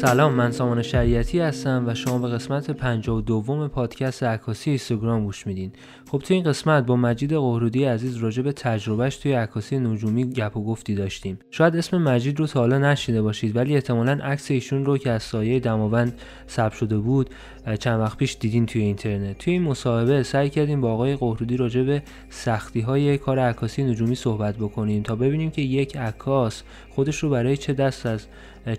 سلام 0.00 0.34
من 0.34 0.50
سامان 0.50 0.82
شریعتی 0.82 1.40
هستم 1.40 1.84
و 1.86 1.94
شما 1.94 2.18
به 2.18 2.28
قسمت 2.28 2.70
52 2.70 3.68
پادکست 3.68 4.22
عکاسی 4.22 4.70
اینستاگرام 4.70 5.24
گوش 5.24 5.46
میدین. 5.46 5.72
خب 6.10 6.18
تو 6.18 6.34
این 6.34 6.42
قسمت 6.42 6.86
با 6.86 6.96
مجید 6.96 7.34
قهرودی 7.34 7.84
عزیز 7.84 8.16
راجع 8.16 8.42
به 8.42 8.52
تجربهش 8.52 9.16
توی 9.16 9.32
عکاسی 9.32 9.78
نجومی 9.78 10.24
گپ 10.30 10.56
و 10.56 10.64
گفتی 10.64 10.94
داشتیم. 10.94 11.38
شاید 11.50 11.76
اسم 11.76 12.02
مجید 12.02 12.40
رو 12.40 12.46
تا 12.46 12.60
حالا 12.60 12.78
نشیده 12.78 13.22
باشید 13.22 13.56
ولی 13.56 13.74
احتمالا 13.74 14.12
عکس 14.12 14.50
ایشون 14.50 14.84
رو 14.84 14.98
که 14.98 15.10
از 15.10 15.22
سایه 15.22 15.60
دماوند 15.60 16.12
ثبت 16.48 16.72
شده 16.72 16.98
بود 16.98 17.30
چند 17.78 18.00
وقت 18.00 18.18
پیش 18.18 18.36
دیدین 18.40 18.66
توی 18.66 18.82
اینترنت. 18.82 19.38
توی 19.38 19.52
این 19.52 19.62
مصاحبه 19.62 20.22
سعی 20.22 20.50
کردیم 20.50 20.80
با 20.80 20.92
آقای 20.92 21.16
قهرودی 21.16 21.56
راجع 21.56 21.82
به 21.82 22.02
سختی 22.30 22.80
های 22.80 23.18
کار 23.18 23.38
عکاسی 23.38 23.84
نجومی 23.84 24.14
صحبت 24.14 24.56
بکنیم 24.56 25.02
تا 25.02 25.16
ببینیم 25.16 25.50
که 25.50 25.62
یک 25.62 25.96
عکاس 25.96 26.62
خودش 26.90 27.18
رو 27.18 27.30
برای 27.30 27.56
چه 27.56 27.72
دست 27.72 28.06
از 28.06 28.26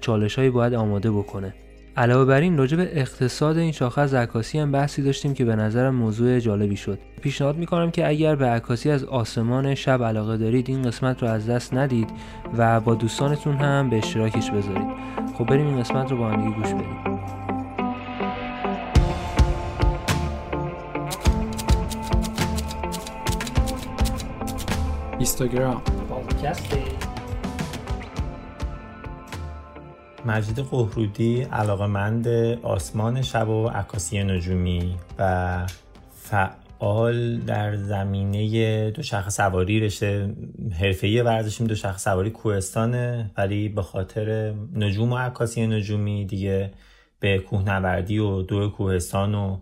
چالش 0.02 0.36
هایی 0.36 0.50
باید 0.50 0.74
آماده 0.74 1.12
بکنه. 1.12 1.54
علاوه 1.98 2.26
بر 2.26 2.42
این 2.42 2.58
راجع 2.58 2.78
به 2.78 3.00
اقتصاد 3.00 3.58
این 3.58 3.72
شاخه 3.72 4.02
از 4.02 4.14
عکاسی 4.14 4.60
هم 4.60 4.72
بحثی 4.72 5.02
داشتیم 5.02 5.34
که 5.34 5.46
به 5.46 5.56
نظرم 5.56 5.96
موضوع 5.96 6.40
جالبی 6.40 6.78
شد. 6.78 7.00
پیشنهاد 7.22 7.58
می‌کنم 7.58 7.92
که 7.92 8.08
اگر 8.08 8.36
به 8.36 8.46
عکاسی 8.46 8.92
از 8.92 9.04
آسمان 9.04 9.76
شب 9.76 10.04
علاقه 10.04 10.38
دارید 10.38 10.70
این 10.70 10.82
قسمت 10.82 11.24
رو 11.24 11.30
از 11.30 11.50
دست 11.50 11.74
ندید 11.74 12.10
و 12.58 12.80
با 12.80 12.96
دوستانتون 12.96 13.56
هم 13.56 13.90
به 13.90 13.98
اشتراکش 13.98 14.52
بذارید. 14.52 14.88
خب 15.38 15.46
بریم 15.46 15.68
این 15.68 15.80
قسمت 15.80 16.12
رو 16.12 16.18
با 16.18 16.30
هم 16.30 16.54
گوش 16.54 16.74
بدیم. 16.74 17.22
اینستاگرام. 25.18 25.82
مجید 30.26 30.60
قهرودی 30.60 31.42
علاقمند 31.42 32.28
آسمان 32.64 33.22
شب 33.22 33.50
و 33.50 33.68
عکاسی 33.68 34.24
نجومی 34.24 34.96
و 35.20 35.68
فعال 36.14 37.38
در 37.38 37.76
زمینه 37.76 38.92
دوچرخه 38.92 39.30
سواری 39.30 39.80
رشته 39.80 40.36
حرفه‌ای 40.80 41.22
ورزشیم 41.22 41.68
دوچرخه 41.68 41.98
سواری 41.98 42.30
کوهستانه 42.30 43.32
ولی 43.38 43.70
به 43.70 43.82
خاطر 43.82 44.54
نجوم 44.76 45.12
و 45.12 45.18
عکاسی 45.18 45.68
نجومی 45.68 46.26
دیگه 46.26 46.72
به 47.20 47.40
کوهنوردی 47.40 48.20
و 48.20 48.42
دو 48.42 48.70
کوهستان 48.70 49.36
و 49.36 49.58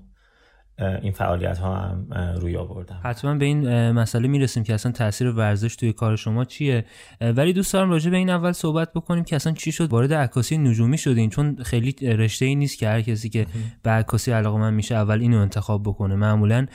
این 1.01 1.11
فعالیت 1.11 1.57
ها 1.57 1.75
هم 1.75 2.07
روی 2.41 2.57
آوردم. 2.57 2.99
حتما 3.03 3.35
به 3.35 3.45
این 3.45 3.91
مسئله 3.91 4.27
می‌رسیم 4.27 4.63
که 4.63 4.73
اصلا 4.73 4.91
تاثیر 4.91 5.29
ورزش 5.29 5.75
توی 5.75 5.93
کار 5.93 6.15
شما 6.15 6.45
چیه. 6.45 6.85
ولی 7.21 7.53
دوست 7.53 7.73
دارم 7.73 7.89
راجع 7.89 8.11
به 8.11 8.17
این 8.17 8.29
اول 8.29 8.51
صحبت 8.51 8.93
بکنیم 8.93 9.23
که 9.23 9.35
اصلا 9.35 9.53
چی 9.53 9.71
شد؟ 9.71 9.91
وارد 9.91 10.13
عکاسی 10.13 10.57
نجومی 10.57 10.97
شدین 10.97 11.29
چون 11.29 11.55
خیلی 11.63 11.95
رشته 12.01 12.45
ای 12.45 12.55
نیست 12.55 12.77
که 12.77 12.87
هر 12.87 13.01
کسی 13.01 13.29
که 13.29 13.45
به 13.83 13.89
عکاسی 13.89 14.31
علاقه 14.31 14.59
من 14.59 14.73
میشه 14.73 14.95
اول 14.95 15.21
اینو 15.21 15.37
انتخاب 15.37 15.83
بکنه. 15.83 16.15
معمولا 16.15 16.65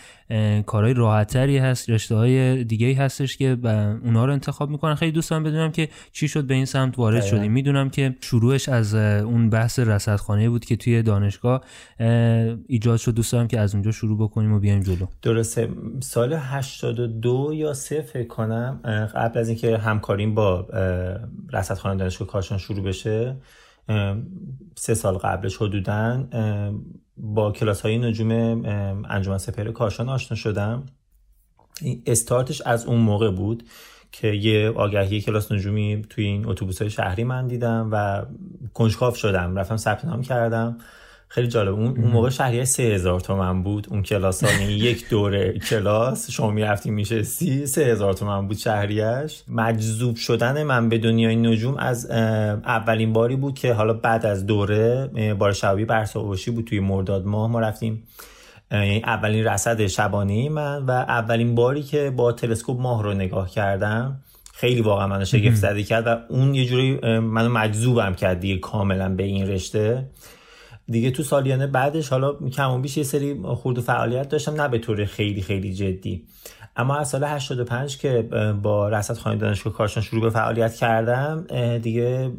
کارهای 0.66 0.94
راحتتری 0.94 1.58
هست 1.58 1.90
رشته 1.90 2.14
های 2.14 2.64
دیگه 2.64 2.94
هستش 2.96 3.36
که 3.36 3.58
اونا 4.04 4.24
رو 4.24 4.32
انتخاب 4.32 4.70
می‌کنن. 4.70 4.94
خیلی 4.94 5.12
دوست 5.12 5.30
دارم 5.30 5.42
بدونم 5.42 5.72
که 5.72 5.88
چی 6.12 6.28
شد 6.28 6.44
به 6.44 6.54
این 6.54 6.64
سمت 6.64 6.98
وارد 6.98 7.22
شدیم 7.22 7.52
می‌دونم 7.52 7.90
که 7.90 8.16
شروعش 8.20 8.68
از 8.68 8.94
اون 8.94 9.50
بحث 9.50 9.78
رصدخانه 9.78 10.48
بود 10.48 10.64
که 10.64 10.76
توی 10.76 11.02
دانشگاه 11.02 11.64
ایجاد 12.66 12.96
شد. 12.96 13.14
دوست 13.14 13.32
دارم 13.32 13.48
که 13.48 13.60
از 13.60 13.74
اونجا 13.74 13.90
شروع 13.90 14.18
بکنیم 14.18 14.52
و 14.52 14.58
بیایم 14.58 14.80
جلو. 14.80 15.06
درسته. 15.22 15.68
سال 16.00 16.32
82 16.32 17.52
یا 17.54 17.74
سه 17.74 18.00
فکر 18.00 18.26
کنم 18.26 18.80
قبل 19.14 19.38
از 19.38 19.48
اینکه 19.48 19.78
همکاریم 19.78 20.34
با 20.34 20.66
رصدخانه 21.52 21.98
دانشگاه 21.98 22.28
کاشان 22.28 22.58
شروع 22.58 22.84
بشه 22.84 23.36
سه 24.74 24.94
سال 24.94 25.14
قبلش 25.14 25.56
حدودا 25.56 26.28
با 27.16 27.52
کلاس 27.52 27.80
های 27.80 27.98
نجوم 27.98 28.30
انجمن 29.08 29.38
سپر 29.38 29.70
کاشان 29.70 30.08
آشنا 30.08 30.36
شدم. 30.36 30.86
استارتش 32.06 32.60
از 32.60 32.86
اون 32.86 33.00
موقع 33.00 33.30
بود 33.30 33.64
که 34.12 34.28
یه 34.28 34.70
آگهی 34.70 35.20
کلاس 35.20 35.52
نجومی 35.52 36.02
توی 36.10 36.24
این 36.24 36.46
اتوبوس 36.48 36.80
های 36.80 36.90
شهری 36.90 37.24
من 37.24 37.46
دیدم 37.46 37.88
و 37.92 38.24
کنجکاف 38.74 39.16
شدم. 39.16 39.56
رفتم 39.56 39.76
ثبت 39.76 40.04
نام 40.04 40.22
کردم. 40.22 40.78
خیلی 41.34 41.48
جالب. 41.48 41.74
اون, 41.74 41.86
اون 41.86 42.10
موقع 42.10 42.30
شهریه 42.30 42.64
سه 42.64 42.82
هزار 42.82 43.20
تومن 43.20 43.62
بود. 43.62 43.86
اون 43.90 44.02
کلاس 44.02 44.44
ها 44.44 44.60
یعنی 44.60 44.72
یک 44.72 45.08
دوره 45.08 45.58
کلاس. 45.58 46.30
شما 46.30 46.50
می‌رفتی 46.50 46.90
میشستی. 46.90 47.66
سه 47.66 47.84
هزار 47.84 48.12
تومن 48.12 48.48
بود 48.48 48.56
شهریش 48.56 49.42
مجذوب 49.48 50.16
شدن 50.16 50.62
من 50.62 50.88
به 50.88 50.98
دنیای 50.98 51.36
نجوم 51.36 51.76
از 51.76 52.10
اولین 52.10 53.12
باری 53.12 53.36
بود 53.36 53.54
که 53.54 53.72
حالا 53.72 53.92
بعد 53.92 54.26
از 54.26 54.46
دوره 54.46 55.10
بار 55.38 55.52
شبی 55.52 55.84
برساوشی 55.84 56.50
بود 56.50 56.64
توی 56.64 56.80
مرداد 56.80 57.26
ماه. 57.26 57.50
ما 57.50 57.60
رفتیم 57.60 58.02
یعنی 58.70 59.02
اولین 59.04 59.44
رصد 59.44 59.86
شبانه 59.86 60.48
من 60.48 60.86
و 60.86 60.90
اولین 60.90 61.54
باری 61.54 61.82
که 61.82 62.10
با 62.10 62.32
تلسکوپ 62.32 62.80
ماه 62.80 63.02
رو 63.02 63.14
نگاه 63.14 63.50
کردم 63.50 64.20
خیلی 64.52 64.80
واقعا 64.80 65.06
منو 65.06 65.24
شگفت 65.24 65.56
زده 65.56 65.82
کرد 65.82 66.06
و 66.06 66.16
اون 66.28 66.54
یه 66.54 66.66
جوری 66.66 67.18
منو 67.18 67.48
مجذوبم 67.48 68.14
کرد 68.14 68.40
دیگه 68.40 68.58
کاملا 68.58 69.08
به 69.08 69.22
این 69.22 69.48
رشته. 69.48 70.04
دیگه 70.86 71.10
تو 71.10 71.22
سالیانه 71.22 71.66
بعدش 71.66 72.08
حالا 72.08 72.32
کم 72.32 72.70
و 72.70 72.78
بیش 72.78 72.96
یه 72.96 73.02
سری 73.02 73.42
خورد 73.44 73.78
و 73.78 73.82
فعالیت 73.82 74.28
داشتم 74.28 74.60
نه 74.60 74.68
به 74.68 74.78
طور 74.78 75.04
خیلی 75.04 75.42
خیلی 75.42 75.74
جدی. 75.74 76.26
اما 76.76 76.96
از 76.96 77.08
سال 77.08 77.24
85 77.24 77.98
که 77.98 78.22
با 78.62 78.88
رصد 78.88 79.14
خانه 79.14 79.36
دانشگاه 79.36 79.72
کارشان 79.72 80.02
شروع 80.02 80.22
به 80.22 80.30
فعالیت 80.30 80.74
کردم 80.74 81.46
دیگه 81.78 82.32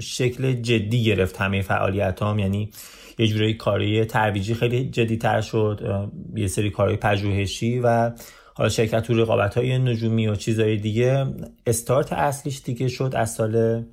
شکل 0.00 0.52
جدی 0.52 1.04
گرفت 1.04 1.36
همه 1.36 1.62
فعالیت 1.62 2.22
هم 2.22 2.38
یعنی 2.38 2.70
یه 3.18 3.26
جوری 3.26 3.54
کاری 3.54 4.04
ترویجی 4.04 4.54
خیلی 4.54 4.90
جدی 4.90 5.16
تر 5.16 5.40
شد 5.40 6.10
یه 6.36 6.46
سری 6.46 6.70
کارهای 6.70 6.96
پژوهشی 6.96 7.78
و 7.78 8.12
حالا 8.54 8.68
شرکت 8.68 9.02
تو 9.02 9.14
رقابت 9.14 9.54
های 9.54 9.78
نجومی 9.78 10.26
و 10.26 10.34
چیزهای 10.34 10.76
دیگه. 10.76 11.26
استارت 11.66 12.12
اصلیش 12.12 12.62
دیگه 12.64 12.88
شد 12.88 13.12
از 13.16 13.34
سال 13.34 13.84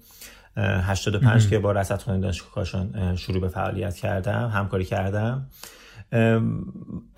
85 0.57 1.49
که 1.49 1.59
با 1.59 1.71
رصدخانه 1.71 2.19
دانشگاه 2.19 2.51
کاشان 2.51 3.15
شروع 3.15 3.41
به 3.41 3.47
فعالیت 3.47 3.95
کردم 3.95 4.51
همکاری 4.53 4.85
کردم. 4.85 5.47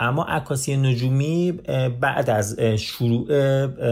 اما 0.00 0.24
عکاسی 0.24 0.76
نجومی 0.76 1.52
بعد 2.00 2.30
از 2.30 2.60
شروع 2.60 3.26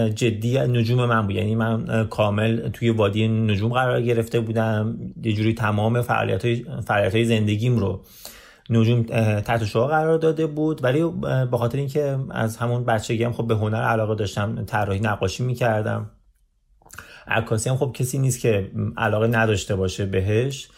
جدی 0.08 0.58
نجوم 0.58 1.04
من 1.04 1.22
بود. 1.22 1.34
یعنی 1.34 1.54
من 1.54 2.06
کامل 2.10 2.69
توی 2.69 2.91
وادی 2.91 3.28
نجوم 3.28 3.72
قرار 3.72 4.02
گرفته 4.02 4.41
بودم. 4.41 4.98
یه 5.22 5.32
جوری 5.32 5.54
تمام 5.54 6.02
فعالیت 6.02 6.44
های, 6.44 6.64
فعالیت 6.86 7.14
های 7.14 7.25
زندگیم 7.25 7.78
رو 7.78 8.04
نجوم 8.70 9.02
تحت 9.41 9.64
شعا 9.64 9.86
قرار 9.86 10.19
داده 10.19 10.47
بود. 10.47 10.84
ولی 10.84 11.02
به 11.50 11.58
خاطر 11.58 11.78
اینکه 11.78 12.19
از 12.31 12.56
همون 12.56 12.84
بچگی 12.84 13.25
هم 13.25 13.32
خب 13.32 13.47
به 13.47 13.54
هنر 13.54 13.82
علاقه 13.82 14.14
داشتم 14.14 14.64
طراحی 14.64 15.00
نقاشی 15.00 15.42
می‌کردم. 15.42 16.10
عکاسی 17.27 17.71
هم 17.71 17.77
خب 17.77 17.93
کسی 17.94 18.19
نیست 18.19 18.41
که 18.41 18.71
علاقه 18.97 19.27
نداشته 19.27 19.77
باشه 19.77 20.06
بهش. 20.06 20.69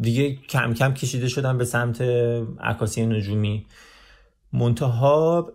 دیگه 0.00 0.36
کم 0.48 0.74
کم 0.74 0.94
کشیده 0.94 1.28
شدم 1.28 1.58
به 1.58 1.64
سمت 1.64 2.02
عکاسی 2.60 3.06
نجومی. 3.06 3.66
منتها 4.54 5.52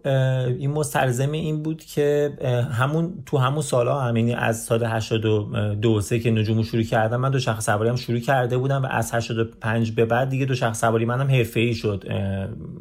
این 0.47 0.71
مستلزم 0.71 1.31
این 1.31 1.63
بود 1.63 1.83
که 1.83 2.37
همون 2.71 3.23
تو 3.25 3.37
همون 3.37 3.61
سالها 3.61 4.01
هم 4.01 4.15
یعنی 4.15 4.33
از 4.33 4.63
سال 4.63 4.83
82 4.83 6.01
سه 6.01 6.19
که 6.19 6.31
نجومو 6.31 6.63
شروع 6.63 6.83
کردم 6.83 7.17
من 7.17 7.31
دو 7.31 7.39
شخص 7.39 7.65
سواری 7.65 7.89
هم 7.89 7.95
شروع 7.95 8.19
کرده 8.19 8.57
بودم 8.57 8.83
و 8.83 8.87
از 8.91 9.13
85 9.13 9.91
به 9.91 10.05
بعد 10.05 10.29
دیگه 10.29 10.45
دو 10.45 10.55
شخص 10.55 10.81
سواری 10.81 11.05
منم 11.05 11.27
حرفه‌ای 11.27 11.73
شد 11.73 12.03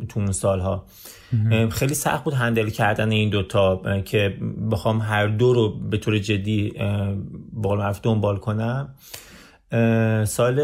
تو 0.08 0.20
اون 0.20 0.32
سالها. 0.32 0.84
خیلی 1.70 1.94
سخت 1.94 2.24
بود 2.24 2.34
هندل 2.34 2.68
کردن 2.68 3.10
این 3.10 3.30
دوتا 3.30 3.82
که 4.04 4.36
بخوام 4.70 5.00
هر 5.00 5.26
دو 5.26 5.52
رو 5.52 5.78
به 5.78 5.98
طور 5.98 6.18
جدی 6.18 6.72
بال 7.52 7.78
معرف 7.78 8.00
دنبال 8.02 8.36
کنم. 8.36 8.94
سال 10.24 10.60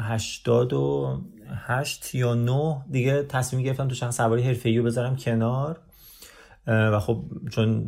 88 0.00 2.14
یا 2.14 2.34
9 2.34 2.76
دیگه 2.90 3.22
تصمیم 3.22 3.62
گرفتم 3.62 3.88
تو 3.88 3.94
شخص 3.94 4.16
سواری 4.16 4.42
حرفه‌ای 4.42 4.78
رو 4.78 4.84
بذارم 4.84 5.16
کنار. 5.16 5.80
و 6.66 7.00
خب 7.00 7.24
چون 7.50 7.84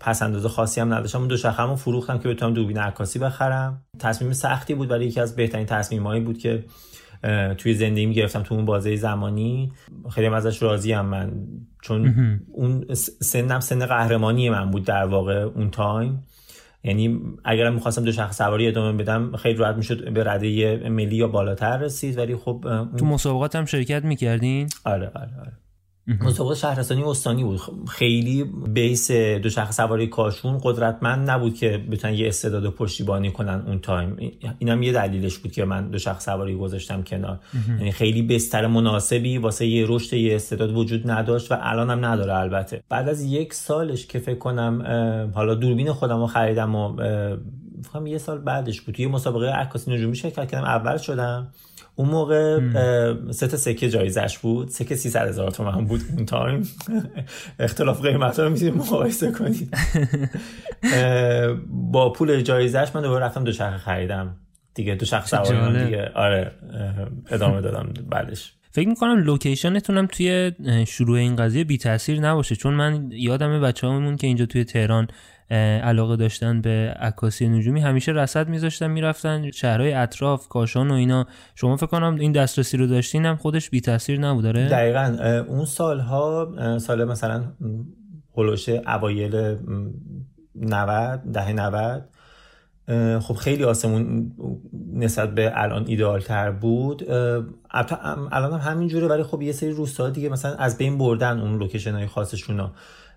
پس 0.00 0.22
اندازه 0.22 0.48
خاصی 0.48 0.80
هم 0.80 0.94
نداشتم 0.94 1.28
دو 1.28 1.36
شخصمو 1.36 1.76
فروختم 1.76 2.18
که 2.18 2.28
بتونم 2.28 2.54
دوربین 2.54 2.78
عکاسی 2.78 3.18
بخرم. 3.18 3.82
تصمیم 3.98 4.32
سختی 4.32 4.74
بود 4.74 4.90
ولی 4.90 5.04
یکی 5.04 5.20
از 5.20 5.36
بهترین 5.36 5.66
تصمیمایی 5.66 6.20
بود 6.20 6.38
که 6.38 6.64
توی 7.58 7.74
زندگی 7.74 8.14
گرفتم 8.14 8.42
تو 8.42 8.54
اون 8.54 8.64
بازه 8.64 8.96
زمانی. 8.96 9.72
خیلی 10.10 10.26
ازش 10.26 10.62
راضی 10.62 10.92
هم 10.92 11.06
من. 11.06 11.32
چون 11.82 12.40
اون 12.52 12.94
سنم 13.20 13.60
سن 13.60 13.86
قهرمانی 13.86 14.50
من 14.50 14.70
بود 14.70 14.84
در 14.84 15.04
واقع 15.04 15.34
اون 15.34 15.70
time. 15.70 16.26
یعنی 16.84 17.20
اگرم 17.44 17.74
می‌خواستم 17.74 18.04
دوچرخه 18.04 18.38
سواری 18.38 18.68
ادامه 18.68 18.98
بدم 19.02 19.36
خیلی 19.36 19.58
راحت 19.58 19.76
می‌شد 19.76 20.12
به 20.12 20.24
رده 20.24 20.88
ملی 20.88 21.16
یا 21.16 21.28
بالاتر 21.28 21.78
رسید. 21.78 22.18
ولی 22.18 22.36
خب 22.36 22.64
تو 22.98 23.06
مسابقات 23.06 23.56
هم 23.56 23.64
شرکت 23.64 24.04
می‌کردین؟ 24.04 24.68
آره 24.84 25.10
آره 25.14 25.30
آره. 25.40 25.52
مسابقه 26.06 26.54
شهرستانی 26.54 27.02
استانی 27.02 27.44
بود. 27.44 27.60
خیلی 27.88 28.44
base 28.68 29.10
دوچرخه 29.10 29.72
سواری 29.72 30.06
کاشون 30.06 30.60
قدرتمند 30.62 31.30
نبود 31.30 31.54
که 31.54 31.84
بتونن 31.90 32.14
یه 32.14 32.28
استعداد 32.28 32.68
پشتیبانی 32.68 33.30
کنن 33.30 33.62
اون 33.66 33.78
time. 33.78 34.16
اینم 34.58 34.82
یه 34.82 34.92
دلیلش 34.92 35.38
بود 35.38 35.52
که 35.52 35.64
من 35.64 35.90
دوچرخه 35.90 36.20
سواری 36.20 36.54
گذاشتم 36.54 37.02
کنار. 37.02 37.38
یعنی 37.68 37.92
خیلی 37.92 38.22
بستر 38.22 38.66
مناسبی 38.66 39.38
واسه 39.38 39.66
یه 39.66 39.86
رشد 39.88 40.16
یه 40.16 40.34
استعداد 40.36 40.76
وجود 40.76 41.10
نداشت 41.10 41.52
و 41.52 41.56
الان 41.60 41.90
هم 41.90 42.04
نداره 42.04 42.34
البته. 42.34 42.82
بعد 42.88 43.08
از 43.08 43.22
یک 43.22 43.54
سالش 43.54 44.06
که 44.06 44.18
فکر 44.18 44.38
کنم 44.38 44.82
حالا 45.34 45.54
دوربین 45.54 45.92
خودم 45.92 46.20
رو 46.20 46.26
خریدم 46.26 46.74
و 46.74 46.96
فکرم 47.88 48.06
یه 48.06 48.18
سال 48.18 48.38
بعدش 48.38 48.80
بود. 48.80 48.94
توی 48.94 49.06
مسابقه 49.06 49.46
عکاسی 49.46 49.94
نجومی 49.94 50.16
شرکت 50.16 50.48
کردم 50.48 50.64
اول 50.64 50.96
شدم. 50.96 51.48
اون 51.96 52.08
موقع 52.08 52.60
سه 53.30 53.46
تا 53.46 53.56
سکه 53.56 53.88
جایزش 53.88 54.38
بود. 54.38 54.68
سکه 54.68 54.96
300 54.96 55.28
هزار 55.28 55.50
تومن 55.50 55.84
بود. 55.84 56.00
اون 56.16 56.26
تایم 56.26 56.68
اختلاف 57.58 58.02
قیمت 58.02 58.40
رو 58.40 58.50
می‌تونید 58.50 58.76
مقایسه 58.76 59.32
کنید 59.32 59.74
با 61.92 62.12
پول 62.12 62.40
جایزش 62.40 62.88
من 62.94 63.02
دوباره 63.02 63.24
رفتم 63.24 63.44
دوچرخه 63.44 63.78
خریدم. 63.78 64.36
دیگه 64.74 64.94
دوچرخه 64.94 65.26
سواری 65.26 65.84
دیگه. 65.84 66.10
آره 66.14 66.52
ادامه 67.30 67.60
دادم 67.60 67.92
بعدش. 68.10 68.52
فکر 68.70 68.88
می‌کنم 68.88 69.18
لوکیشنتونم 69.18 70.06
توی 70.06 70.52
شروع 70.86 71.18
این 71.18 71.36
قضیه 71.36 71.64
بی 71.64 71.78
تاثیر 71.78 72.20
نباشه. 72.20 72.56
چون 72.56 72.74
من 72.74 73.08
یادم 73.12 73.60
بچه 73.60 73.86
همون 73.86 74.16
که 74.16 74.26
اینجا 74.26 74.46
توی 74.46 74.64
تهران 74.64 75.08
علاقه 75.82 76.16
داشتن 76.16 76.60
به 76.60 76.94
عکاسی 77.00 77.48
نجومی. 77.48 77.80
همیشه 77.80 78.12
رصد 78.12 78.48
میذاشتن 78.48 78.90
می‌رفتن 78.90 79.50
شهرهای 79.50 79.92
اطراف 79.92 80.48
کاشان 80.48 80.90
و 80.90 80.94
اینا. 80.94 81.26
شما 81.54 81.76
فکر 81.76 81.86
کنم 81.86 82.14
این 82.14 82.32
دسترسی 82.32 82.76
رو 82.76 82.86
داشتین 82.86 83.26
هم 83.26 83.36
خودش 83.36 83.70
بی 83.70 83.80
تاثیر 83.80 84.20
نبود 84.20 84.44
داره 84.44 84.68
دقیقا. 84.68 85.44
اون 85.48 85.64
سالها 85.64 86.52
سال 86.78 87.04
مثلا 87.04 87.44
هلوش 88.36 88.68
اوایل 88.68 89.56
90 90.54 91.20
دهه 91.32 91.52
90 91.52 92.08
خب 93.20 93.34
خیلی 93.34 93.64
آسمون 93.64 94.32
نسبت 94.92 95.34
به 95.34 95.52
الان 95.54 95.84
ایدئال 95.86 96.20
تر 96.20 96.50
بود 96.50 97.10
الان 98.30 98.52
هم 98.52 98.72
همین 98.72 98.88
جوره 98.88 99.06
ولی 99.06 99.22
خب 99.22 99.42
یه 99.42 99.52
سری 99.52 99.70
روستاها 99.70 100.10
دیگه 100.10 100.28
مثلا 100.28 100.54
از 100.54 100.78
بین 100.78 100.98
بردن 100.98 101.40
اون 101.40 101.58
لوکیشن 101.58 101.94
های 101.94 102.06
خاصشون 102.06 102.60
ها 102.60 102.72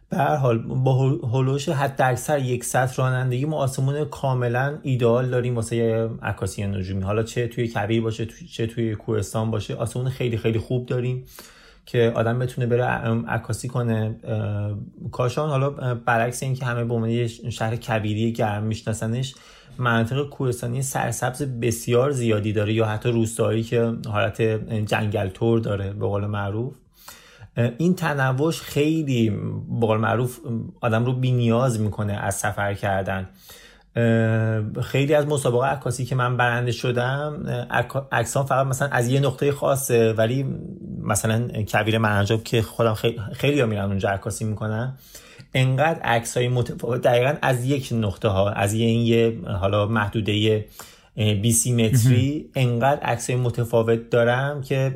به 0.10 0.18
هر 0.18 0.36
حال 0.36 0.58
با 0.58 1.20
هلوش 1.34 1.70
حد 1.70 2.02
اکثر 2.02 2.40
یک 2.40 2.64
سطح 2.64 2.96
رانندگی 2.96 3.46
ما 3.46 3.58
آسمون 3.58 4.06
کاملا 4.06 4.78
ایدئال 4.82 5.30
داریم 5.30 5.56
واسه 5.56 6.10
عکاسی 6.22 6.68
نجومی. 6.68 7.04
حالا 7.04 7.24
چه 7.24 7.48
توی 7.48 7.68
کبیر 7.68 8.02
باشه 8.02 8.26
چه 8.26 8.68
توی 8.68 8.96
کوهستان 8.96 9.52
باشه 9.52 9.76
آسمون 9.76 10.10
خیلی 10.10 10.38
خیلی 10.38 10.60
خوب 10.60 10.86
داریم 10.86 11.26
که 11.86 12.12
آدم 12.16 12.40
بتونه 12.40 12.68
بره 12.68 12.84
عکاسی 13.28 13.68
کنه. 13.68 14.16
کاشان 15.12 15.50
حالا 15.50 15.70
برعکس 15.96 16.44
اینکه 16.44 16.66
همه 16.66 16.84
به 16.84 16.94
عنوان 16.94 17.28
شهر 17.28 17.76
کبیری 17.76 18.32
گرم 18.32 18.64
میشناسنش 18.64 19.36
مناطق 19.78 20.30
کوهستانی 20.30 20.82
سرسبز 20.82 21.44
بسیار 21.44 22.12
زیادی 22.12 22.54
داره 22.54 22.74
یا 22.74 22.86
حتی 22.86 23.10
روستایی 23.10 23.64
که 23.64 23.94
حالت 24.08 24.42
جنگل 24.86 25.30
تور 25.30 25.60
داره 25.60 25.94
به 25.94 26.06
قول 26.08 26.26
معروف. 26.26 26.74
این 27.78 27.96
تنوعش 27.96 28.62
خیلی 28.62 29.30
بقول 29.82 29.98
معروف 29.98 30.40
آدم 30.82 31.06
رو 31.06 31.14
بی 31.14 31.32
نیاز 31.32 31.80
می‌کنه 31.80 32.14
از 32.14 32.36
سفر 32.36 32.74
کردن. 32.74 33.30
خیلی 34.82 35.14
از 35.14 35.28
مسابقه 35.28 35.66
عکاسی 35.66 36.06
که 36.06 36.16
من 36.16 36.38
برنده 36.38 36.72
شدم 36.72 37.46
عکسان 38.12 38.46
فقط 38.46 38.68
مثلا 38.68 38.88
از 38.88 39.08
یه 39.08 39.20
نقطه 39.20 39.52
خاصه 39.52 40.14
ولی 40.14 40.46
مثلا 41.02 41.48
کبیر 41.48 41.98
منجاب 41.98 42.44
که 42.44 42.62
خودم 42.62 42.94
خیلی 42.94 43.20
خیلی 43.34 43.60
ها 43.60 43.66
میرن 43.66 43.86
اونجا 43.86 44.10
عکاسی 44.10 44.46
می‌کنن. 44.46 44.98
انقدر 45.54 46.00
عکس 46.02 46.38
های 46.38 46.48
متفاوت 46.48 47.02
دقیقا 47.02 47.34
از 47.42 47.66
یک 47.66 47.90
نقطه 47.92 48.28
ها 48.28 48.50
از 48.50 48.74
یه 48.74 48.86
این 48.86 49.06
یه 49.06 49.40
حالا 49.60 49.86
محدوده 49.86 50.66
20 51.16 51.68
متری 51.68 52.50
انقدر 52.56 53.02
عکس 53.02 53.30
های 53.30 53.40
متفاوت 53.40 54.10
دارم 54.10 54.62
که 54.62 54.90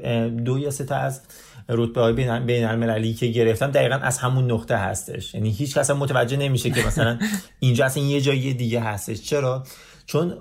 دو 0.46 0.60
یا 0.60 0.72
سه 0.72 0.84
تا 0.84 0.96
از 0.96 1.22
رتبه 1.70 2.02
های 2.02 2.14
بین 2.40 2.66
المللی 2.66 3.14
که 3.14 3.28
گرفتم 3.28 3.72
دقیقا 3.72 3.96
از 3.96 4.18
همون 4.18 4.52
نقطه 4.52 4.76
هستش. 4.76 5.34
یعنی 5.34 5.52
هیچ 5.52 5.78
کس 5.78 5.92
متوجه 5.92 6.38
نمیشه 6.38 6.70
که 6.70 6.88
مثلا 6.88 7.20
اینجا 7.60 7.86
اصلا 7.86 8.04
یه 8.04 8.22
جایی 8.22 8.54
دیگه 8.54 8.82
هستش. 8.82 9.22
چرا؟ 9.22 9.64
چون 10.06 10.34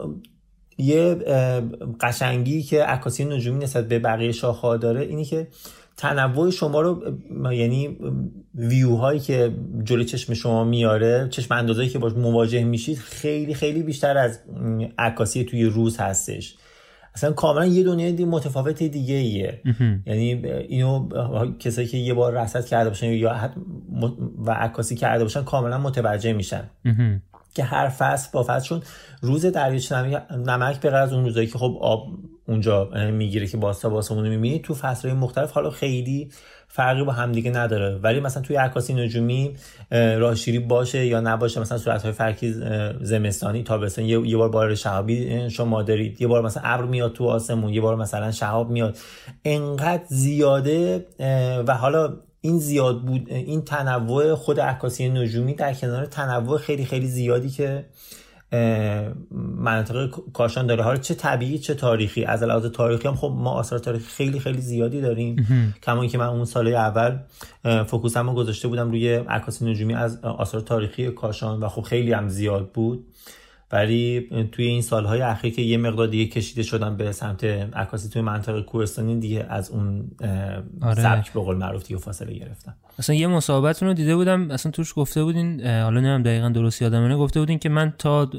یه 0.78 1.14
قشنگی 2.00 2.62
که 2.62 2.84
عکاسی 2.84 3.24
نجومی 3.24 3.64
نسبت 3.64 3.88
به 3.88 3.98
بقیه 3.98 4.32
شاخه 4.32 4.78
داره 4.78 5.00
اینی 5.00 5.24
که 5.24 5.48
تنوع 5.96 6.50
شما 6.50 6.80
رو 6.80 7.18
یعنی 7.52 7.98
ویو 8.54 8.96
هایی 8.96 9.20
که 9.20 9.54
جلوی 9.84 10.04
چشم 10.04 10.34
شما 10.34 10.64
میاره 10.64 11.28
چشم 11.30 11.54
اندازهایی 11.54 11.88
که 11.88 11.98
باش 11.98 12.12
مواجه 12.12 12.64
میشید 12.64 12.98
خیلی 12.98 13.54
خیلی 13.54 13.82
بیشتر 13.82 14.18
از 14.18 14.40
عکاسی 14.98 15.44
توی 15.44 15.64
روز 15.64 15.96
هستش. 15.96 16.56
اصلا 17.14 17.32
کاملا 17.32 17.66
یه 17.66 17.84
دنیای 17.84 18.12
دی 18.12 18.24
متفاوت 18.24 18.82
دیگه 18.82 19.14
ایه. 19.14 19.60
یعنی 20.06 20.46
اینو 20.46 21.08
کسایی 21.58 21.88
که 21.88 21.96
یه 21.96 22.14
بار 22.14 22.32
رصد 22.32 22.66
کرده 22.66 22.88
باشن 22.88 23.06
یا 23.06 23.50
و 24.46 24.50
عکاسی 24.50 24.94
کرده 24.94 25.24
باشن 25.24 25.42
کاملا 25.42 25.78
متوجه 25.78 26.32
میشن. 26.32 26.70
که 27.54 27.64
هر 27.64 27.88
فصل 27.88 28.28
با 28.32 28.42
فصلشون 28.42 28.82
روز 29.22 29.46
دریاچه 29.46 29.96
نمک 30.46 30.80
به 30.80 30.96
از 30.96 31.12
اون 31.12 31.24
روزایی 31.24 31.46
که 31.46 31.58
خب 31.58 31.78
آب 31.80 32.06
اونجا 32.48 32.90
می‌گیره 33.12 33.46
که 33.46 33.56
باستا 33.56 33.88
باسمون 33.88 34.28
می‌بینید 34.28 34.62
تو 34.62 34.74
فصلهای 34.74 35.16
مختلف 35.16 35.52
حالا 35.52 35.70
خیلی 35.70 36.30
فرقی 36.72 37.02
با 37.02 37.12
همدیگه 37.12 37.50
نداره. 37.50 37.98
ولی 38.02 38.20
مثلا 38.20 38.42
توی 38.42 38.56
عکاسی 38.56 38.94
نجومی 38.94 39.56
راهشیری 39.90 40.58
باشه 40.58 41.06
یا 41.06 41.20
نباشه 41.20 41.60
مثلا 41.60 41.78
صورت 41.78 42.02
های 42.02 42.12
فرقی 42.12 42.54
زمستانی 43.00 43.62
تابستان 43.62 44.04
یه, 44.04 44.28
یه 44.28 44.36
بار 44.36 44.48
بار 44.48 44.74
شهابی 44.74 45.50
شما 45.50 45.82
دارید. 45.82 46.20
یه 46.22 46.26
بار 46.28 46.42
مثلا 46.42 46.62
ابر 46.66 46.84
میاد 46.84 47.12
تو 47.12 47.24
آسمون 47.24 47.72
یه 47.72 47.80
بار 47.80 47.96
مثلا 47.96 48.30
شهاب 48.30 48.70
میاد. 48.70 48.98
انقدر 49.44 50.04
زیاده 50.08 51.06
و 51.66 51.74
حالا 51.74 52.16
این 52.40 52.58
زیاد 52.58 53.02
بود 53.02 53.26
این 53.28 53.62
تنوع 53.62 54.34
خود 54.34 54.60
عکاسی 54.60 55.08
نجومی 55.08 55.54
در 55.54 55.74
کنار 55.74 56.06
تنوع 56.06 56.58
خیلی 56.58 56.84
خیلی 56.84 57.06
زیادی 57.06 57.50
که 57.50 57.84
مناطق 59.56 60.10
کاشان 60.32 60.66
داره. 60.66 60.82
حالا 60.82 60.96
چه 60.96 61.14
طبیعی 61.14 61.58
چه 61.58 61.74
تاریخی؟ 61.74 62.24
از 62.24 62.42
لحاظ 62.42 62.66
تاریخی 62.66 63.08
هم 63.08 63.14
خب 63.14 63.32
ما 63.36 63.50
آثار 63.50 63.78
تاریخی 63.78 64.06
خیلی 64.06 64.40
خیلی 64.40 64.60
زیادی 64.60 65.00
داریم. 65.00 65.36
کما 65.82 66.06
که 66.06 66.18
من 66.18 66.26
اون 66.26 66.44
سال 66.44 66.74
اول 66.74 67.18
فوکوسم 67.86 68.28
رو 68.28 68.34
گذاشته 68.34 68.68
بودم 68.68 68.90
روی 68.90 69.14
عکاسی 69.14 69.70
نجومی 69.70 69.94
از 69.94 70.24
آثار 70.24 70.60
تاریخی 70.60 71.10
کاشان 71.10 71.60
و 71.60 71.68
خب 71.68 71.82
خیلی 71.82 72.12
هم 72.12 72.28
زیاد 72.28 72.70
بود. 72.72 73.06
ولی 73.72 74.28
توی 74.52 74.66
این 74.66 74.82
سالهای 74.82 75.20
اخیر 75.20 75.54
که 75.54 75.62
یه 75.62 75.76
مقدار 75.76 76.06
دیگه 76.06 76.26
کشیده 76.26 76.62
شدم 76.62 76.96
به 76.96 77.12
سمت 77.12 77.44
عکاسی 77.44 78.08
توی 78.08 78.22
منطقه 78.22 78.62
کوهستانی 78.62 79.20
دیگه 79.20 79.46
از 79.48 79.70
اون 79.70 80.10
آره. 80.82 81.02
سبک 81.02 81.32
به 81.32 81.40
قول 81.40 81.56
معروف 81.56 81.86
دیگه 81.86 82.00
فاصله 82.00 82.34
گرفتم 82.34 82.74
اصلا 82.98 83.16
یه 83.16 83.26
مصاحبتون 83.26 83.88
رو 83.88 83.94
دیده 83.94 84.16
بودم 84.16 84.50
اصلا 84.50 84.72
توش 84.72 84.92
گفته 84.96 85.24
بودین 85.24 85.66
حالا 85.66 85.90
نمی‌دونم 85.90 86.22
دقیقا 86.22 86.48
درست 86.48 86.82
یادمه 86.82 87.16
گفته 87.16 87.40
بودین 87.40 87.58
که 87.58 87.68
من 87.68 87.92
تا 87.98 88.30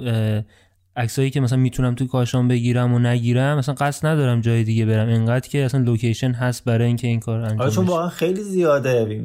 عکسایی 0.95 1.29
که 1.29 1.39
مثلا 1.39 1.59
می‌تونم 1.59 1.95
توی 1.95 2.07
کاشان 2.07 2.47
بگیرم 2.47 2.93
و 2.93 2.99
نگیرم 2.99 3.57
مثلا 3.57 3.75
قصد 3.75 4.07
ندارم 4.07 4.41
جای 4.41 4.63
دیگه 4.63 4.85
برم. 4.85 5.09
انقدر 5.09 5.49
که 5.49 5.65
اصلا 5.65 5.81
لوکیشن 5.81 6.31
هست 6.31 6.65
برای 6.65 6.87
اینکه 6.87 7.07
این 7.07 7.19
کار 7.19 7.39
انجام 7.39 7.69
چون 7.69 7.85
واقعا 7.85 8.09
خیلی 8.09 8.41
زیاده. 8.41 9.23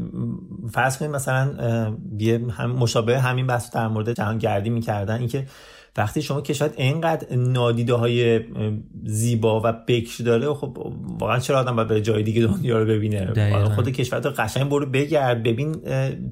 فرض 0.72 0.98
کنید 0.98 1.10
مثلا 1.10 1.52
هم 2.50 2.70
مشابه 2.70 3.20
همین 3.20 3.46
بحث 3.46 3.74
در 3.74 3.88
مورد 3.88 4.12
جهانگردی 4.12 4.70
می‌کردن. 4.70 5.18
اینکه 5.18 5.46
وقتی 5.96 6.22
شما 6.22 6.40
کشور 6.40 6.70
اینقدر 6.76 7.36
نادیده 7.36 7.94
های 7.94 8.40
زیبا 9.04 9.60
و 9.64 9.72
بکر 9.88 10.24
داره 10.24 10.54
خب 10.54 10.78
واقعا 11.20 11.38
چرا 11.38 11.58
آدم 11.58 11.76
باید 11.76 11.88
به 11.88 12.02
جای 12.02 12.22
دیگه 12.22 12.42
دنیا 12.46 12.78
رو 12.78 12.86
ببینه؟ 12.86 13.26
خود 13.74 13.88
کشور 13.88 14.20
رو 14.20 14.30
قشنگ 14.30 14.68
برو 14.68 14.86
بگرد 14.86 15.42
ببین 15.42 15.76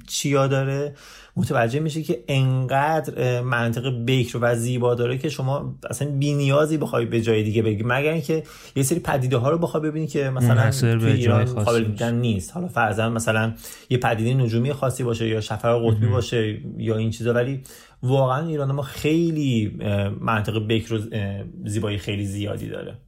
چیا 0.07 0.47
داره. 0.47 0.95
متوجه 1.37 1.81
میشه 1.81 2.03
که 2.03 2.25
انقدر 2.29 3.41
منطقه 3.41 3.91
بکر 3.91 4.39
و 4.41 4.55
زیبا 4.55 4.95
داره 4.95 5.19
که 5.19 5.29
شما 5.29 5.75
اصلا 5.91 6.11
بی 6.11 6.35
نیازی 6.35 6.77
بخوای 6.77 7.07
به 7.07 7.21
جای 7.21 7.43
دیگه 7.43 7.63
بگی. 7.63 7.83
مگر 7.83 8.13
اینکه 8.13 8.43
یه 8.77 8.83
سری 8.83 9.01
پدیده 9.01 9.37
ها 9.37 9.51
رو 9.51 9.59
بخوای 9.59 9.83
ببینی 9.83 10.07
که 10.07 10.31
مثلا 10.31 10.71
توی 10.99 11.13
ایران 11.13 11.45
قابل 11.45 11.85
دیدن 11.85 12.15
نیست. 12.15 12.53
حالا 12.53 12.69
فرضاً 12.69 13.11
مثلا 13.11 13.55
یه 13.91 13.99
پدیده 13.99 14.35
نجومی 14.35 14.73
خاصی 14.73 15.05
باشه 15.05 15.29
یا 15.29 15.41
شفق 15.41 15.81
قطبی 15.87 16.07
باشه 16.07 16.61
یا 16.79 16.97
این 16.97 17.11
چیزا 17.11 17.33
ولی 17.33 17.61
واقعا 18.03 18.47
ایران 18.47 18.73
ما 18.73 18.83
خیلی 18.83 19.79
منطقه 20.21 20.61
بکر 20.61 20.95
و 20.95 20.99
زیبایی 21.65 21.99
خیلی 21.99 22.27
زیادی 22.27 22.69
داره. 22.69 22.99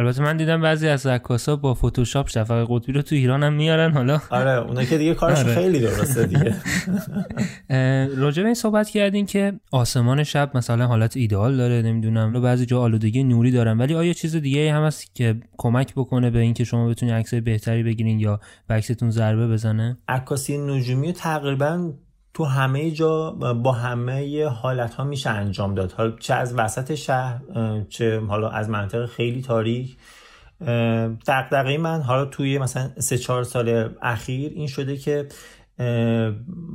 البته 0.00 0.22
من 0.22 0.36
دیدم 0.36 0.60
بعضی 0.60 0.88
از 0.88 1.06
عکاسا 1.06 1.56
با 1.56 1.74
فتوشاپ 1.74 2.28
شفق 2.28 2.66
قطبی 2.68 2.92
رو 2.92 3.02
تو 3.02 3.14
ایران 3.14 3.42
هم 3.42 3.52
میارن 3.52 3.92
حالا. 3.92 4.20
آره 4.30 4.50
اونا 4.50 4.84
که 4.84 4.98
دیگه 4.98 5.14
کارش 5.14 5.38
آره. 5.38 5.54
خیلی 5.54 5.80
درسته 5.80 6.26
دیگه. 6.26 6.54
راجع 8.22 8.42
به 8.42 8.46
این 8.46 8.54
صحبت 8.54 8.88
کردین 8.88 9.26
که 9.26 9.52
آسمان 9.72 10.24
شب 10.24 10.50
مثلا 10.54 10.86
حالت 10.86 11.16
ایدئال 11.16 11.56
داره 11.56 11.82
نمی‌دونم. 11.82 12.42
بعضی 12.42 12.66
جا 12.66 12.80
آلودگی 12.80 13.24
نوری 13.24 13.50
دارن 13.50 13.78
ولی 13.78 13.94
آیا 13.94 14.12
چیز 14.12 14.36
دیگه 14.36 14.72
هم 14.72 14.82
هست 14.82 15.14
که 15.14 15.40
کمک 15.58 15.94
بکنه 15.94 16.30
به 16.30 16.38
اینکه 16.38 16.64
شما 16.64 16.88
بتونید 16.88 17.14
عکسای 17.14 17.40
بهتری 17.40 17.82
بگیرین 17.82 18.20
یا 18.20 18.40
به 18.66 18.74
عکستون 18.74 19.10
ضربه 19.10 19.48
بزنه؟ 19.48 19.98
عکاسی 20.08 20.58
نجومی 20.58 21.12
تقریبا 21.12 21.92
تو 22.40 22.46
همه 22.46 22.90
جا 22.90 23.30
با 23.30 23.72
همه 23.72 24.48
حالت 24.48 24.94
ها 24.94 25.04
میشه 25.04 25.30
انجام 25.30 25.74
داد. 25.74 25.92
حالا 25.92 26.10
چه 26.10 26.34
از 26.34 26.54
وسط 26.54 26.94
شهر 26.94 27.40
چه 27.88 28.20
حالا 28.20 28.48
از 28.48 28.68
منطقه 28.68 29.06
خیلی 29.06 29.42
تاریک. 29.42 29.96
دقدقه 31.26 31.78
من 31.78 32.02
حالا 32.02 32.24
توی 32.24 32.58
مثلا 32.58 32.90
سه 32.98 33.18
چهار 33.18 33.44
سال 33.44 33.88
اخیر 34.02 34.52
این 34.54 34.66
شده 34.66 34.96
که 34.96 35.26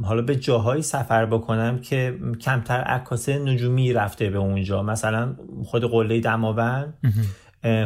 حالا 0.03 0.21
به 0.21 0.35
جاهایی 0.35 0.81
سفر 0.81 1.25
بکنم 1.25 1.79
که 1.79 2.19
کمتر 2.41 2.81
عکاسه 2.81 3.39
نجومی 3.39 3.93
رفته 3.93 4.29
به 4.29 4.37
اونجا. 4.37 4.83
مثلا 4.83 5.35
خود 5.63 5.83
قله 5.83 6.19
دماوند. 6.19 6.93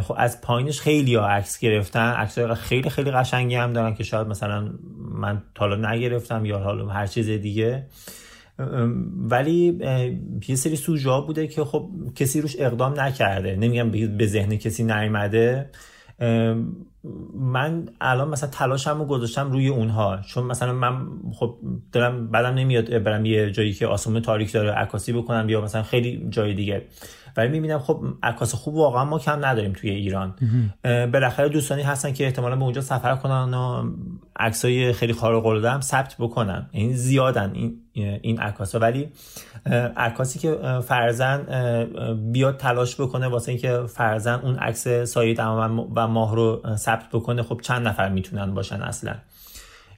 خب 0.02 0.16
از 0.18 0.42
پایینش 0.42 0.82
خیلی 0.82 1.16
ها 1.16 1.28
عکس 1.28 1.60
گرفتن. 1.60 2.12
عکس 2.12 2.40
خیلی 2.40 2.90
خیلی 2.90 3.12
قشنگی 3.12 3.56
هم 3.56 3.74
دارن 3.74 3.96
که 3.96 4.04
شاید 4.04 4.28
مثلا 4.28 4.70
من 5.12 5.42
حالا 5.58 5.92
نگرفتم 5.92 6.46
یا 6.46 6.60
حالا 6.60 6.88
هر 6.88 7.08
چیز 7.08 7.30
دیگه. 7.30 7.86
ولی 9.18 9.80
یه 10.48 10.56
سری 10.56 10.76
سوژا 10.76 11.22
بوده 11.22 11.48
که 11.48 11.64
خب 11.64 11.90
کسی 12.16 12.42
روش 12.42 12.56
اقدام 12.60 13.00
نکرده. 13.00 13.56
نمیگم 13.56 14.18
به 14.18 14.28
ذهن 14.28 14.58
کسی 14.58 14.84
نیومده. 14.84 15.70
من 17.34 17.90
الان 18.02 18.30
مثلا 18.30 18.50
تلاشمو 18.50 19.06
گذاشتم 19.06 19.52
روی 19.52 19.68
اونها. 19.68 20.18
چون 20.22 20.46
مثلا 20.46 20.74
من 20.74 21.08
خب 21.34 21.58
دارم 21.92 22.28
بعدم 22.28 22.54
نمیاد 22.54 23.04
برم 23.04 23.26
یه 23.26 23.52
جایی 23.52 23.74
که 23.74 23.88
آسمون 23.88 24.22
تاریک 24.22 24.52
داره 24.52 24.72
عکاسی 24.72 25.14
بکنم 25.14 25.50
یا 25.50 25.62
مثلا 25.62 25.84
خیلی 25.84 26.28
جای 26.30 26.54
دیگه. 26.54 26.82
ولی 27.40 27.50
می‌بینم 27.50 27.80
خب 27.80 28.04
عکاس 28.24 28.56
خوب 28.56 28.76
واقعا 28.76 29.06
ما 29.06 29.20
کم 29.20 29.46
نداریم 29.46 29.74
توی 29.74 29.90
ایران. 29.90 30.36
بالاخره 30.84 31.50
دوستانی 31.50 31.82
هستن 31.82 32.14
که 32.14 32.26
احتمالا 32.26 32.56
به 32.56 32.64
اونجا 32.64 32.82
سفر 32.82 33.16
کنن 33.16 33.54
و 33.54 33.92
عکسای 34.36 34.94
خیلی 34.94 35.14
خارق 35.14 35.46
العاده 35.46 35.72
هم 35.72 35.82
ثبت 35.82 36.16
بکنن. 36.20 36.70
این 36.72 36.94
زیادن 36.94 37.52
این 37.54 37.82
این 38.22 38.40
عکاسا 38.40 38.80
ولی 38.80 39.10
عکاسی 39.98 40.40
که 40.40 40.80
فرزن 40.88 41.46
بیاد 42.32 42.58
تلاش 42.58 43.02
بکنه 43.02 43.28
واسه 43.28 43.52
اینکه 43.52 43.80
فرزن 43.88 44.40
اون 44.44 44.56
عکس 44.56 44.88
سایه 44.88 45.44
و 45.96 46.08
ماه 46.08 46.36
رو 46.36 46.62
ثبت 46.76 47.10
بکنه 47.14 47.44
خب 47.44 47.60
چند 47.64 47.88
نفر 47.88 48.10
می‌تونن 48.10 48.54
باشن 48.54 48.82
اصلا. 48.82 49.16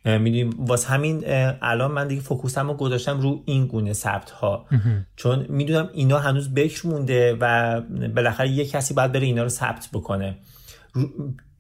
می‌دونیم 0.06 0.50
واسه 0.58 0.90
همین 0.90 1.24
الان 1.62 1.92
من 1.92 2.08
دیگه 2.08 2.22
فوکوسم 2.22 2.68
رو 2.68 2.74
گذاشتم 2.74 3.22
رو 3.22 3.42
این 3.46 3.66
گونه 3.66 3.94
ثبت 3.94 4.30
ها 4.30 4.66
چون 5.16 5.46
می‌دونم 5.50 5.90
اینا 5.94 6.20
هنوز 6.20 6.54
بکر 6.54 6.88
مونده 6.88 7.38
و 7.42 7.82
بالاخره 8.16 8.50
یه 8.50 8.66
کسی 8.66 8.94
باید 8.94 9.12
بره 9.12 9.26
اینا 9.26 9.44
رو 9.44 9.50
ثبت 9.50 9.90
بکنه. 9.94 10.38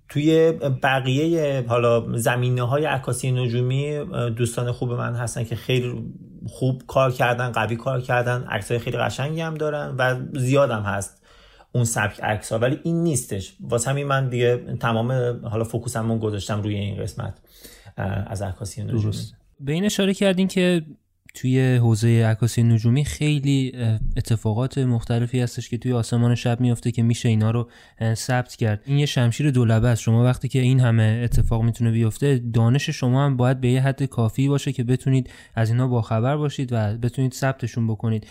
توی 0.10 0.52
بقیه 0.84 1.66
حالا 1.68 2.18
زمینه 2.18 2.62
های 2.62 2.86
عکاسی 2.86 3.32
نجومی 3.32 4.06
دوستان 4.36 4.72
خوب 4.72 4.92
من 4.94 5.16
هستن 5.16 5.44
که 5.44 5.56
خیلی 5.56 6.14
خوب 6.48 6.84
کار 6.88 7.12
کردن 7.12 7.52
قوی 7.52 7.76
کار 7.76 8.02
کردن 8.02 8.44
عکسای 8.44 8.80
خیلی 8.80 8.98
قشنگی 8.98 9.42
هم 9.42 9.54
دارن 9.54 9.96
و 9.98 10.16
زیادم 10.40 10.82
هست 10.82 11.22
اون 11.72 11.84
سبک 11.84 12.22
عکس 12.22 12.52
ها 12.52 12.60
ولی 12.60 12.80
این 12.84 13.04
نیستش. 13.04 13.54
واسه 13.60 13.90
همین 13.90 14.08
من 14.08 14.30
دیگه 14.30 14.78
تمام 14.80 15.12
حالا 15.44 15.64
فوکوسمون 15.64 16.20
گذاشتم 16.20 16.62
روی 16.62 16.76
این 16.76 17.04
قسمت. 17.04 17.34
از 17.98 18.42
عکاسی 18.42 18.84
نجومی. 18.84 19.16
به 19.60 19.72
این 19.72 19.86
اشاره 19.86 20.14
کردین 20.14 20.48
که 20.48 20.86
توی 21.34 21.76
حوزه 21.76 22.26
عکاسی 22.26 22.64
نجومی 22.64 23.06
خیلی 23.06 23.74
اتفاقات 24.18 24.78
مختلفی 24.78 25.40
هستش 25.40 25.70
که 25.70 25.78
توی 25.78 25.94
آسمان 25.94 26.36
شب 26.36 26.62
میفته 26.62 26.92
که 26.92 27.04
میشه 27.04 27.30
اینا 27.30 27.52
رو 27.52 27.70
ثبت 28.14 28.56
کرد. 28.56 28.82
این 28.86 28.98
یه 28.98 29.06
شمشیر 29.06 29.52
دولبه 29.52 29.88
است. 29.88 30.02
شما 30.02 30.24
وقتی 30.24 30.48
که 30.48 30.60
این 30.60 30.80
همه 30.80 31.22
اتفاق 31.24 31.64
می‌تونه 31.64 31.92
بیفته 31.92 32.42
دانش 32.54 32.90
شما 32.90 33.26
هم 33.26 33.38
باید 33.38 33.62
به 33.62 33.72
یه 33.72 33.82
حد 33.82 34.04
کافی 34.04 34.48
باشه 34.48 34.72
که 34.72 34.84
بتونید 34.84 35.30
از 35.56 35.70
اینا 35.70 35.88
باخبر 35.88 36.38
باشید 36.38 36.70
و 36.72 36.98
بتونید 36.98 37.34
ثبتشون 37.34 37.88
بکنید. 37.88 38.28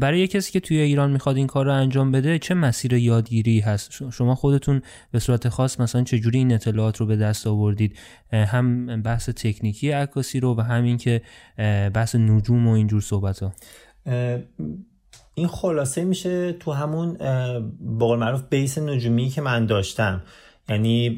برای 0.00 0.20
یه 0.20 0.26
کسی 0.26 0.52
که 0.52 0.60
توی 0.60 0.78
ایران 0.78 1.10
می‌خواد 1.10 1.36
این 1.36 1.46
کار 1.46 1.66
رو 1.66 1.72
انجام 1.72 2.12
بده 2.12 2.38
چه 2.38 2.54
مسیر 2.54 2.92
یادگیری 2.92 3.60
هست؟ 3.60 4.10
شما 4.12 4.34
خودتون 4.34 4.82
به 5.10 5.18
صورت 5.18 5.48
خاص 5.48 5.80
مثلا 5.80 6.02
چجوری 6.02 6.38
این 6.38 6.52
اطلاعات 6.52 6.96
رو 6.96 7.06
به 7.06 7.16
دست 7.16 7.46
آوردید؟ 7.46 7.96
هم 8.32 9.02
بحث 9.02 9.28
تکنیکی 9.28 9.90
عکاسی 9.90 10.40
رو 10.40 10.56
و 10.56 10.60
همین 10.60 10.96
که 10.96 11.22
بحث 11.94 12.14
و 12.50 12.68
اینجور 12.68 13.00
صحبت 13.00 13.42
ها 13.42 13.52
این 15.34 15.46
خلاصه 15.46 16.04
میشه 16.04 16.52
تو 16.52 16.72
همون 16.72 17.14
بقول 18.00 18.18
معروف 18.18 18.42
بیس 18.50 18.78
نجومی 18.78 19.28
که 19.28 19.40
من 19.40 19.66
داشتم. 19.66 20.22
یعنی 20.68 21.16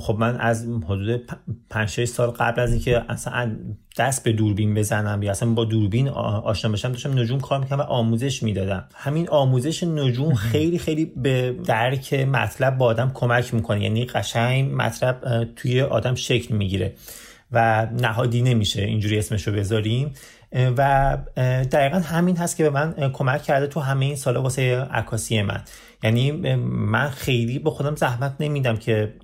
خب 0.00 0.16
من 0.18 0.36
از 0.36 0.68
حدود 0.84 1.30
5 1.70 2.04
سال 2.04 2.30
قبل 2.30 2.60
از 2.60 2.72
اینکه 2.72 3.02
اصلا 3.08 3.56
دست 3.98 4.24
به 4.24 4.32
دوربین 4.32 4.74
بزنم 4.74 5.22
یا 5.22 5.30
اصلا 5.30 5.50
با 5.50 5.64
دوربین 5.64 6.08
آشنا 6.08 6.72
بشم 6.72 6.88
داشتم 6.88 7.18
نجوم 7.18 7.40
کار 7.40 7.60
می‌کنم 7.60 7.78
و 7.78 7.82
آموزش 7.82 8.42
می‌دادم. 8.42 8.84
همین 8.94 9.28
آموزش 9.28 9.84
نجوم 9.84 10.34
خیلی 10.34 10.78
خیلی 10.78 11.04
به 11.04 11.56
درک 11.64 12.14
مطلب 12.14 12.78
با 12.78 12.86
آدم 12.86 13.10
کمک 13.14 13.54
می‌کنه. 13.54 13.82
یعنی 13.82 14.04
قشنگ 14.04 14.72
مطلب 14.74 15.44
توی 15.56 15.82
آدم 15.82 16.14
شکل 16.14 16.54
می‌گیره 16.54 16.94
و 17.52 17.86
نهادی 18.00 18.42
نمیشه 18.42 18.82
اینجوری 18.82 19.18
اسمشو 19.18 19.52
بذاریم. 19.52 20.12
و 20.52 21.18
دقیقا 21.72 21.98
همین 21.98 22.36
هست 22.36 22.56
که 22.56 22.62
به 22.62 22.70
من 22.70 23.10
کمک 23.12 23.42
کرده 23.42 23.66
تو 23.66 23.80
همه 23.80 24.04
این 24.04 24.16
سالا 24.16 24.42
واسه 24.42 24.80
عکاسی 24.80 25.42
من. 25.42 25.62
یعنی 26.02 26.30
من 26.62 27.08
خیلی 27.08 27.58
به 27.58 27.70
خودم 27.70 27.96
زحمت 27.96 28.34
نمیدم 28.40 28.76
که 28.76 29.14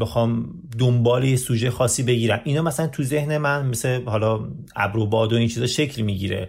بخوام 0.00 0.54
دنبال 0.78 1.24
یه 1.24 1.36
سوژه 1.36 1.70
خاصی 1.70 2.02
بگیرم. 2.02 2.40
اینا 2.44 2.62
مثلا 2.62 2.86
تو 2.86 3.02
ذهن 3.02 3.38
من 3.38 3.66
مثل 3.66 4.04
حالا 4.04 4.40
ابرو 4.76 5.06
باد 5.06 5.32
و 5.32 5.36
این 5.36 5.48
چیزا 5.48 5.66
شکل 5.66 6.02
می‌گیره. 6.02 6.48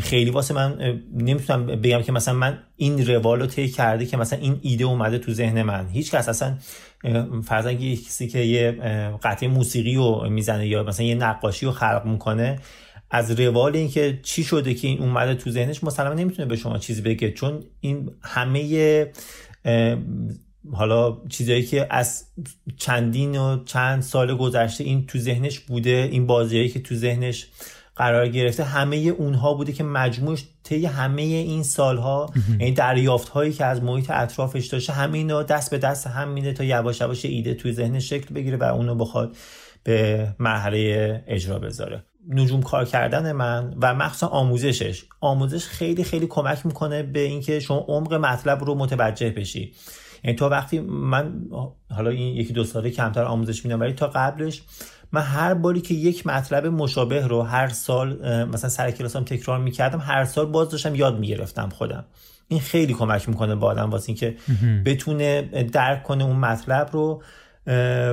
خیلی 0.00 0.30
واسه 0.30 0.54
من 0.54 1.00
نمی‌تونم 1.16 1.66
بگم 1.66 2.02
که 2.02 2.12
مثلا 2.12 2.34
من 2.34 2.58
این 2.76 3.06
روال 3.06 3.40
رو 3.40 3.46
طی 3.46 3.68
کرده 3.68 4.06
که 4.06 4.16
مثلا 4.16 4.38
این 4.38 4.58
ایده 4.62 4.84
اومده 4.84 5.18
تو 5.18 5.32
ذهن 5.32 5.62
من. 5.62 5.88
هیچ 5.88 6.10
کس 6.10 6.28
اصلا 6.28 6.54
فرضاً 7.44 7.72
کسی 7.74 8.28
که 8.28 8.38
یه 8.38 8.70
قطعه 9.22 9.48
موسیقی 9.48 9.94
رو 9.94 10.28
می‌زنه 10.30 10.66
یا 10.66 10.82
مثلا 10.82 11.06
یه 11.06 11.14
نقاشی 11.14 11.66
رو 11.66 11.72
خلق 11.72 12.02
می‌کنه 12.04 12.58
از 13.10 13.40
روال 13.40 13.76
اینکه 13.76 14.20
چی 14.22 14.44
شده 14.44 14.74
که 14.74 14.88
این 14.88 15.02
اومده 15.02 15.34
تو 15.34 15.50
ذهنش 15.50 15.84
مسلما 15.84 16.14
نمی‌تونه 16.14 16.48
به 16.48 16.56
شما 16.56 16.78
چیزی 16.78 17.02
بگه 17.02 17.32
چون 17.32 17.64
این 17.80 18.10
همه 18.22 19.06
حالا 20.72 21.18
چیزایی 21.28 21.62
که 21.62 21.86
از 21.90 22.24
چندین 22.76 23.38
و 23.38 23.64
چند 23.64 24.02
سال 24.02 24.36
گذشته 24.36 24.84
این 24.84 25.06
تو 25.06 25.18
ذهنش 25.18 25.60
بوده 25.60 26.08
این 26.12 26.26
بازیایی 26.26 26.68
که 26.68 26.80
تو 26.80 26.94
ذهنش 26.94 27.46
قرار 27.96 28.28
گرفته 28.28 28.64
همه 28.64 28.96
اونها 28.96 29.54
بوده 29.54 29.72
که 29.72 29.84
مجموعش 29.84 30.44
طی 30.64 30.86
همه 30.86 31.22
این 31.22 31.62
سالها 31.62 32.32
این 32.34 32.60
یعنی 32.60 32.72
دریافت 32.72 33.28
هایی 33.28 33.52
که 33.52 33.64
از 33.64 33.82
محیط 33.82 34.10
اطرافش 34.10 34.66
داشته 34.66 34.92
همه 34.92 35.18
اینا 35.18 35.42
دست 35.42 35.70
به 35.70 35.78
دست 35.78 36.06
هم 36.06 36.28
میده 36.28 36.52
تا 36.52 36.64
یواش 36.64 37.00
یواش 37.00 37.24
ایده 37.24 37.54
توی 37.54 37.72
ذهنش 37.72 38.08
شکل 38.08 38.34
بگیره 38.34 38.56
و 38.56 38.62
اونو 38.62 38.94
بخواد 38.94 39.36
به 39.84 40.28
مرحله 40.38 41.24
اجرا 41.26 41.58
بذاره. 41.58 42.04
نجوم 42.28 42.62
کار 42.62 42.84
کردن 42.84 43.32
من 43.32 43.74
و 43.82 43.94
مخصوصا 43.94 44.26
آموزشش. 44.26 45.04
آموزش 45.20 45.66
خیلی 45.66 46.04
خیلی 46.04 46.26
کمک 46.26 46.66
می‌کنه 46.66 47.02
به 47.02 47.20
اینکه 47.20 47.60
شما 47.60 47.84
عمق 47.88 48.14
مطلب 48.14 48.64
رو 48.64 48.74
متوجه 48.74 49.30
بشی. 49.30 49.74
یعنی 50.24 50.36
تا 50.36 50.48
وقتی 50.48 50.80
من 50.80 51.32
حالا 51.90 52.10
این 52.10 52.36
یکی 52.36 52.52
دو 52.52 52.64
ساله 52.64 52.90
کمتر 52.90 53.24
آموزش 53.24 53.64
میدم 53.64 53.80
ولی 53.80 53.92
تا 53.92 54.06
قبلش 54.06 54.62
من 55.12 55.22
هر 55.22 55.54
باری 55.54 55.80
که 55.80 55.94
یک 55.94 56.26
مطلب 56.26 56.66
مشابه 56.66 57.26
رو 57.26 57.42
هر 57.42 57.68
سال 57.68 58.16
مثلا 58.46 58.70
سر 58.70 58.90
کلاسام 58.90 59.24
تکرار 59.24 59.58
می‌کردم 59.58 59.98
هر 59.98 60.24
سال 60.24 60.46
باز 60.46 60.70
داشتم 60.70 60.94
یاد 60.94 61.18
می‌گرفتم 61.18 61.68
خودم. 61.68 62.04
این 62.48 62.60
خیلی 62.60 62.94
کمک 62.94 63.28
می‌کنه 63.28 63.54
با 63.54 63.66
آدم 63.66 63.90
واسه 63.90 64.08
اینکه 64.08 64.36
بتونه 64.84 65.42
درک 65.72 66.02
کنه 66.02 66.24
اون 66.24 66.36
مطلب 66.36 66.88
رو. 66.92 67.22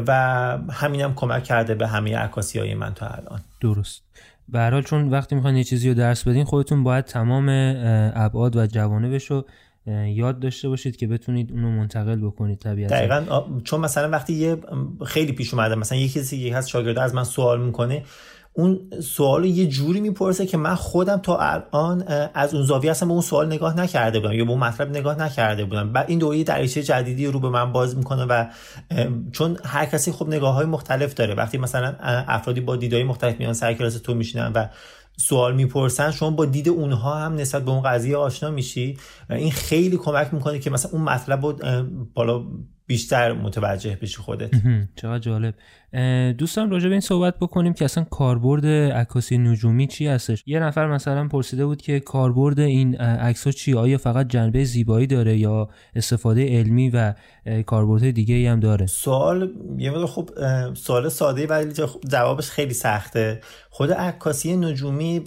و 0.08 0.12
همینم 0.72 1.10
هم 1.10 1.16
کمک 1.16 1.44
کرده 1.44 1.76
به 1.76 1.88
همه 1.88 2.18
عکاسی 2.18 2.60
های 2.60 2.74
من 2.74 2.94
تا 2.94 3.08
الان. 3.08 3.40
درست. 3.62 4.02
به 4.50 4.60
حال 4.60 4.82
چون 4.82 5.10
وقتی 5.10 5.36
می‌خواین 5.36 5.58
یه 5.58 5.64
چیزی 5.64 5.90
رو 5.90 5.96
درس 5.96 6.28
بدین 6.28 6.44
خودتون 6.44 6.84
باید 6.84 7.06
تمام 7.06 7.50
ابعاد 8.16 8.56
و 8.56 8.68
جوانبش 8.68 9.32
رو 9.32 9.46
یاد 10.08 10.40
داشته 10.40 10.70
باشید 10.70 10.96
که 10.96 11.08
بتونید 11.08 11.52
اونو 11.52 11.70
منتقل 11.70 12.16
بکنید 12.16 12.60
طبیعتا. 12.60 12.96
دقیقا. 12.96 13.44
چون 13.64 13.80
مثلا 13.80 14.10
وقتی 14.10 14.34
یه 14.34 14.58
خیلی 15.06 15.32
پیش 15.32 15.54
اومده 15.54 15.76
مثلا 15.76 15.98
یه 15.98 16.10
کسی 16.10 16.50
هست 16.50 16.68
شاگرد 16.68 16.98
از 16.98 17.16
من 17.16 17.24
سوال 17.24 17.62
می‌کنه 17.62 18.04
اون 18.56 18.80
سوال 19.04 19.46
یه 19.46 19.68
جوری 19.68 20.02
می‌پرسه 20.02 20.46
که 20.46 20.58
من 20.58 20.76
خودم 20.76 21.18
تا 21.18 21.38
الان 21.38 22.04
از 22.34 22.54
اون 22.54 22.64
زاویه 22.64 22.92
اصلا 22.92 23.08
به 23.08 23.14
اون 23.14 23.22
سوال 23.22 23.48
نگاه 23.48 23.78
نکرده 23.78 24.20
بودم 24.20 24.34
یا 24.34 24.46
به 24.46 24.52
اون 24.52 24.60
مطلب 24.60 24.90
نگاه 24.90 25.20
نکرده 25.20 25.66
بودم. 25.66 25.94
بعد 25.94 26.10
این 26.10 26.20
دوره 26.20 26.44
دریچه 26.44 26.84
جدیدی 26.84 27.28
رو 27.28 27.40
به 27.40 27.50
من 27.50 27.72
باز 27.72 27.98
می‌کنه 27.98 28.26
و 28.26 28.46
چون 29.32 29.58
هر 29.66 29.86
کسی 29.86 30.12
خب 30.12 30.28
نگاه 30.28 30.54
های 30.54 30.66
مختلف 30.66 31.14
داره. 31.14 31.34
وقتی 31.34 31.58
مثلا 31.58 31.96
افرادی 32.00 32.62
با 32.62 32.76
دیدهای 32.76 33.04
مختلف 33.04 33.40
میان 33.40 33.54
سر 33.54 33.74
کلاس 33.74 33.98
تو 33.98 34.14
میشینن 34.14 34.52
و 34.56 34.68
سوال 35.18 35.56
می‌پرسن 35.56 36.12
شما 36.12 36.32
با 36.32 36.46
دید 36.46 36.70
اونها 36.70 37.16
هم 37.16 37.36
نسبت 37.36 37.66
به 37.66 37.72
اون 37.72 37.82
قضیه 37.82 38.18
آشنا 38.18 38.52
میشی؟ 38.52 38.98
و 39.30 39.34
این 39.34 39.52
خیلی 39.52 39.98
کمک 39.98 40.34
می‌کنه 40.34 40.60
که 40.60 40.70
مثلا 40.70 40.92
اون 40.92 41.02
مطلب 41.02 41.46
رو 41.46 41.58
بالا 42.14 42.44
بیشتر 42.88 43.34
متوجه 43.34 43.98
بشی 44.02 44.18
خودت. 44.18 44.50
چقدر 44.96 45.20
جالب. 45.20 45.54
دوستان 46.38 46.72
راجع 46.72 46.86
به 46.86 46.92
این 46.92 47.02
صحبت 47.02 47.40
بکنیم 47.40 47.74
که 47.74 47.86
اصلا 47.86 48.04
کاربرد 48.04 48.66
عکاسی 48.66 49.38
نجومی 49.38 49.88
چی 49.88 50.08
هستش؟ 50.08 50.44
یه 50.48 50.60
نفر 50.60 50.88
مثلا 50.88 51.28
پرسیده 51.28 51.66
بود 51.66 51.82
که 51.82 52.00
کاربرد 52.00 52.60
این 52.60 52.96
عکس 52.96 53.48
چی؟ 53.48 53.74
آیا 53.74 53.98
فقط 53.98 54.28
جنبه 54.28 54.63
زیبایی 54.63 55.08
داره 55.08 55.38
یا 55.38 55.70
استفاده 55.96 56.58
علمی 56.58 56.90
و 56.90 57.13
کاربردهای 57.66 58.12
دیگه 58.12 58.36
ای 58.36 58.48
هم 58.48 58.60
داره؟ 58.60 58.86
سوال 58.86 59.52
یه 59.78 59.92
مقدار 59.92 60.08
خب 60.08 60.30
سوال 60.74 61.10
ساده 61.10 61.48
ولی 61.48 61.74
جوابش 62.10 62.50
خیلی 62.50 62.74
سخته. 62.74 63.42
خود 63.70 63.92
عکاسی 63.92 64.56
نجومی 64.56 65.22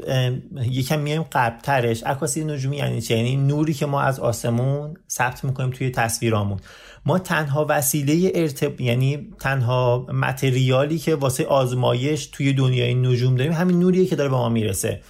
یکم 0.62 1.00
میایم 1.00 1.22
قبلترش. 1.32 2.02
عکاسی 2.02 2.44
نجومی 2.44 2.76
یعنی 2.76 3.00
چی؟ 3.00 3.16
یعنی 3.16 3.36
نوری 3.36 3.74
که 3.74 3.86
ما 3.86 4.00
از 4.00 4.20
آسمون 4.20 4.94
ثبت 5.10 5.44
می‌کنیم 5.44 5.70
توی 5.70 5.90
تصویرامون. 5.90 6.58
ما 7.06 7.18
تنها 7.18 7.66
وسیله 7.68 8.32
ارتب 8.34 8.80
یعنی 8.80 9.28
تنها 9.40 10.06
متریالی 10.12 10.98
که 10.98 11.14
واسه 11.14 11.46
آزمایش 11.46 12.26
توی 12.26 12.52
دنیای 12.52 12.94
نجوم 12.94 13.36
داریم 13.36 13.52
همین 13.52 13.78
نوریه 13.78 14.06
که 14.06 14.16
داره 14.16 14.28
به 14.28 14.36
ما 14.36 14.48
می‌رسه. 14.48 15.00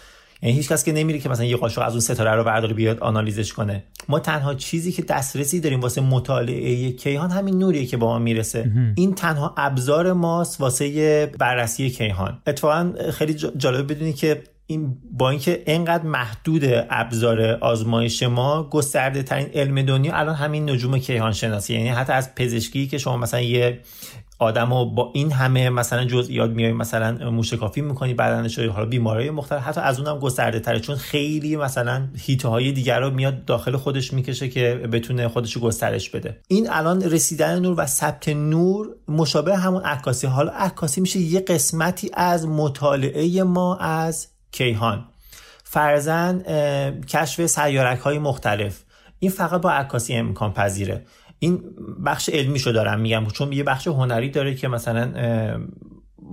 یعنی 0.43 0.57
هیچ 0.57 0.69
کس 0.69 0.85
که 0.85 0.93
نمیره 0.93 1.19
که 1.19 1.29
مثلا 1.29 1.45
یه 1.45 1.57
قاشق 1.57 1.83
از 1.83 1.93
اون 1.93 2.01
ستاره 2.01 2.31
رو 2.35 2.45
برداره 2.45 2.75
بیاد 2.75 3.01
آنالیزش 3.01 3.53
کنه. 3.53 3.85
ما 4.09 4.19
تنها 4.19 4.55
چیزی 4.55 4.93
که 4.93 5.03
دسترسی 5.03 5.61
داریم 5.61 5.81
واسه 5.81 6.01
مطالعه 6.01 6.93
کیهان 6.93 7.31
همین 7.31 7.59
نوریه 7.59 7.87
که 7.87 7.97
با 7.97 8.07
ما 8.07 8.19
می‌رسه. 8.19 8.73
این 8.97 9.15
تنها 9.15 9.55
ابزار 9.57 10.13
ماست 10.13 10.61
واسه 10.61 11.27
بررسی 11.39 11.91
کیهان. 11.91 12.39
اتفاقا 12.47 12.93
خیلی 13.13 13.35
جالب 13.35 13.93
بدونی 13.93 14.13
که 14.13 14.43
این 14.67 14.97
با 15.13 15.31
اینکه 15.31 15.63
اینقدر 15.67 16.05
محدود 16.05 16.63
ابزار 16.91 17.41
آزمایش 17.43 18.23
ما 18.23 18.69
گسترده 18.71 19.23
ترین 19.23 19.47
علم 19.55 19.83
دنیا 19.83 20.17
الان 20.17 20.35
همین 20.35 20.71
نجوم 20.71 20.99
کیهان 20.99 21.33
شناسی 21.33 21.75
یعنی 21.75 21.89
حتی 21.89 22.13
از 22.13 22.35
پزشکی 22.35 22.87
که 22.87 22.99
شما 22.99 23.17
مثلا 23.17 23.41
یه 23.41 23.81
آدم 24.39 24.75
رو 24.75 24.85
با 24.85 25.11
این 25.15 25.33
همه 25.33 25.71
مثلا 25.71 26.05
جزئیات 26.05 26.51
میای 26.51 26.73
مثلا 26.73 27.31
موشکافی 27.31 27.81
می‌کنی 27.81 28.15
بدنش 28.15 28.59
حالا 28.59 28.87
بیماری 28.87 29.31
مختلف 29.31 29.63
حتی 29.63 29.81
از 29.81 30.01
اونم 30.01 30.19
گسترده 30.19 30.61
تره 30.61 30.81
چون 30.81 30.97
خیلی 30.97 31.57
مثلا 31.57 32.09
هیته 32.17 32.49
های 32.49 32.73
دیگر 32.73 33.01
رو 33.01 33.11
میاد 33.11 33.45
داخل 33.45 33.77
خودش 33.77 34.13
می‌کشه 34.13 34.49
که 34.49 34.75
بتونه 34.93 35.29
خودش 35.29 35.53
رو 35.53 35.63
گسترش 35.63 36.11
بده. 36.11 36.41
این 36.49 36.71
الان 36.71 37.03
رسیدن 37.03 37.59
نور 37.59 37.81
و 37.81 37.87
ثبت 37.87 38.29
نور 38.29 38.89
مشابه 39.09 39.57
همون 39.57 39.83
عکاسی. 39.83 40.27
حالا 40.27 40.53
عکاسی 40.53 41.01
میشه 41.01 41.19
یه 41.19 41.41
قسمتی 41.41 42.11
از 42.15 42.47
مطالعه 42.47 43.43
ما 43.43 43.77
از 43.77 44.29
کیهان. 44.53 45.05
فرزن 45.65 46.43
کشف 47.09 47.47
سیارک 47.47 47.99
های 47.99 48.19
مختلف. 48.19 48.83
این 49.19 49.31
فقط 49.31 49.61
با 49.61 49.71
عکاسی 49.71 50.15
امکان 50.15 50.53
پذیره. 50.53 51.05
این 51.39 51.61
بخش 52.07 52.29
علمی 52.29 52.59
شو 52.59 52.71
دارم 52.71 53.01
میگم 53.01 53.27
چون 53.27 53.53
یه 53.53 53.63
بخش 53.63 53.87
هنری 53.87 54.31
داره 54.31 54.55
که 54.55 54.69
مثلا 54.69 55.13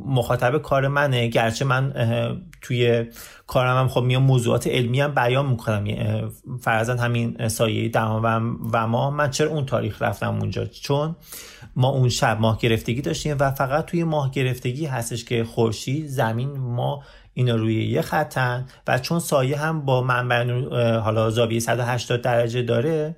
مخاطب 0.05 0.57
کار 0.57 0.87
منه. 0.87 1.27
گرچه 1.27 1.65
من 1.65 1.93
توی 2.61 3.05
کارم 3.47 3.77
هم 3.77 3.87
خب 3.87 4.01
میام 4.01 4.23
موضوعات 4.23 4.67
علمی 4.67 5.01
هم 5.01 5.15
بیان 5.15 5.45
می‌کنم. 5.45 5.85
فرزن 6.61 6.97
همین 6.97 7.47
سایه 7.47 7.89
دماوند 7.89 8.57
و 8.73 8.87
ما. 8.87 9.11
من 9.11 9.29
چرا 9.29 9.49
اون 9.49 9.65
تاریخ 9.65 10.01
رفتم 10.01 10.35
اونجا؟ 10.35 10.65
چون 10.65 11.15
ما 11.75 11.89
اون 11.89 12.09
شب 12.09 12.37
ماه 12.39 12.59
گرفتگی 12.59 13.01
داشتیم 13.01 13.37
و 13.39 13.51
فقط 13.51 13.85
توی 13.85 14.03
ماه 14.03 14.31
گرفتگی 14.31 14.85
هستش 14.85 15.25
که 15.25 15.43
خورشید 15.43 16.07
زمین 16.07 16.57
ما 16.57 17.03
اینا 17.33 17.55
روی 17.55 17.85
یه 17.85 18.01
خطن 18.01 18.65
و 18.87 18.99
چون 18.99 19.19
سایه 19.19 19.57
هم 19.57 19.85
با 19.85 20.01
منبع 20.01 20.43
حالا 20.99 21.29
زاویه 21.29 21.59
180 21.59 22.21
درجه 22.21 22.61
داره 22.61 23.15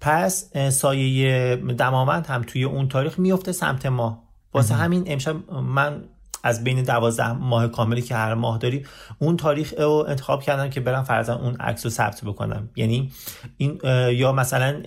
پس 0.00 0.50
سایه 0.68 1.56
دماوند 1.56 2.26
هم 2.26 2.42
توی 2.42 2.64
اون 2.64 2.88
تاریخ 2.88 3.18
میفته 3.18 3.52
سمت 3.52 3.86
ما 3.86 4.22
واسه 4.54 4.74
همین 4.74 5.04
امشب 5.06 5.50
من 5.50 6.04
از 6.42 6.64
بین 6.64 6.82
دوازده 6.82 7.32
ماه 7.32 7.68
کاملی 7.68 8.02
که 8.02 8.14
هر 8.14 8.34
ماه 8.34 8.58
داریم 8.58 8.86
اون 9.18 9.36
تاریخ 9.36 9.74
رو 9.78 10.04
انتخاب 10.08 10.42
کردم 10.42 10.70
که 10.70 10.80
برم 10.80 11.02
فرزن 11.02 11.32
اون 11.32 11.56
عکس 11.56 11.86
رو 11.86 11.90
ثبت 11.90 12.24
بکنم. 12.24 12.68
یعنی 12.76 13.10
این 13.56 13.80
یا 14.12 14.32
مثلا 14.32 14.82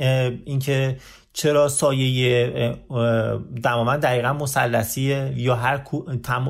اینکه 0.45 0.97
چرا 1.33 1.67
سایه 1.67 2.75
دمامن 3.63 3.99
دقیقا 3.99 4.33
مسلسیه 4.33 5.33
یا 5.35 5.55
هر 5.55 5.83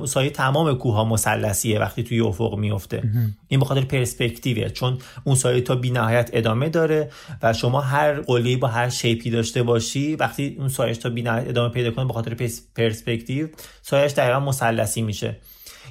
سایه 0.05 0.29
تمام 0.29 0.77
کوه 0.77 0.95
ها 0.95 1.03
مسلسیه 1.05 1.79
وقتی 1.79 2.03
توی 2.03 2.19
افق 2.19 2.55
میفته 2.57 3.03
این 3.47 3.59
به 3.59 3.65
خاطر 3.65 3.81
پرسپکتیوه 3.81 4.69
چون 4.69 4.97
اون 5.23 5.35
سایه 5.35 5.61
تا 5.61 5.75
بی 5.75 5.91
نهایت 5.91 6.29
ادامه 6.33 6.69
داره 6.69 7.11
و 7.41 7.53
شما 7.53 7.81
هر 7.81 8.21
قلی 8.21 8.55
با 8.55 8.67
هر 8.67 8.89
شیپی 8.89 9.29
داشته 9.29 9.63
باشی 9.63 10.15
وقتی 10.15 10.55
اون 10.59 10.69
سایش 10.69 10.97
تا 10.97 11.09
بی 11.09 11.21
نهایت 11.21 11.47
ادامه 11.47 11.73
پیدا 11.73 11.91
کنه 11.91 12.05
به 12.05 12.13
خاطر 12.13 12.33
پرسپکتیو 12.75 13.47
سایش 13.81 14.11
دقیقا 14.11 14.39
مسلسی 14.39 15.01
میشه. 15.01 15.37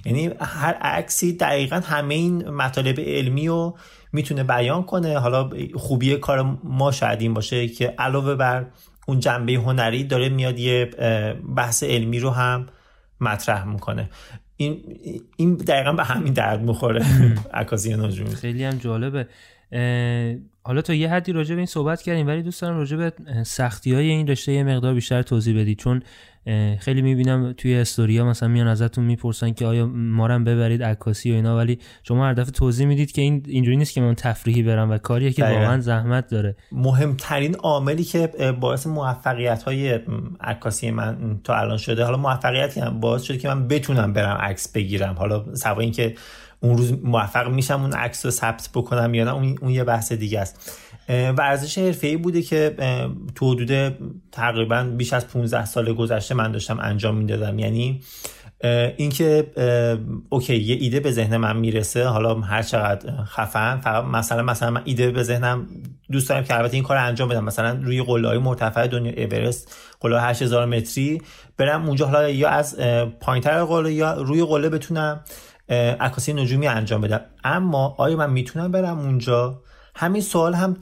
یعنی 0.04 0.30
هر 0.40 0.74
عکسی 0.74 1.32
دقیقا 1.32 1.80
همه 1.84 2.14
این 2.14 2.50
مطالب 2.50 3.00
علمی 3.00 3.48
رو 3.48 3.78
می‌تونه 4.12 4.44
بیان 4.44 4.82
کنه. 4.82 5.18
حالا 5.18 5.50
خوبی 5.74 6.16
کار 6.16 6.58
ما 6.64 6.90
شاید 6.92 7.20
این 7.20 7.34
باشه 7.34 7.68
که 7.68 7.94
علاوه 7.98 8.34
بر 8.34 8.66
اون 9.08 9.20
جنبه 9.20 9.52
هنری 9.52 10.04
داره 10.04 10.28
میاد 10.28 10.58
یه 10.58 10.84
بحث 11.56 11.82
علمی 11.82 12.18
رو 12.18 12.30
هم 12.30 12.66
مطرح 13.20 13.64
می‌کنه. 13.64 14.10
این 14.56 14.84
این 15.36 15.54
دقیقا 15.54 15.92
به 15.92 16.04
همین 16.04 16.32
درد 16.32 16.62
می‌خوره. 16.62 17.04
عکاسی 17.54 17.96
نجومی 17.96 18.34
خیلی 18.34 18.64
هم 18.64 18.78
جالبه. 18.78 19.28
حالا 20.62 20.82
تا 20.82 20.94
یه 20.94 21.10
حدی 21.10 21.32
راجع 21.32 21.54
به 21.54 21.58
این 21.58 21.66
صحبت 21.66 22.02
کردیم 22.02 22.26
ولی 22.26 22.42
دوست 22.42 22.62
دارم 22.62 22.76
راجع 22.76 22.96
به 22.96 23.12
سختی 23.42 23.94
های 23.94 24.08
این 24.08 24.26
رشته 24.26 24.52
یه 24.52 24.64
مقدار 24.64 24.94
بیشتر 24.94 25.22
توضیح 25.22 25.60
بدید 25.60 25.78
چون 25.78 26.02
خیلی 26.78 27.02
می‌بینم 27.02 27.52
توی 27.52 27.74
استوریا 27.74 28.24
مثلا 28.24 28.48
میان 28.48 28.66
ازتون 28.66 29.04
می‌پرسن 29.04 29.52
که 29.52 29.66
آیا 29.66 29.86
ما 29.86 30.38
ببرید 30.38 30.82
عکاسی 30.82 31.32
و 31.32 31.34
اینا 31.34 31.56
ولی 31.56 31.78
شما 32.02 32.26
هر 32.26 32.32
دفعه 32.32 32.50
توضیح 32.50 32.86
می‌دید 32.86 33.12
که 33.12 33.22
این 33.22 33.44
اینجوری 33.48 33.76
نیست 33.76 33.92
که 33.92 34.00
من 34.00 34.14
تفریحی 34.14 34.62
برم 34.62 34.90
و 34.90 34.98
کاریه 34.98 35.32
که 35.32 35.44
واقعا 35.44 35.80
زحمت 35.80 36.30
داره. 36.30 36.56
مهمترین 36.72 37.54
عاملی 37.54 38.04
که 38.04 38.26
باعث 38.60 38.86
موفقیت 38.86 39.62
های 39.62 40.00
عکاسی 40.40 40.90
من 40.90 41.40
تا 41.44 41.54
الان 41.54 41.76
شده 41.76 42.04
حالا 42.04 42.16
موفقیتی 42.16 42.80
هم 42.80 43.00
باعث 43.00 43.22
شده 43.22 43.38
که 43.38 43.48
من 43.48 43.68
بتونم 43.68 44.12
برم 44.12 44.36
عکس 44.36 44.72
بگیرم. 44.72 45.14
حالا 45.14 45.54
سوای 45.54 45.84
اینکه 45.84 46.14
اون 46.60 46.76
روز 46.76 46.92
موفق 47.04 47.48
میشم 47.48 47.80
اون 47.82 47.92
عکس 47.92 48.24
رو 48.24 48.30
ثبت 48.30 48.68
بکنم 48.74 49.14
یا 49.14 49.24
نه 49.24 49.34
اون, 49.34 49.70
یه 49.70 49.84
بحث 49.84 50.12
دیگه 50.12 50.40
است. 50.40 50.80
ورزش 51.08 51.78
حرفه‌ای 51.78 52.16
بوده 52.16 52.42
که 52.42 52.76
تو 53.34 53.52
حدود 53.52 53.94
تقریبا 54.32 54.84
بیش 54.96 55.12
از 55.12 55.28
15 55.28 55.64
سال 55.64 55.92
گذشته 55.92 56.34
من 56.34 56.52
داشتم 56.52 56.80
انجام 56.80 57.16
می‌دادم. 57.16 57.58
یعنی 57.58 58.00
اینکه 58.96 59.46
اوکی 60.28 60.56
یه 60.56 60.76
ایده 60.80 61.00
به 61.00 61.12
ذهن 61.12 61.36
من 61.36 61.56
می‌رسه 61.56 62.04
حالا 62.04 62.34
هر 62.34 62.62
چقدر 62.62 63.24
خفن 63.24 63.80
فقط 63.80 64.04
مثلا 64.04 64.42
مثلا 64.42 64.70
من 64.70 64.82
ایده 64.84 65.10
به 65.10 65.22
ذهنم 65.22 65.66
دوست 66.12 66.28
دارم 66.28 66.44
که 66.44 66.56
البته 66.56 66.74
این 66.74 66.82
کار 66.82 66.96
انجام 66.96 67.28
بدم. 67.28 67.44
مثلا 67.44 67.80
روی 67.82 68.02
قله 68.02 68.38
مرتفع 68.38 68.86
دنیا 68.86 69.12
اورست 69.16 69.76
قله 70.00 70.22
8000 70.22 70.66
متری 70.66 71.22
برم 71.56 71.86
اونجا 71.86 72.06
حالا 72.06 72.28
یا 72.28 72.48
از 72.48 72.80
پایینتر 73.20 73.64
قله 73.64 73.92
یا 73.92 74.12
روی 74.12 74.44
قله 74.44 74.68
بتونم. 74.68 75.20
عکاسی 76.00 76.32
نجومی 76.32 76.66
انجام 76.66 77.00
بدم. 77.00 77.20
اما 77.44 77.94
آیا 77.98 78.16
من 78.16 78.30
می‌تونم 78.30 78.72
برم 78.72 78.98
اونجا؟ 78.98 79.62
همین 79.94 80.22
سوال 80.22 80.54
هم 80.54 80.76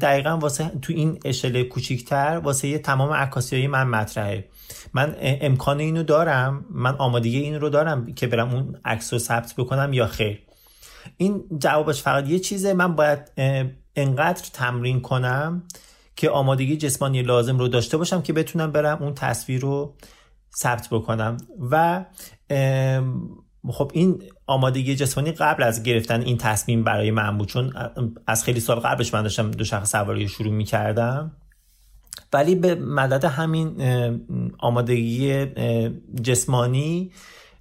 دقیقا 0.00 0.38
واسه 0.38 0.70
تو 0.82 0.92
این 0.92 1.18
اشل 1.24 1.62
کوچیکتر 1.62 2.40
واسه 2.44 2.68
یه 2.68 2.78
تمام 2.78 3.12
عکاسی 3.12 3.56
های 3.56 3.66
من 3.66 3.86
مطرحه. 3.86 4.48
من 4.94 5.16
امکان 5.20 5.80
اینو 5.80 6.02
دارم. 6.02 6.64
من 6.70 6.94
آمادگی 6.94 7.38
این 7.38 7.60
رو 7.60 7.68
دارم 7.68 8.14
که 8.14 8.26
برم 8.26 8.54
اون 8.54 8.80
عکس 8.84 9.12
رو 9.12 9.18
ثبت 9.18 9.54
بکنم 9.58 9.92
یا 9.92 10.06
خیر. 10.06 10.42
این 11.16 11.44
جوابش 11.58 12.02
فقط 12.02 12.28
یه 12.28 12.38
چیزه. 12.38 12.74
من 12.74 12.94
باید 12.96 13.32
انقدر 13.96 14.48
تمرین 14.52 15.00
کنم 15.00 15.62
که 16.16 16.30
آمادگی 16.30 16.76
جسمانی 16.76 17.22
لازم 17.22 17.58
رو 17.58 17.68
داشته 17.68 17.96
باشم 17.96 18.22
که 18.22 18.32
بتونم 18.32 18.72
برم 18.72 19.02
اون 19.02 19.14
تصویر 19.14 19.60
رو 19.60 19.96
ثبت 20.62 20.88
بکنم. 20.90 21.36
و 21.70 22.04
خب 23.68 23.90
این 23.94 24.22
آمادگی 24.46 24.96
جسمانی 24.96 25.32
قبل 25.32 25.62
از 25.62 25.82
گرفتن 25.82 26.20
این 26.20 26.38
تصمیم 26.38 26.84
برای 26.84 27.10
من 27.10 27.38
بود 27.38 27.48
چون 27.48 27.72
از 28.26 28.44
خیلی 28.44 28.60
سال 28.60 28.78
قبلش 28.80 29.14
من 29.14 29.22
داشتم 29.22 29.50
دو 29.50 29.64
شخص 29.64 29.92
سواری 29.92 30.28
شروع 30.28 30.52
می 30.52 30.64
کردم 30.64 31.32
ولی 32.32 32.54
به 32.54 32.74
مدد 32.74 33.24
همین 33.24 33.82
آمادگی 34.58 35.46
جسمانی 36.22 37.12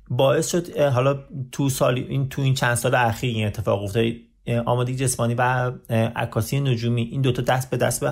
باعث 0.09 0.51
شد 0.51 0.77
حالا 0.77 1.19
تو 1.51 1.69
سال 1.69 1.97
این 1.97 2.29
تو 2.29 2.41
این 2.41 2.53
چند 2.53 2.75
سال 2.75 2.95
اخیر 2.95 3.35
این 3.35 3.47
اتفاق 3.47 3.83
افتاد. 3.83 4.05
آمادگی 4.65 4.95
جسمانی 4.95 5.33
و 5.33 5.71
عکاسی 6.15 6.59
نجومی 6.59 7.01
این 7.01 7.21
دوتا 7.21 7.41
دست 7.41 7.69
به 7.69 7.77
دست 7.77 7.99
به 7.99 8.11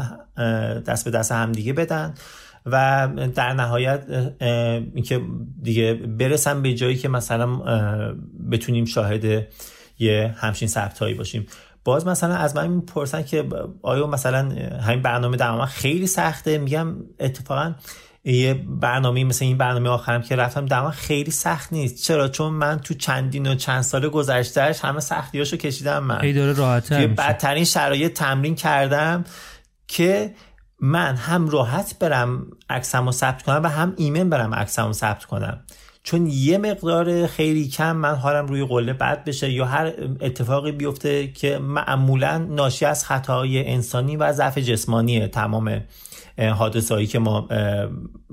دست 0.87 1.05
به 1.05 1.11
دست 1.11 1.31
هم 1.31 1.51
دیگه 1.51 1.73
بدن. 1.73 2.13
و 2.65 3.09
در 3.35 3.53
نهایت 3.53 4.03
اینکه 4.95 5.21
دیگه 5.61 5.93
برسن 5.93 6.61
به 6.61 6.73
جایی 6.73 6.95
که 6.95 7.09
مثلا 7.09 7.47
بتونیم 8.51 8.85
شاهد 8.85 9.47
یه 9.99 10.35
همچین 10.37 10.67
ثبت 10.67 11.03
باشیم. 11.17 11.45
باز 11.83 12.07
مثلا 12.07 12.35
از 12.35 12.55
من 12.55 12.67
می‌پرسن 12.67 13.23
که 13.23 13.45
آیا 13.81 14.07
مثلا 14.07 14.39
همین 14.81 15.01
برنامه 15.01 15.37
در 15.37 15.65
خیلی 15.65 16.07
سخته؟ 16.07 16.57
میگم 16.57 16.95
اتفاقا 17.19 17.73
یه 18.23 18.53
برنامه 18.53 19.23
مثل 19.23 19.45
این 19.45 19.57
برنامه 19.57 19.89
آخرم 19.89 20.21
که 20.21 20.35
رفتم 20.35 20.65
دما 20.65 20.91
خیلی 20.91 21.31
سخت 21.31 21.73
نیست. 21.73 22.03
چرا؟ 22.03 22.27
چون 22.27 22.53
من 22.53 22.79
تو 22.79 22.93
چندین 22.93 23.47
و 23.47 23.55
چند 23.55 23.81
سال 23.81 24.09
گذشتهش 24.09 24.79
همه 24.79 24.99
سختیاشو 24.99 25.57
کشیدم 25.57 26.03
من. 26.03 26.21
هی 26.21 26.33
داره 26.33 26.53
راحت 26.53 26.93
بدترین 26.93 27.63
شرایط 27.63 28.13
تمرین 28.13 28.55
کردم 28.55 29.23
که 29.87 30.33
من 30.79 31.15
هم 31.15 31.49
راحت 31.49 31.99
برم 31.99 32.47
عکسمو 32.69 33.11
ثبت 33.11 33.43
کنم 33.43 33.63
و 33.63 33.67
هم 33.67 33.93
ایمن 33.97 34.29
برم 34.29 34.53
عکسمو 34.53 34.93
ثبت 34.93 35.25
کنم. 35.25 35.63
چون 36.03 36.27
یه 36.27 36.57
مقدار 36.57 37.27
خیلی 37.27 37.67
کم 37.67 37.95
من 37.95 38.15
حالم 38.15 38.47
روی 38.47 38.65
قله 38.65 38.93
بد 38.93 39.23
بشه 39.23 39.51
یا 39.51 39.65
هر 39.65 39.93
اتفاقی 40.21 40.71
بیفته 40.71 41.27
که 41.27 41.57
معمولا 41.57 42.37
ناشی 42.37 42.85
از 42.85 43.05
خطای 43.05 43.67
انسانی 43.67 44.17
و 44.17 44.33
ضعف 44.33 44.57
جسمانی 44.57 45.27
تمام. 45.27 45.81
حادثه 46.37 47.05
که 47.05 47.19
ما 47.19 47.47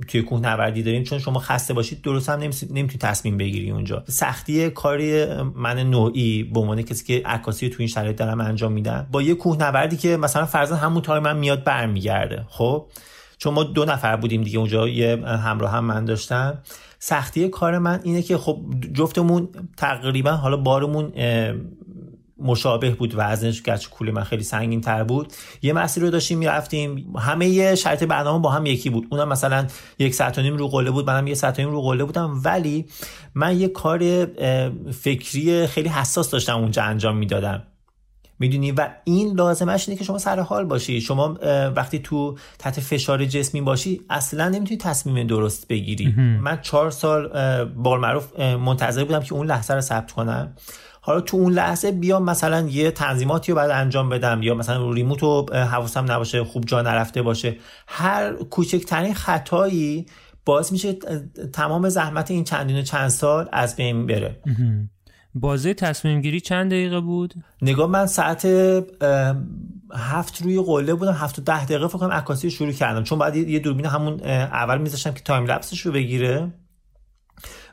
توی 0.09 0.23
کوه 0.23 0.41
نوردی 0.41 0.83
داریم. 0.83 1.03
چون 1.03 1.19
شما 1.19 1.41
خسته 1.41 1.75
باشید 1.75 2.03
درست 2.03 2.29
هم 2.29 2.39
نمی‌تونی 2.41 2.89
تصمیم 2.89 3.37
بگیری 3.37 3.71
اونجا. 3.71 4.05
سختی 4.09 4.71
کاری 4.71 5.27
من 5.55 5.79
نوعی 5.79 6.43
به 6.43 6.61
عنوان 6.61 6.83
کسی 6.83 7.05
که 7.05 7.29
عکاسی 7.29 7.69
تو 7.69 7.77
این 7.79 7.89
شرایط 7.89 8.17
دارم 8.17 8.41
انجام 8.41 8.73
میدم. 8.73 9.07
با 9.11 9.23
یه 9.23 9.35
کوه 9.35 9.57
نوردی 9.57 9.97
که 9.97 10.17
مثلا 10.17 10.47
فرضاً 10.47 10.77
همون 10.77 11.03
تایم 11.03 11.23
من 11.23 11.37
میاد 11.37 11.65
برمیگرده. 11.65 12.45
خب؟ 12.49 12.87
چون 13.39 13.55
ما 13.55 13.65
دو 13.65 13.85
نفر 13.85 14.17
بودیم 14.17 14.43
دیگه 14.43 14.59
اونجا 14.59 14.89
یه 14.89 15.27
همراه 15.27 15.71
هم 15.71 15.85
من 15.85 16.05
داشتم. 16.05 16.59
سختی 16.99 17.49
کار 17.49 17.79
من 17.79 18.01
اینه 18.03 18.23
که 18.23 18.39
خب 18.39 18.61
جفتمون 18.93 19.49
تقریبا 19.77 20.31
حالا 20.31 20.57
بارمون 20.57 21.13
مشابه 22.43 22.91
بود 22.91 23.15
وزنش 23.17 23.63
گرچه 23.63 23.89
کوله 23.89 24.13
من 24.13 24.25
خیلی 24.25 24.43
سنگین 24.43 24.81
تر 24.81 25.05
بود. 25.05 25.33
یه 25.63 25.73
مسیر 25.73 26.03
رو 26.03 26.11
داشتیم 26.11 26.39
می‌رفتیم. 26.39 27.15
همه 27.19 27.49
یه 27.49 27.75
شرط 27.75 28.03
برنامه 28.03 28.43
با 28.43 28.51
هم 28.51 28.67
یکی 28.67 28.91
بود. 28.91 29.07
اونم 29.11 29.29
مثلا 29.29 29.67
یک 29.99 30.15
ساعت 30.15 30.39
و 30.39 30.43
نیم 30.43 30.57
رو 30.57 30.69
قله 30.69 30.91
بود 30.91 31.11
منم 31.11 31.27
یه 31.27 31.35
ساعت 31.35 31.59
و 31.59 31.63
نیم 31.63 31.71
رو 31.71 31.83
قله 31.83 32.05
بودم. 32.05 32.41
ولی 32.45 32.87
من 33.35 33.61
یه 33.61 33.69
کار 33.69 34.27
فکری 34.93 35.67
خیلی 35.67 35.89
حساس 35.89 36.31
داشتم 36.31 36.59
اونجا 36.59 36.83
انجام 36.83 37.17
می‌دادم. 37.17 37.63
می‌دونی؟ 38.39 38.73
و 38.73 38.89
این 39.05 39.37
لازمش 39.37 39.89
اینه 39.89 39.99
که 39.99 40.05
شما 40.05 40.19
سر 40.19 40.41
حال 40.41 40.65
باشی. 40.65 41.01
شما 41.01 41.39
وقتی 41.77 41.99
تو 41.99 42.37
تحت 42.59 42.81
فشار 42.81 43.25
جسمی 43.25 43.61
باشی 43.61 44.01
اصلا 44.11 44.49
نمی‌تونی 44.49 44.79
تصمیم 44.79 45.27
درست 45.27 45.69
بگیری. 45.69 46.15
من 46.17 46.61
چهار 46.61 46.91
سال 46.91 47.29
بال 47.65 48.01
معروف 48.01 48.41
منتظر 48.41 49.05
بودم 49.05 49.21
که 49.21 49.35
اون 49.35 49.47
لحظه 49.47 49.75
رو 49.75 49.81
ثبت 49.81 50.13
کنم. 50.13 50.55
حالا 51.05 51.21
تو 51.21 51.37
اون 51.37 51.53
لحظه 51.53 51.93
بیام 51.93 52.23
مثلا 52.23 52.61
یه 52.61 52.91
تنظیماتی 52.91 53.53
رو 53.53 53.57
بعد 53.57 53.71
انجام 53.71 54.09
بدم 54.09 54.43
یا 54.43 54.55
مثلا 54.55 54.77
رو 54.77 54.93
ریموت 54.93 55.23
رو 55.23 55.47
حواسم 55.53 56.13
نباشه 56.13 56.45
خوب 56.45 56.65
جا 56.65 56.83
نرفته 56.83 57.23
باشه. 57.23 57.57
هر 57.87 58.33
کوچکترین 58.33 59.15
خطایی 59.15 60.07
باعث 60.45 60.73
میشه 60.73 60.93
تمام 61.53 61.89
زحمت 61.89 62.31
این 62.31 62.45
چندین 62.45 62.79
و 62.79 62.83
چند 62.83 63.09
سال 63.09 63.49
از 63.53 63.77
بین 63.77 64.07
بره. 64.07 64.41
بازه 65.35 65.75
تصمیم 65.75 66.21
گیری 66.21 66.41
چند 66.41 66.71
دقیقه 66.71 67.01
بود؟ 67.01 67.35
نگاه 67.63 67.91
من 67.91 68.07
ساعت 68.07 68.49
هفت 69.95 70.43
روی 70.43 70.63
قله 70.67 70.95
بودم 70.95 71.13
هفت 71.13 71.39
و 71.39 71.43
ده 71.43 71.65
دقیقه 71.65 71.89
فکر 71.89 71.99
کنم 71.99 72.13
عکاسی 72.13 72.51
شروع 72.51 72.73
کردم. 72.73 73.03
چون 73.03 73.19
بعد 73.19 73.37
یه 73.37 73.59
دوربین 73.59 73.87
همون 73.87 74.21
اول 74.31 74.79
میذاشتم 74.79 75.13
که 75.13 75.21
تایم 75.21 75.47
لپسش 75.47 75.81
رو 75.81 75.93
بگیره. 75.93 76.53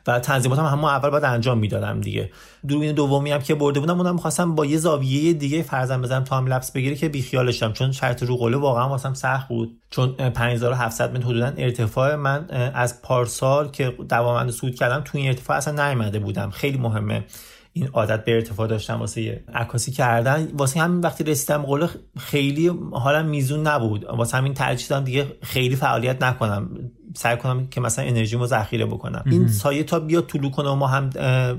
و 0.06 0.20
تنظیمات 0.20 0.58
هم 0.58 0.64
همون 0.64 0.84
اول 0.84 1.10
باید 1.10 1.24
انجام 1.24 1.58
می‌دادم 1.58 2.00
دیگه. 2.00 2.30
دوربین 2.68 2.92
دومی 2.92 3.30
هم 3.30 3.40
که 3.40 3.54
برده 3.54 3.80
بودم 3.80 4.00
اونم 4.00 4.14
می‌خواستم 4.14 4.54
با 4.54 4.66
یه 4.66 4.78
زاویه 4.78 5.32
دیگه 5.32 5.62
فرضاً 5.62 5.98
بزنم 5.98 6.24
تایم 6.24 6.46
لپس 6.46 6.72
بگیره 6.72 6.96
که 6.96 7.08
بیخیالشم 7.08 7.72
چون 7.72 7.92
شرط 7.92 8.22
رو 8.22 8.36
قله 8.36 8.56
واقعا 8.56 8.88
واسم 8.88 9.14
سخت 9.14 9.48
بود. 9.48 9.78
چون 9.90 10.12
5700 10.12 11.16
متر 11.16 11.24
حدودا 11.24 11.52
ارتفاع 11.56 12.14
من 12.14 12.46
از 12.74 13.02
پارسال 13.02 13.70
که 13.70 13.94
دوامند 14.08 14.50
صعود 14.50 14.74
کردم 14.74 15.00
تو 15.04 15.18
این 15.18 15.26
ارتفاع 15.26 15.56
اصلا 15.56 15.88
نیومده 15.88 16.18
بودم. 16.18 16.50
خیلی 16.50 16.78
مهمه 16.78 17.24
این 17.72 17.88
عادت 17.92 18.24
به 18.24 18.34
ارتفاع 18.34 18.66
داشتم 18.66 19.00
واسه 19.00 19.44
عکاسی 19.54 19.92
کردن. 19.92 20.48
واسه 20.54 20.80
همین 20.80 21.00
وقتی 21.00 21.24
رسیدم 21.24 21.62
قله 21.62 21.88
خیلی 22.18 22.70
حالا 22.92 23.22
میزون 23.22 23.66
نبود. 23.66 24.04
واسه 24.04 24.36
همین 24.36 24.54
ترجیح 24.54 24.88
دادم 24.88 25.04
دیگه 25.04 25.26
خیلی 25.42 25.76
فعالیت 25.76 26.22
نکنم. 26.22 26.70
سعی 27.14 27.36
کنم 27.36 27.66
که 27.66 27.80
مثلا 27.80 28.04
انرژیمو 28.04 28.46
ذخیره 28.46 28.86
بکنم. 28.86 29.22
این 29.26 29.48
سایه 29.48 29.82
تا 29.82 30.00
بیاد 30.00 30.26
طلوع 30.26 30.50
کنه 30.50 30.68
و 30.68 30.74
ما 30.74 30.86
هم 30.86 31.10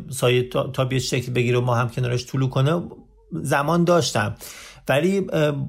سایه 0.10 0.50
تا 0.50 0.86
بیاد 0.86 1.02
شکل 1.02 1.32
بگیره 1.32 1.58
و 1.58 1.62
ما 1.62 1.76
هم 1.76 1.90
کنارش 1.90 2.26
طلوع 2.26 2.50
کنه 2.50 2.82
زمان 3.32 3.84
داشتم. 3.84 4.36
ولی 4.90 5.22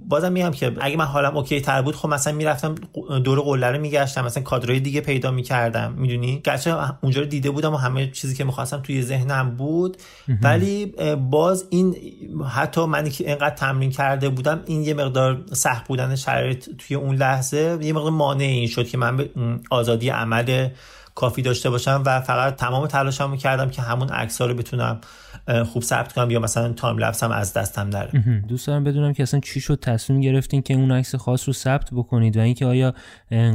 بازم 0.09 0.33
میگم 0.33 0.51
که 0.51 0.73
اگه 0.81 0.97
من 0.97 1.05
حالم 1.05 1.37
اوکی 1.37 1.61
تر 1.61 1.83
بود 1.83 1.97
خب 1.97 2.09
مثلا 2.09 2.33
می‌رفتم 2.33 2.75
دور 3.25 3.41
قله 3.41 3.67
رو 3.67 3.81
میگشتم 3.81 4.25
مثلا 4.25 4.43
کادرهای 4.43 4.81
دیگه 4.81 5.01
پیدا 5.01 5.31
می‌کردم 5.31 5.93
می‌دونی؟ 5.93 6.41
گرچه 6.45 6.77
اونجا 7.01 7.21
رو 7.21 7.27
دیده 7.27 7.51
بودم 7.51 7.75
و 7.75 7.77
همه 7.77 8.11
چیزی 8.11 8.35
که 8.35 8.45
می‌خواستم 8.45 8.81
توی 8.81 9.03
ذهنم 9.03 9.57
بود 9.57 9.97
ولی 10.43 10.87
باز 11.31 11.67
این 11.71 11.97
حتی 12.51 12.87
منی 12.87 13.11
که 13.11 13.29
اینقدر 13.29 13.55
تمرین 13.55 13.91
کرده 13.91 14.29
بودم 14.29 14.61
این 14.67 14.83
یه 14.83 14.95
مقدار 14.95 15.45
سخت 15.53 15.89
بودن 15.89 16.17
شرایط 16.17 16.69
توی 16.79 16.97
اون 16.97 17.17
لحظه 17.17 17.79
یه 17.81 17.93
مقدار 17.93 18.11
مانع 18.11 18.45
این 18.45 18.69
شد 18.69 18.89
که 18.89 18.99
من 18.99 19.29
آزادی 19.71 20.09
عمل 20.09 20.69
کافی 21.15 21.43
داشته 21.43 21.71
باشم 21.71 22.03
و 22.07 22.21
فقط 22.21 22.57
تمام 22.57 22.87
تلاشمو 22.87 23.37
کردم 23.37 23.71
که 23.71 23.83
همون 23.83 24.09
عکس 24.09 24.41
رو 24.41 24.55
بتونم 24.55 25.01
خوب 25.67 25.83
ثبت 25.83 26.13
کنم 26.13 26.31
یا 26.31 26.41
مثلا 26.41 26.73
time 26.73 26.99
lapse 26.99 27.23
هم 27.23 27.31
از 27.31 27.53
دستم 27.53 27.89
نره. 27.89 28.43
دوست 28.49 28.67
دارم 28.67 28.85
بدونم 28.85 29.13
که 29.13 29.23
اصلا 29.23 29.41
چی 29.41 29.61
شد 29.61 29.79
تصمیم 29.83 30.21
گرفتین 30.21 30.63
که 30.63 30.75
اون 30.75 30.93
عکس 30.93 31.15
خاص 31.15 31.47
رو 31.47 31.53
ثبت 31.53 31.89
بکنید 31.95 32.37
و 32.37 32.41
اینکه 32.41 32.67
آیا 32.67 32.95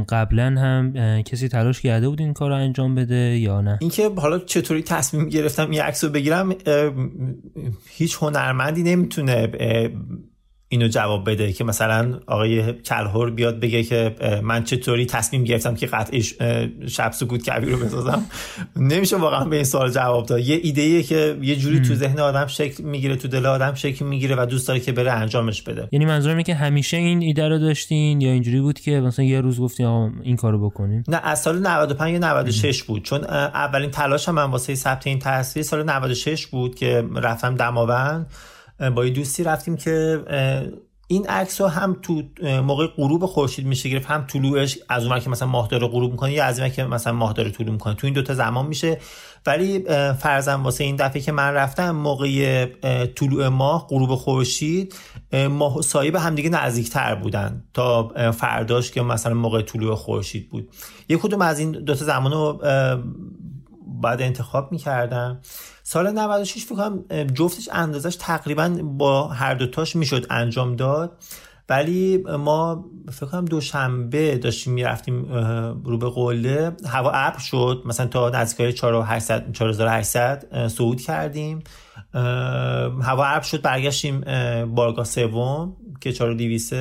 قبلا 0.08 0.46
هم 0.46 0.92
کسی 1.22 1.48
تلاش 1.48 1.80
کرده 1.80 2.08
بود 2.08 2.20
این 2.20 2.32
کار 2.32 2.50
رو 2.50 2.56
انجام 2.56 2.94
بده 2.94 3.38
یا 3.38 3.60
نه؟ 3.60 3.78
اینکه 3.80 4.10
حالا 4.16 4.38
چطوری 4.38 4.82
تصمیم 4.82 5.28
گرفتم 5.28 5.70
این 5.70 5.80
عکس 5.80 6.04
رو 6.04 6.10
بگیرم 6.10 6.54
هیچ 7.88 8.18
هنرمندی 8.20 8.82
نمی‌تونه 8.82 9.48
اینو 10.70 10.88
جواب 10.88 11.30
بده 11.30 11.52
که 11.52 11.64
مثلا 11.64 12.20
آقای 12.26 12.72
کلهور 12.72 13.30
بیاد 13.30 13.60
بگه 13.60 13.82
که 13.82 14.14
من 14.42 14.64
چطوری 14.64 15.06
تصمیم 15.06 15.44
گرفتم 15.44 15.74
که 15.74 15.86
قطع 15.86 16.20
شب 16.86 17.12
سکوت 17.12 17.42
کبیر 17.42 17.68
رو 17.68 17.84
بسازم. 17.84 18.26
نمیشه 18.76 19.16
واقعا 19.16 19.44
به 19.44 19.56
این 19.56 19.64
سوال 19.64 19.90
جواب 19.90 20.26
داد. 20.26 20.40
یه 20.40 20.60
ایده 20.62 21.02
که 21.02 21.38
یه 21.42 21.56
جوری 21.56 21.80
تو 21.80 21.94
ذهن 21.94 22.20
آدم 22.20 22.46
شکل 22.46 22.84
می‌گیره 22.84 23.16
تو 23.16 23.28
دل 23.28 23.46
آدم 23.46 23.74
شکل 23.74 24.04
می‌گیره 24.04 24.36
و 24.36 24.46
دوست 24.46 24.68
داره 24.68 24.80
که 24.80 24.92
بره 24.92 25.12
انجامش 25.12 25.62
بده. 25.62 25.88
یعنی 25.92 26.04
منظورم 26.04 26.34
اینه 26.34 26.42
که 26.42 26.54
همیشه 26.54 26.96
این 26.96 27.22
ایده 27.22 27.48
رو 27.48 27.58
داشتین 27.58 28.20
یا 28.20 28.32
اینجوری 28.32 28.60
بود 28.60 28.80
که 28.80 29.00
مثلا 29.00 29.24
یه 29.24 29.40
روز 29.40 29.60
گفتین 29.60 29.86
آقا 29.86 30.10
این 30.22 30.36
کارو 30.36 30.70
بکنیم؟ 30.70 31.04
نه 31.08 31.20
از 31.24 31.42
سال 31.42 31.58
95 31.58 32.12
یا 32.12 32.18
96 32.18 32.82
بود. 32.82 33.04
چون 33.04 33.24
اولین 33.24 33.90
تلاشم 33.90 34.32
من 34.34 34.50
واسه 34.50 34.74
ثبت 34.74 35.06
این 35.06 35.18
تصویر 35.18 35.64
سال 35.64 35.82
96 35.82 36.46
بود 36.46 36.74
که 36.74 37.04
رفتم 37.16 37.54
دماوند. 37.54 38.26
با 38.94 39.04
یه 39.06 39.10
دوستی 39.10 39.44
رفتیم 39.44 39.76
که 39.76 40.22
این 41.10 41.26
عکس 41.26 41.60
رو 41.60 41.66
هم 41.66 41.96
تو 42.02 42.22
موقع 42.62 42.86
غروب 42.86 43.26
خورشید 43.26 43.66
میشه 43.66 43.88
گرفت 43.88 44.06
هم 44.06 44.26
طلوعش 44.26 44.78
از 44.88 45.06
اون 45.06 45.20
که 45.20 45.30
مثلا 45.30 45.48
ماه 45.48 45.68
داره 45.68 45.86
غروب 45.86 46.10
می‌کنه 46.10 46.32
یا 46.32 46.44
از 46.44 46.60
اون 46.60 46.68
که 46.68 46.84
مثلا 46.84 47.12
ماه 47.12 47.32
داره 47.32 47.50
طلوع 47.50 47.72
می‌کنه. 47.72 47.94
تو 47.94 48.06
این 48.06 48.14
دوتا 48.14 48.34
زمان 48.34 48.66
میشه. 48.66 48.98
ولی 49.46 49.84
فرضاً 50.12 50.58
واسه 50.58 50.84
این 50.84 50.96
دفعه 50.96 51.22
که 51.22 51.32
من 51.32 51.54
رفتم 51.54 51.90
موقع 51.90 52.66
طلوع 53.06 53.48
ماه 53.48 53.86
غروب 53.90 54.14
خورشید 54.14 54.94
ماه 55.50 55.78
و 55.78 55.82
سایه 55.82 56.10
به 56.10 56.20
همدیگه 56.20 56.48
نزدیکتر 56.48 57.14
بودن 57.14 57.64
تا 57.74 58.08
فرداش 58.32 58.90
که 58.90 59.02
مثلا 59.02 59.34
موقع 59.34 59.62
طلوع 59.62 59.94
خورشید 59.94 60.50
بود. 60.50 60.68
یک 61.08 61.18
کدوم 61.18 61.40
از 61.42 61.58
این 61.58 61.72
دوتا 61.72 62.04
زمان 62.04 62.32
رو 62.32 62.60
بعد 64.02 64.22
انتخاب 64.22 64.72
می‌کردم. 64.72 65.40
سال 65.90 66.10
96 66.10 66.64
فکر 66.64 66.74
کنم 66.74 67.04
جفتش 67.34 67.68
اندازش 67.72 68.16
تقریبا 68.16 68.68
با 68.82 69.28
هر 69.28 69.54
دوتاش 69.54 69.96
می‌شد 69.96 70.26
انجام 70.30 70.76
داد. 70.76 71.12
ولی 71.68 72.24
ما 72.38 72.84
فکر 73.12 73.26
کنم 73.26 73.44
دوشنبه 73.44 74.38
داشتیم 74.38 74.72
می‌رفتیم 74.72 75.32
رو 75.84 75.98
به 75.98 76.10
قله. 76.10 76.76
هوا 76.86 77.10
ابر 77.10 77.38
شد. 77.38 77.82
مثلا 77.86 78.06
تا 78.06 78.28
نزدیکای 78.28 78.72
4800 78.72 79.52
4800 79.52 80.68
صعود 80.68 81.00
کردیم. 81.00 81.62
هوا 83.02 83.24
ابر 83.24 83.44
شد. 83.44 83.62
برگشتیم 83.62 84.20
بارگاه 84.64 85.04
سوم 85.04 85.76
که 86.00 86.12
4200 86.12 86.74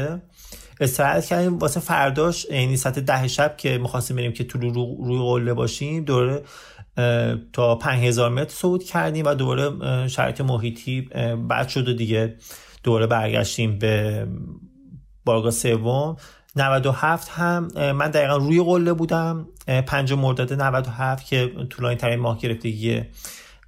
استراحت 0.79 1.25
کردیم. 1.25 1.57
واسه 1.57 1.79
فرداش 1.79 2.45
یعنی 2.45 2.77
ساعت 2.77 2.99
ده 2.99 3.27
شب 3.27 3.57
که 3.57 3.77
می‌خواستیم 3.77 4.17
بریم 4.17 4.33
که 4.33 4.43
تو 4.43 4.59
روی 4.59 5.19
قله 5.19 5.53
باشیم. 5.53 6.03
دوره 6.03 6.43
تا 7.53 7.75
5000 7.75 8.29
متر 8.29 8.53
صعود 8.53 8.83
کردیم 8.83 9.25
و 9.25 9.33
دوباره 9.33 10.07
شرایط 10.07 10.41
محیطی 10.41 11.01
بد 11.49 11.67
شد 11.67 11.89
و 11.89 11.93
دیگه 11.93 12.35
دوباره 12.83 13.07
برگشتیم 13.07 13.79
به 13.79 14.27
بارگاه 15.25 15.51
سوم. 15.51 16.15
97 16.55 17.29
هم 17.29 17.67
من 17.75 18.11
دقیقا 18.11 18.37
روی 18.37 18.63
قله 18.63 18.93
بودم. 18.93 19.47
5 19.67 20.13
مرداد 20.13 20.53
97 20.53 21.25
که 21.25 21.51
طولانی 21.69 21.95
ترین 21.95 22.19
ماه 22.19 22.39
گرفتگی 22.39 23.01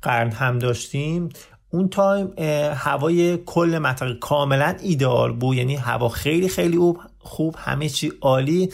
قرن 0.01 0.31
هم 0.31 0.59
داشتیم. 0.59 1.29
اون 1.69 1.89
تایم 1.89 2.33
هوای 2.73 3.37
کل 3.37 3.79
منطقه 3.81 4.13
کاملا 4.13 4.75
ایدئال 4.83 5.31
بود. 5.31 5.57
یعنی 5.57 5.75
هوا 5.75 6.09
خیلی 6.09 6.47
خیلی 6.47 6.77
خوب 7.19 7.55
همه 7.57 7.89
چی 7.89 8.11
عالی. 8.21 8.69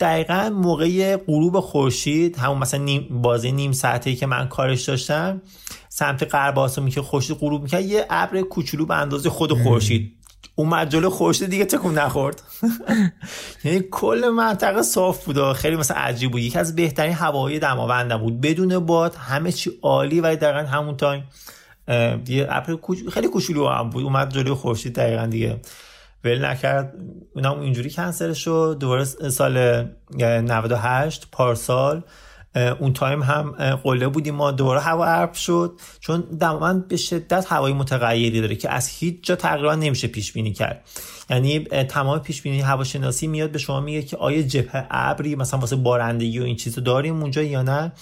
دقیقا 0.00 0.50
موقع 0.54 1.16
غروب 1.16 1.60
خورشید 1.60 2.36
همون 2.36 2.58
مثلا 2.58 2.84
نیم 2.84 3.08
بازی 3.10 3.52
نیم 3.52 3.72
ساعته 3.72 4.14
که 4.14 4.26
من 4.26 4.48
کارش 4.48 4.82
داشتم 4.82 5.42
سمت 5.88 6.34
غرب 6.34 6.58
آسمون 6.58 6.90
که 6.90 7.02
خورشید 7.02 7.36
غروب 7.36 7.62
می‌کرد 7.62 7.84
یه 7.84 8.06
ابر 8.10 8.40
کوچولو 8.40 8.86
به 8.86 8.94
اندازه 8.94 9.30
خود 9.30 9.62
خورشید. 9.62 10.12
اومد 10.56 10.90
جلو 10.90 11.10
خورشید 11.10 11.50
دیگه 11.50 11.64
تکون 11.64 11.98
نخورد؟ 11.98 12.42
یعنی 13.64 13.80
کل 13.90 14.28
منطقه 14.36 14.82
صاف 14.82 15.24
بود 15.24 15.52
خیلی 15.52 15.76
مثلا 15.76 15.96
عجیب 15.96 16.30
بود. 16.30 16.40
یکی 16.40 16.58
از 16.58 16.76
بهترین 16.76 17.12
هوایی 17.12 17.58
دماوندم 17.58 18.18
بود. 18.18 18.40
بدون 18.40 18.78
باد 18.78 19.14
همه 19.14 19.52
چی 19.52 19.70
عالی 19.82 20.20
و 20.20 20.36
دقیقا 20.36 20.68
همون 20.68 20.96
تایم 20.96 21.24
یه 22.28 22.46
ابر 22.50 22.78
خیلی 23.12 23.28
کوچولو 23.28 23.68
هم 23.68 23.90
بود. 23.90 24.04
اومد 24.04 24.34
جلوی 24.34 24.54
خورشید 24.54 24.94
دقیقا 24.94 25.26
دیگه. 25.26 25.60
ول 26.24 26.44
نکرد. 26.44 26.94
اونم 27.34 27.60
اینجوری 27.60 27.90
کنسل 27.90 28.32
شد. 28.32 28.76
دوباره 28.80 29.04
سال 29.04 29.86
98 30.18 31.28
پارسال 31.32 32.02
اون 32.80 32.92
تایم 32.92 33.22
هم 33.22 33.50
قله 33.82 34.08
بودیم 34.08 34.34
ما. 34.34 34.50
دوباره 34.50 34.80
هوا 34.80 35.06
عرب 35.06 35.32
شد. 35.32 35.80
چون 36.00 36.20
دماوند 36.20 36.88
به 36.88 36.96
شدت 36.96 37.52
هوای 37.52 37.72
متغیری 37.72 38.40
داره 38.40 38.56
که 38.56 38.70
از 38.70 38.88
هیچ 38.88 39.18
جا 39.22 39.36
تقریبا 39.36 39.74
نمیشه 39.74 40.08
پیش 40.08 40.32
بینی 40.32 40.52
کرد. 40.52 40.84
یعنی 41.30 41.60
تمام 41.64 42.18
پیش 42.18 42.42
بینی 42.42 42.60
هواشناسی 42.60 43.26
میاد 43.26 43.50
به 43.50 43.58
شما 43.58 43.80
میگه 43.80 44.02
که 44.02 44.16
آیا 44.16 44.42
جبهه 44.42 44.86
ابری 44.90 45.36
مثلا 45.36 45.60
واسه 45.60 45.76
بارندگی 45.76 46.38
و 46.38 46.42
این 46.42 46.56
چیزو 46.56 46.80
داریم 46.80 47.20
اونجا 47.20 47.42
یا 47.42 47.62
نه؟ 47.62 47.92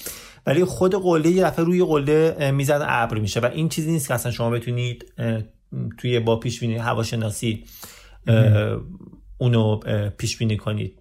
ولی 0.46 0.64
خود 0.64 0.94
قله 0.94 1.30
یه 1.30 1.44
دفعه 1.44 1.64
روی 1.64 1.84
قله 1.84 2.50
میزن 2.50 2.84
ابر 2.88 3.18
میشه. 3.18 3.40
و 3.40 3.46
این 3.46 3.68
چیزی 3.68 3.90
نیست 3.90 4.08
که 4.08 4.14
اصلا 4.14 4.32
شما 4.32 4.50
بتونید 4.50 5.12
توی 5.98 6.20
با 6.20 6.36
پیش 6.36 6.60
بینی 6.60 6.76
هواشناسی 6.76 7.64
اونو 9.38 9.80
پیش 10.18 10.36
بینی 10.36 10.56
کنید. 10.56 10.98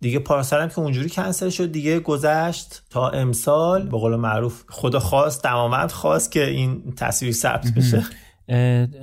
دیگه 0.00 0.18
پارسال 0.18 0.62
هم 0.62 0.68
که 0.68 0.78
اونجوری 0.78 1.08
کنسل 1.08 1.48
شد 1.48 1.72
دیگه 1.72 2.00
گذشت 2.00 2.82
تا 2.90 3.08
امسال. 3.08 3.82
به 3.82 3.98
قول 3.98 4.16
معروف 4.16 4.64
خدا 4.68 4.98
خواست 4.98 5.44
دمامند 5.44 5.90
خواست 5.90 6.32
که 6.32 6.46
این 6.46 6.94
تصویر 6.96 7.32
ثبت 7.32 7.72
بشه. 7.76 8.04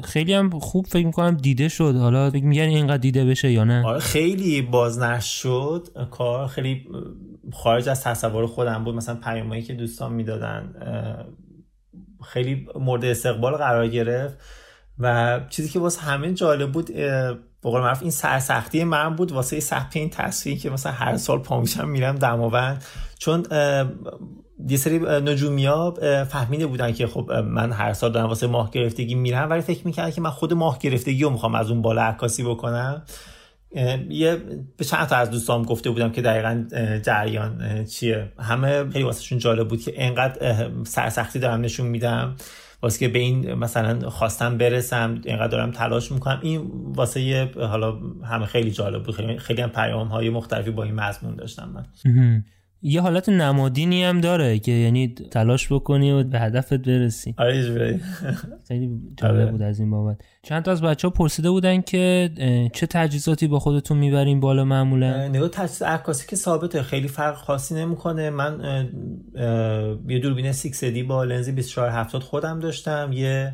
خیلی 0.03 0.33
هم 0.33 0.59
خوب 0.59 0.85
فکر 0.87 1.05
می‌کنم 1.05 1.37
دیده 1.37 1.67
شد. 1.67 1.95
حالا 1.95 2.31
فکر 2.31 2.43
میگن 2.43 2.61
اینقدر 2.61 2.97
دیده 2.97 3.25
بشه 3.25 3.51
یا 3.51 3.63
نه؟ 3.63 3.85
آره 3.85 3.99
خیلی 3.99 4.61
بازنش 4.61 5.41
شد. 5.41 5.87
کار 6.11 6.47
خیلی 6.47 6.87
خارج 7.53 7.89
از 7.89 8.03
تصور 8.03 8.47
خودم 8.47 8.83
بود. 8.83 8.95
مثلا 8.95 9.15
پیامایی 9.15 9.61
که 9.61 9.73
دوستان 9.73 10.13
می‌دادن 10.13 10.73
خیلی 12.23 12.67
مورد 12.75 13.05
استقبال 13.05 13.55
قرار 13.55 13.87
گرفت. 13.87 14.37
و 14.99 15.39
چیزی 15.49 15.69
که 15.69 15.79
واسه 15.79 16.01
همه 16.01 16.33
جالب 16.33 16.71
بود 16.71 16.91
بقول 17.63 17.81
معروف 17.81 18.01
این 18.01 18.11
سرسختی 18.11 18.83
من 18.83 19.15
بود 19.15 19.31
واسه 19.31 19.59
ثبت 19.59 19.95
این 19.95 20.09
تصویری 20.09 20.59
که 20.59 20.69
مثلا 20.69 20.91
هر 20.91 21.17
سال 21.17 21.39
پا 21.39 21.61
میشم 21.61 21.89
میرم 21.89 22.15
دماوند. 22.15 22.83
چون 23.19 23.45
یه 24.67 24.77
سری 24.77 24.99
نجومی 24.99 25.65
ها 25.65 25.93
فهمیده 26.29 26.67
بودن 26.67 26.91
که 26.91 27.07
خب 27.07 27.31
من 27.31 27.71
هر 27.71 27.93
سال 27.93 28.11
دارم 28.11 28.27
واسه 28.27 28.47
ماه 28.47 28.71
گرفتگی 28.71 29.15
میرم 29.15 29.49
ولی 29.49 29.61
فکر 29.61 29.87
می‌کردن 29.87 30.11
که 30.11 30.21
من 30.21 30.29
خود 30.29 30.53
ماه 30.53 30.79
گرفتگی 30.79 31.23
رو 31.23 31.29
می‌خوام 31.29 31.55
از 31.55 31.71
اون 31.71 31.81
بالا 31.81 32.01
عکاسی 32.01 32.43
بکنم. 32.43 33.03
یه 34.09 34.41
به 34.77 34.85
چند 34.85 35.07
تا 35.07 35.15
از 35.15 35.31
دوستام 35.31 35.63
گفته 35.63 35.89
بودم 35.89 36.11
که 36.11 36.21
دقیقا 36.21 36.65
جریان 37.03 37.85
چیه. 37.85 38.31
همه 38.39 38.89
خیلی 38.89 39.03
واسه 39.03 39.37
جالب 39.37 39.67
بود 39.67 39.81
که 39.81 39.93
انقدر 39.95 40.69
سرسختی 40.83 41.39
دارم 41.39 41.61
نشون 41.61 41.87
میدم. 41.87 42.35
واسه 42.81 42.99
که 42.99 43.07
به 43.07 43.19
این 43.19 43.53
مثلا 43.53 44.09
خواستم 44.09 44.57
برسم 44.57 45.21
اینقدر 45.25 45.47
دارم 45.47 45.71
تلاش 45.71 46.11
می‌کنم. 46.11 46.39
این 46.41 46.71
واسه 46.95 47.51
حالا 47.57 47.99
همه 48.23 48.45
خیلی 48.45 48.71
جالب 48.71 49.03
بود. 49.03 49.15
خیلی, 49.15 49.37
خیلی 49.37 49.61
هم 49.61 49.69
پیام 49.69 50.07
های 50.07 50.29
مختلفی 50.29 50.71
با 50.71 50.83
این 50.83 50.95
مضمون 50.95 51.35
داشتم 51.35 51.69
من. 51.69 51.85
یه 52.81 53.01
حالت 53.01 53.29
نمادینی 53.29 54.03
هم 54.03 54.21
داره 54.21 54.59
که 54.59 54.71
یعنی 54.71 55.15
تلاش 55.31 55.71
بکنی 55.71 56.11
و 56.11 56.23
به 56.23 56.39
هدفت 56.39 56.73
برسی. 56.73 57.35
آره 57.37 57.99
خیلی 58.67 58.89
جالب 59.17 59.35
آره. 59.35 59.51
بود 59.51 59.61
از 59.61 59.79
این 59.79 59.91
بابت. 59.91 60.17
چند 60.43 60.63
تا 60.63 60.71
از 60.71 60.81
بچه 60.81 61.07
ها 61.07 61.13
پرسیده 61.13 61.49
بودن 61.49 61.81
که 61.81 62.29
چه 62.73 62.87
تجهیزاتی 62.87 63.47
با 63.47 63.59
خودتون 63.59 63.97
می‌برین 63.97 64.39
بالا 64.39 64.65
معمولا؟ 64.65 65.27
نگاه 65.27 65.49
تجهیز 65.49 65.81
عکاسی 65.81 66.27
که 66.27 66.35
ثابته 66.35 66.83
خیلی 66.83 67.07
فرق 67.07 67.35
خاصی 67.35 67.75
نمی‌کنه. 67.75 68.29
من 68.29 68.89
یه 70.07 70.19
دوربین 70.19 70.51
6 70.51 70.83
دی 70.83 71.03
با 71.03 71.23
لنز 71.23 71.49
2470 71.49 72.23
خودم 72.23 72.59
داشتم. 72.59 73.09
یه 73.13 73.53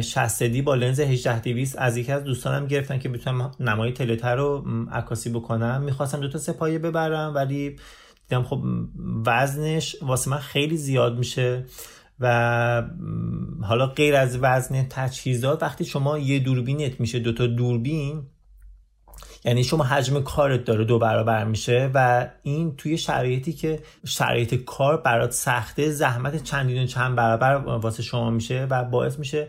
60 0.00 0.42
دی 0.42 0.62
با 0.62 0.74
لنز 0.74 1.00
18 1.00 1.42
از 1.78 1.96
یکی 1.96 2.12
از 2.12 2.24
دوستانم 2.24 2.66
گرفتن 2.66 2.98
که 2.98 3.08
بتونم 3.08 3.50
نمای 3.60 3.92
تلتر 3.92 4.36
رو 4.36 4.64
عکاسی 4.92 5.30
بکنم. 5.30 5.82
می‌خواستم 5.82 6.20
دو 6.20 6.28
تا 6.28 6.38
سپایه 6.38 6.78
ببرم 6.78 7.34
ولی 7.34 7.76
دیدم 8.28 8.42
خب 8.42 8.62
وزنش 9.26 9.96
واسه 10.02 10.30
من 10.30 10.38
خیلی 10.38 10.76
زیاد 10.76 11.18
میشه 11.18 11.64
و 12.20 12.82
حالا 13.62 13.86
غیر 13.86 14.16
از 14.16 14.38
وزن 14.42 14.86
تجهیزات 14.88 15.62
وقتی 15.62 15.84
شما 15.84 16.18
یه 16.18 16.38
دوربینت 16.38 17.00
میشه 17.00 17.18
دوتا 17.18 17.46
دوربین 17.46 18.22
یعنی 19.44 19.64
شما 19.64 19.84
حجم 19.84 20.22
کارت 20.22 20.64
داره 20.64 20.84
دو 20.84 20.98
برابر 20.98 21.44
میشه 21.44 21.90
و 21.94 22.28
این 22.42 22.76
توی 22.76 22.98
شرایطی 22.98 23.52
که 23.52 23.82
شرایط 24.06 24.54
کار 24.54 24.96
برات 24.96 25.30
سخته 25.30 25.90
زحمت 25.90 26.42
چندین 26.42 26.86
چند 26.86 27.16
برابر 27.16 27.54
واسه 27.54 28.02
شما 28.02 28.30
میشه 28.30 28.66
و 28.70 28.84
باعث 28.84 29.18
میشه 29.18 29.48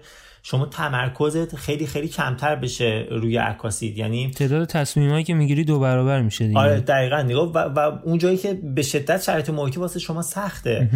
شما 0.49 0.65
تمرکزت 0.65 1.55
خیلی 1.55 1.87
خیلی 1.87 2.07
کمتر 2.07 2.55
بشه 2.55 3.07
روی 3.11 3.37
عکاسید 3.37 3.97
یعنی 3.97 4.31
تعداد 4.31 4.67
تصمیمایی 4.67 5.23
که 5.23 5.33
می‌گیری 5.33 5.63
دو 5.63 5.79
برابر 5.79 6.21
میشه 6.21 6.47
دیگه. 6.47 6.59
آره 6.59 6.79
دقیقا. 6.79 7.21
نگاه 7.21 7.51
و, 7.51 7.57
و 7.57 7.99
اون 8.03 8.17
جایی 8.17 8.37
که 8.37 8.53
به 8.53 8.81
شدت 8.81 9.21
شرایط 9.21 9.49
محیطی 9.49 9.79
واسه 9.79 9.99
شما 9.99 10.21
سخته. 10.21 10.89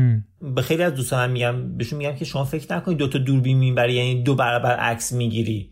به 0.56 0.62
خیلی 0.62 0.84
از 0.84 0.96
دوستانم 0.96 1.32
میگم 1.32 1.78
بهشون 1.78 1.98
میگم 1.98 2.16
که 2.16 2.26
شما 2.26 2.46
فکر 2.46 2.76
نکنید 2.76 2.98
دو 2.98 3.08
تا 3.08 3.20
دوربین 3.20 3.58
می‌بری 3.58 3.94
یعنی 3.94 4.24
دو 4.24 4.36
برابر 4.36 4.76
عکس 4.76 5.12
می‌گیری. 5.12 5.70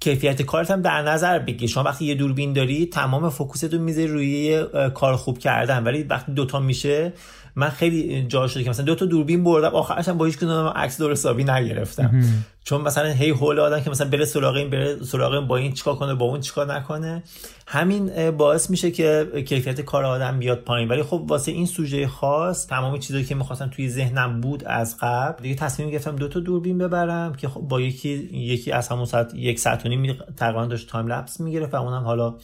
کیفیت 0.00 0.42
کارت 0.42 0.70
هم 0.70 0.82
در 0.82 1.02
نظر 1.02 1.38
بگیر. 1.38 1.68
شما 1.68 1.82
وقتی 1.82 2.04
یه 2.04 2.14
دوربین 2.14 2.52
داری 2.52 2.86
تمام 2.86 3.30
فوکوست 3.30 3.74
رو 3.74 3.80
می‌ذاری 3.80 4.06
روی 4.06 4.64
کار 4.94 5.16
خوب 5.16 5.38
کردن. 5.38 5.84
ولی 5.84 6.02
وقتی 6.02 6.32
دوتا 6.32 6.60
میشه 6.60 7.12
من 7.56 7.68
خیلی 7.68 8.22
جا 8.28 8.46
شده 8.46 8.64
که 8.64 8.70
مثلا 8.70 8.84
دو 8.84 8.94
تا 8.94 9.06
دوربین 9.06 9.44
بردم 9.44 9.68
آخرش 9.68 10.08
هم 10.08 10.18
با 10.18 10.24
هیچ 10.24 10.36
کدوم 10.36 10.72
عکس 10.76 10.98
درست 10.98 11.26
حسابی 11.26 11.44
نگرفتم. 11.44 12.22
چون 12.70 12.80
مثلا 12.80 13.08
هی 13.08 13.30
هول 13.30 13.60
آدم 13.60 13.80
که 13.80 13.90
مثلا 13.90 14.08
بره 14.08 14.24
سراغ 14.24 14.54
این 14.54 14.70
بره 14.70 15.04
سراغ 15.04 15.32
این 15.32 15.46
با 15.46 15.56
این 15.56 15.72
چیکار 15.72 15.94
کنه 15.94 16.14
با 16.14 16.26
اون 16.26 16.40
چیکار 16.40 16.74
نکنه. 16.74 17.22
همین 17.66 18.30
باعث 18.30 18.70
میشه 18.70 18.90
که 18.90 19.26
کیفیت 19.46 19.80
کار 19.80 20.04
آدم 20.04 20.38
بیاد 20.38 20.58
پایین. 20.58 20.88
ولی 20.88 21.02
خب 21.02 21.24
واسه 21.28 21.52
این 21.52 21.66
سوژه 21.66 22.08
خاص 22.08 22.66
تمام 22.66 22.98
چیزایی 22.98 23.24
که 23.24 23.34
می‌خواستم 23.34 23.68
توی 23.68 23.88
ذهنم 23.88 24.40
بود 24.40 24.64
از 24.64 24.96
قبل 25.00 25.42
دیگه 25.42 25.54
تصمیم 25.54 25.90
گرفتم 25.90 26.16
دو 26.16 26.28
تا 26.28 26.40
دوربین 26.40 26.78
ببرم 26.78 27.34
که 27.34 27.48
خب 27.48 27.60
با 27.60 27.80
یکی 27.80 28.08
یکی 28.32 28.72
از 28.72 28.88
همون 28.88 29.04
ساعت 29.04 29.34
یک 29.34 29.58
ساعت 29.58 29.86
و 29.86 29.88
نیم 29.88 30.18
تقریبا 30.36 30.66
داشت 30.66 30.88
تایم 30.88 31.06
لپس 31.06 31.40
می‌گرفت 31.40 31.74
و 31.74 31.76
اونم 31.76 32.04
حالا 32.04 32.34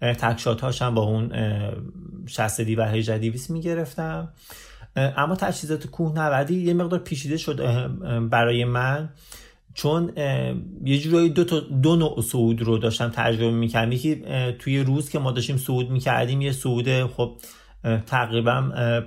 تکشات 0.00 0.60
هاشم 0.60 0.94
با 0.94 1.02
اون 1.02 1.32
60 2.26 2.60
دی 2.60 2.74
و 2.74 2.84
18 2.84 3.18
200 3.18 3.50
می‌گرفتم. 3.50 4.28
اما 4.96 5.36
تجهیزات 5.36 5.86
کوهنوردی 5.86 6.62
یه 6.62 6.74
مقدار 6.74 6.98
پیچیده 6.98 7.36
شد 7.36 7.88
برای 8.30 8.64
من. 8.64 9.08
چون 9.74 10.12
یه 10.84 10.98
جورایی 10.98 11.28
دو, 11.28 11.44
تا 11.44 11.60
دو 11.60 11.96
نوع 11.96 12.20
صعود 12.22 12.62
رو 12.62 12.78
داشتم 12.78 13.08
تجربه 13.08 13.50
می‌کردم. 13.50 13.92
یکی 13.92 14.22
توی 14.58 14.80
روز 14.80 15.10
که 15.10 15.18
ما 15.18 15.32
داشتیم 15.32 15.56
صعود 15.56 15.90
می‌کردیم 15.90 16.40
یه 16.40 16.52
صعود 16.52 17.06
خب 17.06 17.32
تقریبا 18.06 18.60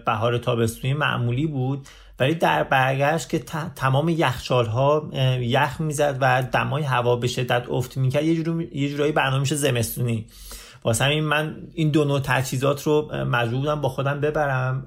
بهار 0.06 0.38
تابستونی 0.38 0.94
معمولی 0.94 1.48
بود. 1.48 1.88
ولی 2.20 2.36
در 2.36 2.64
برگشت 2.64 3.30
که 3.30 3.40
تمام 3.76 4.10
یخچال 4.10 4.66
ها 4.66 5.10
یخ 5.42 5.82
می‌زد 5.82 6.18
و 6.22 6.44
دمای 6.52 6.84
هوا 6.84 7.16
به 7.16 7.28
شدت 7.28 7.70
افت 7.70 7.98
می‌کرد 7.98 8.24
یه, 8.24 8.34
یه 8.72 8.90
جورایی 8.90 9.12
برنامه 9.12 9.46
زمستونی. 9.46 10.26
واسه 10.84 11.06
همین 11.06 11.24
من 11.24 11.56
این 11.74 11.90
دو 11.90 12.06
نوع 12.06 12.20
تجهیزات 12.20 12.84
رو 12.84 13.12
مجبور 13.26 13.60
بودم 13.60 13.82
با 13.82 13.90
خودم 13.90 14.22
ببرم. 14.22 14.84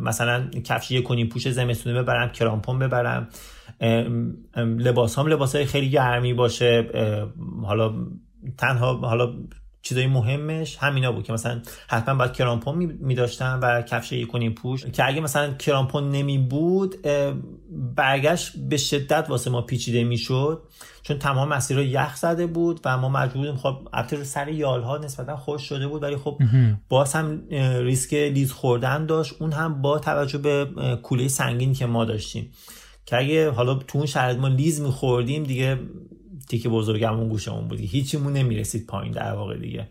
مثلا 0.00 0.50
کفش 0.64 0.90
یک 0.90 1.04
کنیم 1.04 1.26
پوش 1.26 1.48
زمستونی 1.48 1.98
ببرم 1.98 2.28
کرامپون 2.28 2.78
ببرم. 2.78 3.28
لباس 4.56 5.18
هم 5.18 5.26
لباس 5.26 5.56
های 5.56 5.64
خیلی 5.64 5.90
گرمی 5.90 6.34
باشه 6.34 6.90
حالا 7.62 7.94
تنها 8.58 8.96
حالا 8.96 9.32
چیزای 9.82 10.06
مهمش 10.06 10.76
همینا 10.80 11.12
بود 11.12 11.24
که 11.24 11.32
مثلا 11.32 11.62
حتما 11.88 12.14
باید 12.14 12.32
کرامپون 12.32 12.76
می 13.00 13.14
داشتن 13.14 13.58
و 13.62 13.82
کفش 13.82 14.12
یک 14.12 14.54
پوش 14.54 14.86
که 14.86 15.06
اگه 15.06 15.20
مثلا 15.20 15.54
کرامپون 15.54 16.10
نمی 16.10 16.38
بود 16.38 16.94
برگشت 17.96 18.52
به 18.68 18.76
شدت 18.76 19.26
واسه 19.28 19.50
ما 19.50 19.62
پیچیده 19.62 20.04
می‌شد 20.04 20.62
چون 21.02 21.18
تمام 21.18 21.48
مسیر 21.48 21.78
یخ 21.78 22.16
زده 22.16 22.46
بود 22.46 22.80
و 22.84 22.98
ما 22.98 23.08
مجبور 23.08 23.36
بودیم 23.36 23.56
خب 23.56 23.88
البته 23.92 24.24
سر 24.24 24.48
یالها 24.48 24.98
نسبتا 24.98 25.36
خوش 25.36 25.62
شده 25.62 25.88
بود 25.88 26.02
ولی 26.02 26.16
خب 26.16 26.38
باز 26.88 27.14
هم 27.14 27.42
ریسک 27.80 28.14
لیز 28.14 28.52
خوردن 28.52 29.06
داشت 29.06 29.34
اون 29.38 29.52
هم 29.52 29.82
با 29.82 29.98
توجه 29.98 30.38
به 30.38 30.66
کوله 31.02 31.28
سنگین 31.28 31.72
که 31.72 31.86
ما 31.86 32.04
داشتیم. 32.04 32.52
که 33.10 33.16
اگه 33.16 33.50
حالا 33.50 33.74
تو 33.74 33.98
اون 33.98 34.06
شرایط 34.06 34.38
ما 34.38 34.48
لیز 34.48 34.80
میخوردیم 34.80 35.42
دیگه 35.42 35.78
تیک 36.48 36.66
بزرگمون 36.66 37.28
گوشمون 37.28 37.68
بود. 37.68 37.80
هیچیمون 37.80 38.32
نمی‌رسید 38.32 38.86
پایین 38.86 39.12
در 39.12 39.32
واقع 39.32 39.58
دیگه. 39.58 39.88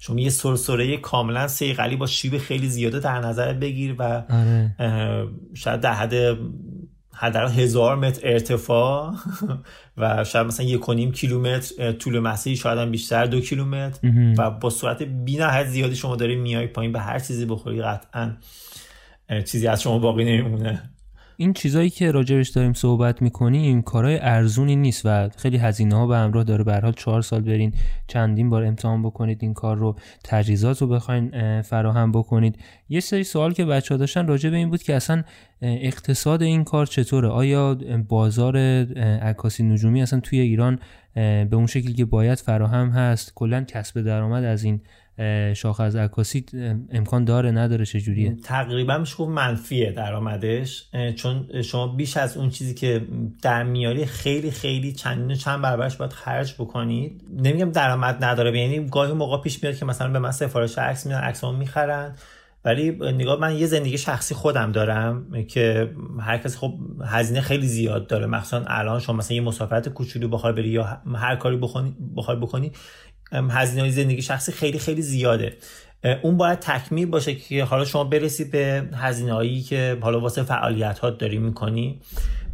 شما 0.00 0.20
یه 0.20 0.30
سرسره 0.30 0.96
کاملا 0.96 1.48
سیقلی 1.48 1.96
با 1.96 2.06
شیب 2.06 2.38
خیلی 2.38 2.68
زیاده 2.68 3.00
در 3.00 3.20
نظر 3.20 3.52
بگیر 3.52 3.94
و 3.98 4.02
آره. 4.28 4.74
شاید 5.54 5.80
در 5.80 5.92
حد 5.92 6.38
حداقل 7.12 7.52
هزار 7.52 7.96
متر 7.96 8.20
ارتفاع 8.24 9.14
و 9.98 10.24
شاید 10.24 10.46
مثلا 10.46 10.66
یک 10.66 10.88
و 10.88 10.94
نیم 10.94 11.12
کیلومتر 11.12 11.92
طول 11.92 12.18
مسیری 12.18 12.56
شاید 12.56 12.78
هم 12.78 12.90
بیشتر 12.90 13.26
دو 13.26 13.40
کیلومتر. 13.40 13.98
و 14.38 14.50
با 14.50 14.70
صورت 14.70 15.02
بی 15.02 15.38
زیادی 15.66 15.96
شما 15.96 16.16
داری 16.16 16.36
میای 16.36 16.66
پایین 16.66 16.92
به 16.92 17.00
هر 17.00 17.18
چیزی 17.18 17.44
بخوری 17.44 17.82
قطعا 17.82 18.36
چیزی 19.44 19.66
از 19.66 19.82
شما 19.82 19.98
باقی 19.98 20.24
نمیمونه. 20.24 20.90
این 21.40 21.52
چیزایی 21.52 21.90
که 21.90 22.10
راجبش 22.10 22.48
داریم 22.48 22.72
صحبت 22.72 23.22
می‌کنیم 23.22 23.82
کارهای 23.82 24.18
ارزونی 24.18 24.76
نیست 24.76 25.02
و 25.04 25.28
خیلی 25.36 25.56
هزینه 25.56 25.94
ها 25.94 26.06
به 26.06 26.16
همراه 26.16 26.44
داره. 26.44 26.64
به 26.64 26.80
حال 26.80 26.92
چهار 26.92 27.22
سال 27.22 27.40
برین 27.40 27.72
چندین 28.06 28.50
بار 28.50 28.64
امتحان 28.64 29.02
بکنید 29.02 29.38
این 29.40 29.54
کار 29.54 29.76
رو 29.76 29.96
تجهیزات 30.24 30.80
رو 30.80 30.88
بخواین 30.88 31.62
فراهم 31.62 32.12
بکنید. 32.12 32.58
یه 32.88 33.00
سری 33.00 33.24
سوال 33.24 33.52
که 33.52 33.64
بچه 33.64 33.94
ها 33.94 33.98
داشتن 33.98 34.26
راجع 34.26 34.50
به 34.50 34.56
این 34.56 34.70
بود 34.70 34.82
که 34.82 34.94
اصلا 34.94 35.22
اقتصاد 35.62 36.42
این 36.42 36.64
کار 36.64 36.86
چطوره؟ 36.86 37.28
آیا 37.28 37.78
بازار 38.08 38.56
عکاسی 39.22 39.62
نجومی 39.62 40.02
اصلا 40.02 40.20
توی 40.20 40.40
ایران 40.40 40.78
به 41.14 41.48
اون 41.52 41.66
شکلی 41.66 41.92
که 41.92 42.04
باید 42.04 42.38
فراهم 42.38 42.88
هست 42.88 43.32
کلا 43.34 43.64
کسب 43.64 44.00
درآمد 44.00 44.44
از 44.44 44.64
این 44.64 44.80
شاخه 45.56 45.82
از 45.82 45.96
عکاسی 45.96 46.44
امکان 46.90 47.24
داره 47.24 47.50
نداره 47.50 47.84
چجوریه؟ 47.84 48.36
تقریبا 48.44 48.98
میشه 48.98 49.16
گفت 49.16 49.30
منفیه 49.30 49.92
درآمدش. 49.92 50.84
چون 51.16 51.62
شما 51.62 51.86
بیش 51.86 52.16
از 52.16 52.36
اون 52.36 52.50
چیزی 52.50 52.74
که 52.74 53.02
در 53.42 53.62
میاری 53.62 54.06
خیلی 54.06 54.50
خیلی 54.50 54.92
چندین 54.92 55.36
چند 55.36 55.62
برابرش 55.62 55.96
باید 55.96 56.12
خرج 56.12 56.54
بکنید. 56.54 57.24
نمیگم 57.36 57.70
درآمد 57.70 58.24
نداره 58.24 58.60
یعنی 58.60 58.86
گاهی 58.88 59.12
موقع 59.12 59.42
پیش 59.42 59.62
میاد 59.62 59.76
که 59.76 59.84
مثلا 59.84 60.08
به 60.12 60.18
من 60.18 60.32
سفارش 60.32 60.78
عکس 60.78 61.06
میدن 61.06 61.18
عکسامو 61.18 61.58
می‌خرن. 61.58 62.14
ولی 62.64 62.90
نگاه 62.90 63.40
من 63.40 63.56
یه 63.56 63.66
زندگی 63.66 63.98
شخصی 63.98 64.34
خودم 64.34 64.72
دارم 64.72 65.44
که 65.48 65.90
هر 66.20 66.38
کسی 66.38 66.58
خب 66.58 66.74
هزینه 67.06 67.40
خیلی 67.40 67.66
زیاد 67.66 68.06
داره. 68.06 68.26
مخصوصا 68.26 68.64
الان 68.66 69.00
شما 69.00 69.16
مثلا 69.16 69.34
یه 69.34 69.40
مسافرت 69.40 69.88
کوچولو 69.88 70.28
بخوای 70.28 70.52
بری 70.52 70.68
یا 70.68 70.84
هر 71.14 71.36
کاری 71.36 71.56
بخوای 72.16 72.36
بکنی 72.40 72.72
هزینه 73.32 73.82
های 73.82 73.90
زندگی 73.90 74.22
شخصی 74.22 74.52
خیلی 74.52 74.78
خیلی 74.78 75.02
زیاده. 75.02 75.56
اون 76.22 76.36
باید 76.36 76.58
تکمیل 76.58 77.06
باشه 77.06 77.34
که 77.34 77.64
حالا 77.64 77.84
شما 77.84 78.04
برسی 78.04 78.44
به 78.44 78.88
هزینه 78.94 79.32
هایی 79.32 79.62
که 79.62 79.98
حالا 80.00 80.20
واسه 80.20 80.42
فعالیت 80.42 80.98
ها 80.98 81.10
داری 81.10 81.38
می‌کنی. 81.38 82.00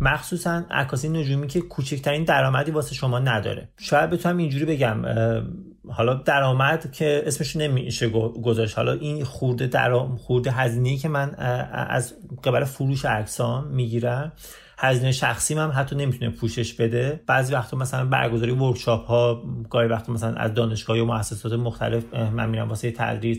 مخصوصا 0.00 0.64
عکاسی 0.70 1.08
نجومی 1.08 1.46
که 1.46 1.60
کوچکترین 1.60 2.24
درآمدی 2.24 2.70
واسه 2.70 2.94
شما 2.94 3.18
نداره. 3.18 3.68
شاید 3.78 4.10
بتونم 4.10 4.36
اینجوری 4.36 4.64
بگم 4.64 5.02
حالا 5.88 6.14
درآمد 6.14 6.92
که 6.92 7.22
اسمش 7.26 7.56
نمیشه 7.56 8.08
گذاشت. 8.08 8.76
حالا 8.76 8.92
این 8.92 9.24
خورده 9.24 9.66
درام 9.66 10.16
خورده 10.16 10.50
هزینه‌ای 10.50 10.96
که 10.96 11.08
من 11.08 11.34
از 11.72 12.14
قبل 12.44 12.64
فروش 12.64 13.04
عکسام 13.04 13.66
می‌گیرم 13.66 14.32
هزینه 14.78 15.12
شخصی 15.12 15.54
هم 15.54 15.72
حتی 15.74 15.96
نمی‌تونه 15.96 16.30
پوشش 16.30 16.72
بده. 16.72 17.20
بعضی 17.26 17.54
وقتا 17.54 17.76
مثلا 17.76 18.04
برگزاری 18.04 18.52
ورکشاپ 18.52 19.06
ها 19.06 19.42
گاهی 19.70 19.88
وقتا 19.88 20.12
مثلا 20.12 20.34
از 20.34 20.54
دانشگاه 20.54 20.98
و 20.98 21.04
مؤسسات 21.04 21.52
مختلف 21.52 22.14
من 22.14 22.48
میرم 22.48 22.68
واسه 22.68 22.90
تدریس. 22.90 23.38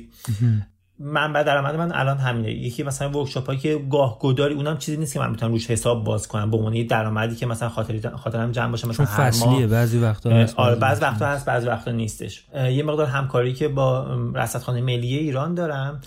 منبع 0.99 1.43
درآمد 1.43 1.75
من 1.75 1.91
الان 1.91 2.17
همینه. 2.17 2.51
یکی 2.51 2.83
مثلا 2.83 3.09
ورکشاپ 3.09 3.47
هایی 3.47 3.59
که 3.59 3.85
گاه 3.91 4.19
گداری 4.19 4.53
اونم 4.53 4.77
چیزی 4.77 4.97
نیست 4.97 5.13
که 5.13 5.19
من 5.19 5.29
می‌تونم 5.29 5.51
روش 5.51 5.71
حساب 5.71 6.03
باز 6.03 6.27
کنم. 6.27 6.51
به 6.51 6.57
عنوان 6.57 6.87
درآمدی 6.87 7.35
که 7.35 7.45
مثلا 7.45 7.69
خاطر 7.69 8.15
خاطرم 8.15 8.51
جمع 8.51 8.71
باشه 8.71 8.87
مثلا 8.87 9.05
هر 9.05 9.29
فصلیه 9.29 9.67
بعضی 9.67 9.99
وقتا 9.99 10.29
هست 10.29 10.59
آره 10.59 10.75
بعضی 10.75 11.01
وقتا 11.01 11.25
هست 11.25 11.45
بعضی 11.45 11.67
وقتا 11.67 11.91
نیستش. 11.91 12.45
یه 12.53 12.83
مقدار 12.83 13.07
همکاری 13.07 13.53
که 13.53 13.67
با 13.67 14.17
رصدخانه 14.35 14.81
ملی 14.81 15.17
ایران 15.17 15.53
دارم 15.53 16.01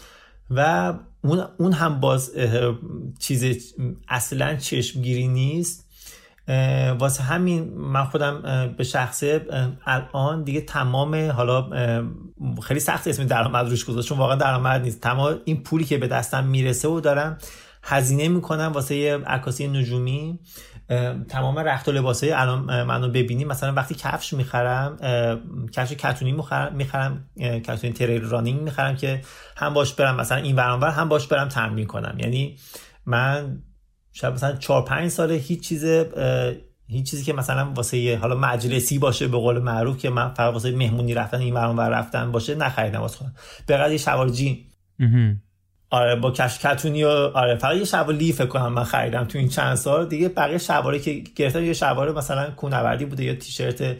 و 0.50 0.94
اون, 1.22 1.72
هم 1.72 2.00
باز 2.00 2.33
چیز 3.18 3.74
اصلا 4.09 4.56
چشمگیری 4.56 5.28
نیست. 5.28 5.87
واسه 6.98 7.22
همین 7.22 7.74
من 7.74 8.04
خودم 8.04 8.42
به 8.78 8.85
شخصه 8.85 9.46
الان 9.87 10.44
دیگه 10.44 10.61
تمام 10.61 11.30
حالا 11.30 11.70
خیلی 12.62 12.80
سخت 12.80 13.09
اسم 13.09 13.24
درآمد 13.24 13.68
روش 13.68 13.85
گذاشت 13.85 14.09
چون 14.09 14.18
واقعا 14.18 14.37
درآمد 14.37 14.83
نیست. 14.83 15.00
تمام 15.00 15.38
این 15.44 15.62
پولی 15.62 15.85
که 15.85 15.98
به 15.98 16.06
دستم 16.06 16.44
می‌رسه 16.44 16.88
و 16.88 17.00
دارم 17.00 17.38
هزینه 17.83 18.28
می‌کنم 18.28 18.72
واسه 18.74 19.18
عکاسی 19.18 19.68
نجومی. 19.68 20.38
تمام 21.29 21.59
رخت 21.59 21.88
و 21.88 21.92
لباسای 21.92 22.33
الان 22.33 22.83
منو 22.83 23.09
ببینیم 23.09 23.48
مثلا 23.48 23.72
وقتی 23.72 23.94
کفش 23.94 24.33
می‌خرم 24.33 24.96
کفش 25.72 25.92
کتونی 25.92 26.33
می‌خرم 26.72 27.29
کتونی 27.38 27.92
تریل 27.92 28.22
رانینگ 28.22 28.61
می‌خرم 28.61 28.96
که 28.96 29.20
هم 29.57 29.74
باش 29.74 29.94
برم 29.94 30.16
مثلا 30.16 30.38
این 30.38 30.57
ورانور 30.57 30.90
هم 30.90 31.09
باش 31.09 31.26
برم 31.26 31.48
تمرین 31.48 31.87
کنم. 31.87 32.16
یعنی 32.18 32.57
من 33.07 33.62
شاید 34.12 34.35
مثلا 34.35 34.57
4 34.57 34.85
5 34.85 35.11
ساله 35.11 35.35
هیچ 35.35 35.68
چیز 35.68 35.85
هیچ 36.87 37.11
چیزی 37.11 37.24
که 37.24 37.33
مثلا 37.33 37.72
واسه 37.72 38.18
حالا 38.22 38.35
مجلسی 38.35 38.98
باشه 38.98 39.29
به 39.29 39.37
قول 39.37 39.59
معروف 39.59 39.98
که 39.98 40.11
من 40.11 40.35
فقط 40.35 40.53
واسه 40.53 40.76
مهمونی 40.76 41.14
رفتن 41.14 41.38
این 41.38 41.55
ورانور 41.55 41.88
رفتن 41.88 42.33
باشه 42.33 42.55
نخریدم. 42.55 43.00
واسه 43.00 43.16
خودم. 43.16 43.35
به 43.66 43.90
یه 43.90 43.96
شوار 43.96 44.29
جین 44.29 44.59
آره 45.92 46.16
با 46.16 46.31
کش 46.31 46.59
کتونی 46.59 47.05
و 47.05 47.09
آره 47.09 47.57
فقط 47.57 47.76
یه 47.76 47.85
شلوار 47.85 48.14
لی 48.14 48.33
فکر 48.33 48.46
کنم 48.46 48.72
من 48.72 48.85
خریدم 48.85 49.24
تو 49.24 49.38
این 49.38 49.48
چند 49.48 49.74
سال. 49.74 50.09
دیگه 50.09 50.29
بقیه 50.29 50.59
شلواری 50.59 51.00
که 51.00 51.12
گرفتم 51.37 51.64
یه 51.64 51.72
شلوار 51.72 52.12
مثلا 52.12 52.50
کونوردی 52.50 53.05
بوده 53.05 53.24
یا 53.24 53.35
تیشرت 53.35 53.96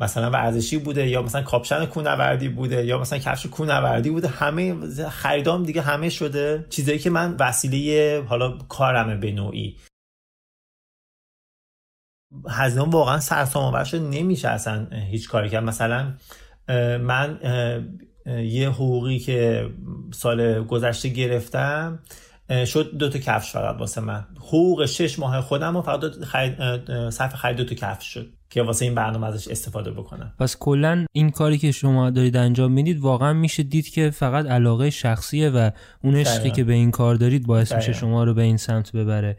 مثلا 0.00 0.30
ورزشی 0.30 0.78
بوده 0.78 1.08
یا 1.08 1.22
مثلا 1.22 1.42
کاپشن 1.42 1.86
کونوردی 1.86 2.48
بوده 2.48 2.84
یا 2.84 2.98
مثلا 2.98 3.18
کفش 3.18 3.46
کونوردی 3.46 4.10
بوده. 4.10 4.28
همه 4.28 4.90
خریدام 5.08 5.62
دیگه 5.62 5.82
همه 5.82 6.08
شده. 6.08 6.66
چیزایی 6.70 6.98
که 6.98 7.10
من 7.10 7.36
وسیله 7.40 8.22
حالا 8.28 8.58
کارمه 8.68 9.16
به 9.16 9.32
نوعی. 9.32 9.76
هزینه 12.48 12.84
واقعا 12.90 13.20
سرسام 13.20 13.84
شده. 13.84 14.00
نمیشه 14.00 14.48
اصلا 14.48 14.86
هیچ 15.10 15.28
کاری 15.28 15.48
کرد. 15.48 15.64
مثلا 15.64 16.14
من 16.98 17.38
یه 18.26 18.70
حقوقی 18.70 19.18
که 19.18 19.70
سال 20.12 20.64
گذشته 20.64 21.08
گرفتم 21.08 21.98
شد 22.66 22.96
دو 22.98 23.08
تا 23.08 23.18
کفش 23.18 23.52
فقط 23.52 23.80
واسه 23.80 24.00
من. 24.00 24.24
حقوق 24.36 24.86
شش 24.86 25.18
ماه 25.18 25.40
خودم 25.40 25.76
و 25.76 25.82
فقط 25.82 26.00
خرید 26.24 26.54
صرف 27.10 27.34
خرید 27.34 27.56
دو 27.56 27.64
تا 27.64 27.74
کفش 27.74 28.06
شد 28.06 28.26
که 28.50 28.62
واسه 28.62 28.84
این 28.84 28.94
برنامه 28.94 29.26
ازش 29.26 29.48
استفاده 29.48 29.90
بکنم. 29.90 30.32
پس 30.38 30.56
کلا 30.58 31.06
این 31.12 31.30
کاری 31.30 31.58
که 31.58 31.72
شما 31.72 32.10
دارید 32.10 32.36
انجام 32.36 32.72
می‌دید 32.72 33.00
واقعا 33.00 33.32
میشه 33.32 33.62
دید 33.62 33.88
که 33.88 34.10
فقط 34.10 34.46
علاقه 34.46 34.90
شخصیه 34.90 35.50
و 35.50 35.70
اون 36.02 36.16
عشقی 36.16 36.50
که 36.50 36.64
به 36.64 36.72
این 36.72 36.90
کار 36.90 37.14
دارید 37.14 37.46
باعث 37.46 37.72
میشه 37.72 37.92
شما 37.92 38.24
رو 38.24 38.34
به 38.34 38.42
این 38.42 38.56
سمت 38.56 38.92
ببره. 38.92 39.36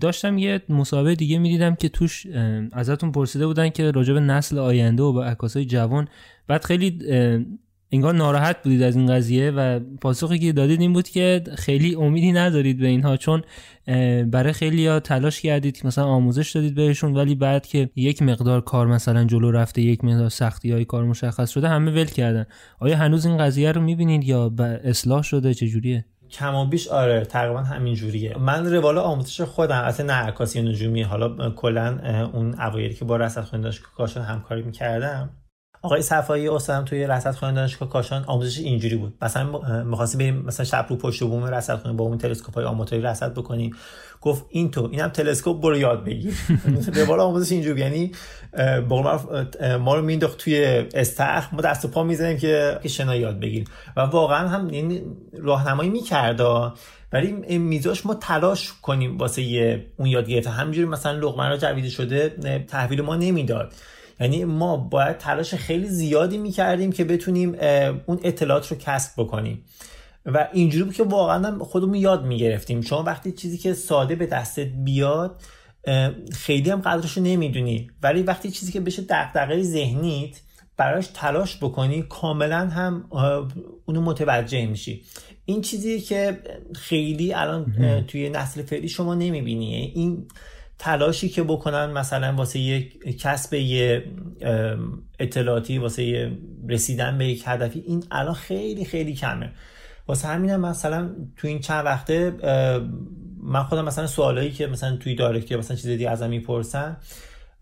داشتم 0.00 0.38
یه 0.38 0.62
مسابقه 0.68 1.14
دیگه 1.14 1.38
می‌دیدم 1.38 1.74
که 1.74 1.88
توش 1.88 2.26
ازتون 2.72 3.12
پرسیده 3.12 3.46
بودن 3.46 3.68
که 3.68 3.90
راجب 3.90 4.16
نسل 4.16 4.58
آینده 4.58 5.02
و 5.02 5.12
با 5.12 5.24
عکاسای 5.24 5.64
جوان 5.64 6.08
بعد 6.46 6.64
خیلی 6.64 6.98
انگار 7.92 8.14
ناراحت 8.14 8.62
بودید 8.62 8.82
از 8.82 8.96
این 8.96 9.06
قضیه 9.06 9.50
و 9.50 9.80
پاسخی 10.00 10.38
که 10.38 10.52
دادید 10.52 10.80
این 10.80 10.92
بود 10.92 11.08
که 11.08 11.42
خیلی 11.56 11.94
امیدی 11.94 12.32
ندارید 12.32 12.78
به 12.78 12.86
اینها 12.86 13.16
چون 13.16 13.42
برای 14.30 14.52
خیلی 14.52 14.86
ها 14.86 15.00
تلاش 15.00 15.40
کردید 15.40 15.80
مثلا 15.84 16.04
آموزش 16.04 16.50
دادید 16.50 16.74
بهشون 16.74 17.16
ولی 17.16 17.34
بعد 17.34 17.66
که 17.66 17.90
یک 17.96 18.22
مقدار 18.22 18.60
کار 18.60 18.86
مثلا 18.86 19.24
جلو 19.24 19.50
رفته 19.50 19.82
یک 19.82 20.04
مقدار 20.04 20.28
سختی 20.28 20.72
های 20.72 20.84
کار 20.84 21.04
مشخص 21.04 21.50
شده 21.50 21.68
همه 21.68 21.90
ول 21.90 22.04
کردن. 22.04 22.46
آیا 22.78 22.96
هنوز 22.96 23.26
این 23.26 23.38
قضیه 23.38 23.72
رو 23.72 23.80
می‌بینید 23.80 24.24
یا 24.24 24.52
اصلاح 24.84 25.22
شده؟ 25.22 25.54
چجوریه؟ 25.54 26.04
کم 26.30 26.70
بیش 26.70 26.88
آره 26.88 27.24
تقریبا 27.24 27.60
همین 27.60 27.94
جوریه. 27.94 28.38
من 28.38 28.72
روال 28.72 28.98
آموزش 28.98 29.40
خودم 29.40 29.80
اصلا 29.80 30.06
نه 30.06 30.12
عکاسی 30.12 30.62
نجومی 30.62 31.02
حالا 31.02 31.50
کلا 31.50 31.98
اون 32.32 32.60
اوایلی 32.60 32.94
که 32.94 33.04
با 33.04 33.16
رصد 33.16 33.60
داشت 33.60 33.82
کاشان 33.96 34.22
همکاری 34.22 34.62
می‌کردم 34.62 35.30
آقای 35.82 36.02
صفایی 36.02 36.48
استادم 36.48 36.84
توی 36.84 37.06
رصدخانه 37.06 37.56
دانشگاه 37.56 37.88
کاشان 37.88 38.24
آموزش 38.26 38.58
اینجوری 38.58 38.96
بود. 38.96 39.14
مثلا 39.22 39.82
می‌خواستی 39.84 40.18
بریم 40.18 40.36
مثلا 40.36 40.66
شب 40.66 40.86
رو 40.88 40.96
پشت 40.96 41.22
بوم 41.22 41.44
رصدخانه 41.44 41.96
با 41.96 42.04
اون 42.04 42.18
تلسکوپ 42.18 42.54
های 42.54 42.64
آماتوری 42.64 43.02
رصد 43.02 43.34
بکنیم. 43.34 43.76
گفت 44.20 44.44
این 44.48 44.70
تو 44.70 44.88
اینم 44.92 45.08
تلسکوپ 45.08 45.60
برو 45.60 45.76
یاد 45.76 46.04
بگیر. 46.04 46.34
به 46.94 47.04
بالا 47.04 47.24
آموزش 47.24 47.52
اینجوری 47.52 47.80
یعنی 47.80 48.12
ما 49.80 49.94
رو 49.94 50.02
مینداخت 50.02 50.38
توی 50.38 50.64
استخر 50.94 51.48
ما 51.52 51.60
دست 51.60 51.84
و 51.84 51.88
پا 51.88 52.02
می‌زنیم 52.02 52.38
که 52.38 52.80
شنا 52.88 53.16
یاد 53.16 53.40
بگیریم. 53.40 53.66
و 53.96 54.00
واقعا 54.00 54.48
هم 54.48 54.74
یعنی 54.74 55.02
راهنمایی 55.38 55.90
می‌کرد. 55.90 56.40
ولی 57.12 57.58
میزاش 57.58 58.06
ما 58.06 58.14
تلاش 58.14 58.72
کنیم 58.82 59.18
واسه 59.18 59.42
اون 59.96 60.08
یاد 60.08 60.28
گرفتن. 60.28 60.50
همینجوری 60.50 60.88
مثلا 60.88 61.12
لقمه 61.12 61.48
را 61.48 61.56
جویده 61.56 61.88
شده 61.88 62.28
تحویل 62.68 63.00
ما 63.00 63.16
نمی‌داد. 63.16 63.72
یعنی 64.20 64.44
ما 64.44 64.76
باید 64.76 65.18
تلاش 65.18 65.54
خیلی 65.54 65.88
زیادی 65.88 66.38
می‌کردیم 66.38 66.92
که 66.92 67.04
بتونیم 67.04 67.54
اون 68.06 68.20
اطلاعات 68.22 68.68
رو 68.68 68.76
کسب 68.76 69.12
بکنیم. 69.22 69.64
و 70.26 70.48
اینجوری 70.52 70.84
بود 70.84 70.94
که 70.94 71.02
واقعا 71.02 71.58
خودمون 71.58 71.94
یاد 71.94 72.24
می‌گرفتیم. 72.24 72.80
شما 72.80 73.02
وقتی 73.02 73.32
چیزی 73.32 73.58
که 73.58 73.74
ساده 73.74 74.14
به 74.14 74.26
دستت 74.26 74.66
بیاد 74.66 75.42
خیلی 76.32 76.70
هم 76.70 76.80
قدرش 76.80 77.16
رو 77.16 77.22
نمی‌دونی. 77.22 77.90
ولی 78.02 78.22
وقتی 78.22 78.50
چیزی 78.50 78.72
که 78.72 78.80
بشه 78.80 79.02
دقدقه 79.02 79.62
ذهنیت 79.62 80.40
براش 80.76 81.06
تلاش 81.14 81.56
بکنی 81.56 82.02
کاملا 82.02 82.58
هم 82.58 83.04
اونو 83.86 84.00
متوجه 84.00 84.66
میشی. 84.66 85.02
این 85.44 85.60
چیزی 85.60 86.00
که 86.00 86.38
خیلی 86.74 87.32
الان 87.32 88.04
توی 88.08 88.30
نسل 88.30 88.62
فعلی 88.62 88.88
شما 88.88 89.14
نمی‌بینی. 89.14 89.92
این 89.94 90.28
تلاشی 90.82 91.28
که 91.28 91.42
بکنن 91.42 91.90
مثلا 91.90 92.34
واسه 92.34 92.58
یک 92.58 93.18
کسب 93.18 93.54
یه 93.54 94.04
اطلاعاتی 95.18 95.78
واسه 95.78 96.32
رسیدن 96.68 97.18
به 97.18 97.26
یک 97.26 97.42
هدفی 97.46 97.84
این 97.86 98.04
الان 98.10 98.34
خیلی 98.34 98.84
خیلی 98.84 99.14
کمه. 99.14 99.52
واسه 100.08 100.28
همینم 100.28 100.60
مثلا 100.60 101.10
تو 101.36 101.48
این 101.48 101.60
چند 101.60 101.84
وقته 101.84 102.32
من 103.42 103.62
خودم 103.62 103.84
مثلا 103.84 104.06
سوالایی 104.06 104.50
که 104.50 104.66
مثلا 104.66 104.96
توی 104.96 105.14
direct 105.14 105.52
مثلا 105.52 105.76
چیز 105.76 105.86
دیگه 105.86 106.10
ازم 106.10 106.30
می‌پرسن 106.30 106.96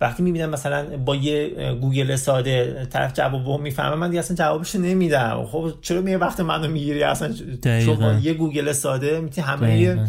وقتی 0.01 0.23
می‌بینم 0.23 0.51
مثلا 0.51 0.97
با 0.97 1.17
یه 1.17 1.75
گوگل 1.81 2.17
ساده 2.17 2.87
طرف 2.91 3.13
جواب 3.13 3.61
می‌فهمه 3.61 3.95
من 3.95 4.09
دیگه 4.09 4.21
اصلا 4.21 4.37
جوابش 4.37 4.75
نمیدم. 4.75 5.45
خب 5.45 5.73
چرا 5.81 6.01
میگه 6.01 6.19
وقت 6.19 6.41
منو 6.41 6.69
می‌گیری؟ 6.69 7.03
اصلا 7.03 7.33
چون 7.63 8.21
یه 8.23 8.35
گوگل 8.35 8.73
ساده 8.73 9.21
می‌تونی 9.21 9.47
همه 9.47 10.09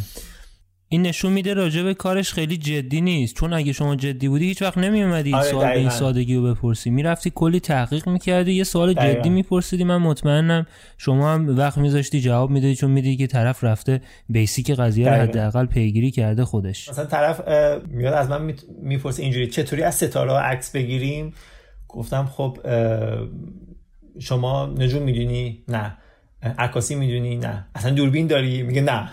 این 0.91 1.01
نشون 1.01 1.33
میده 1.33 1.53
راجع 1.53 1.83
به 1.83 1.93
کارش 1.93 2.33
خیلی 2.33 2.57
جدی 2.57 3.01
نیست. 3.01 3.35
چون 3.35 3.53
اگه 3.53 3.73
شما 3.73 3.95
جدی 3.95 4.27
بودی 4.27 4.45
هیچ 4.45 4.61
وقت 4.61 4.77
نمیومدی 4.77 5.33
آره 5.33 5.43
سوال 5.43 5.67
به 5.67 5.79
این 5.79 5.89
سادگی 5.89 6.35
رو 6.35 6.43
بپرسی. 6.43 6.89
می‌رفتی 6.89 7.31
کلی 7.35 7.59
تحقیق 7.59 8.09
می‌کردی 8.09 8.53
یه 8.53 8.63
سوال. 8.63 8.93
جدی 8.93 9.29
میپرسیدی. 9.29 9.83
من 9.83 9.97
مطمئنم 9.97 10.65
شما 10.97 11.33
هم 11.33 11.57
وقت 11.57 11.77
میذاشتی 11.77 12.21
جواب 12.21 12.49
می‌دادی 12.49 12.75
چون 12.75 12.91
میدی 12.91 13.17
که 13.17 13.27
طرف 13.27 13.63
رفته 13.63 14.01
بیسیک 14.29 14.71
قضیه 14.71 15.09
رو 15.09 15.15
حداقل 15.15 15.65
پیگیری 15.65 16.11
کرده 16.11 16.45
خودش. 16.45 16.89
مثلا 16.89 17.05
طرف 17.05 17.47
میاد 17.87 18.13
از 18.13 18.29
من 18.29 18.53
می‌پرسه 18.81 19.23
اینجوری 19.23 19.47
چطوری 19.47 19.83
از 19.83 19.95
ستاره 19.95 20.33
عکس 20.33 20.71
بگیریم؟ 20.71 21.33
گفتم 21.87 22.25
خب 22.25 22.57
شما 24.19 24.65
نجوم 24.65 25.03
می‌دونی؟ 25.03 25.63
نه. 25.67 25.97
عکاسی 26.57 26.95
می‌دونی؟ 26.95 27.37
نه. 27.37 27.65
اصلا 27.75 27.91
دوربین 27.91 28.27
داری؟ 28.27 28.63
میگه 28.63 28.81
نه. 28.81 29.09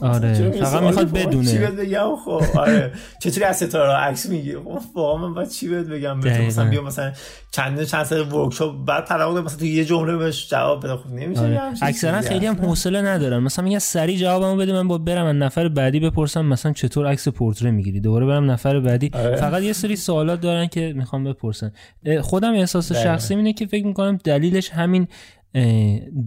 آره. 0.00 0.50
فقط 0.50 0.82
می‌خواد 0.82 1.12
بدونه. 1.12 1.50
چی 1.50 1.58
بگم؟ 1.58 2.16
خب 2.24 2.58
آره. 2.58 2.92
چطوری 3.22 3.44
از 3.44 3.56
ستاره 3.56 3.92
عکس 3.92 4.28
میگی؟ 4.28 4.54
خب 4.54 4.80
واقعا 4.94 5.28
من 5.28 5.34
باید 5.34 5.48
چی 5.48 5.68
بهت 5.68 5.86
بگم؟ 5.86 6.18
مثلا 6.18 6.70
بیا 6.70 6.82
مثلا 6.82 7.12
چند 7.50 7.82
چند 7.82 8.04
سال 8.04 8.32
workshop 8.32 8.84
بعد 8.86 9.04
طرف 9.04 9.36
مثلا 9.36 9.58
تو 9.58 9.64
یه 9.64 9.84
جمله 9.84 10.16
بهش 10.16 10.50
جواب 10.50 10.84
بده. 10.84 10.96
خب 10.96 11.10
نمیشه 11.10 11.40
آره. 11.40 11.60
اکثرا 11.82 12.20
خیلی 12.20 12.46
هم 12.46 12.54
حوصله 12.54 13.02
ندارن 13.02 13.38
مثلا 13.38 13.64
میگن 13.64 13.78
سریع 13.78 14.16
جوابمو 14.16 14.56
بده 14.56 14.72
من 14.72 14.88
با 14.88 14.98
برم 14.98 15.24
من 15.24 15.38
نفر 15.38 15.68
بعدی 15.68 16.00
بپرسم 16.00 16.44
مثلا 16.44 16.72
چطور 16.72 17.06
عکس 17.06 17.28
پورتره 17.28 17.70
می‌گیری. 17.70 18.00
دوباره 18.00 18.26
برم 18.26 18.50
نفر 18.50 18.80
بعدی. 18.80 19.10
آره. 19.14 19.36
فقط 19.36 19.62
یه 19.62 19.72
سری 19.72 19.96
سوالات 19.96 20.40
دارن 20.40 20.66
که 20.66 20.92
می‌خوام 20.96 21.24
بپرسن. 21.24 21.72
خودم 22.20 22.52
احساس 22.54 22.92
شخصی 22.92 23.34
اینه 23.34 23.52
که 23.52 23.66
فکر 23.66 23.86
می‌کنم 23.86 24.18
دلیلش 24.24 24.70
همین 24.70 25.08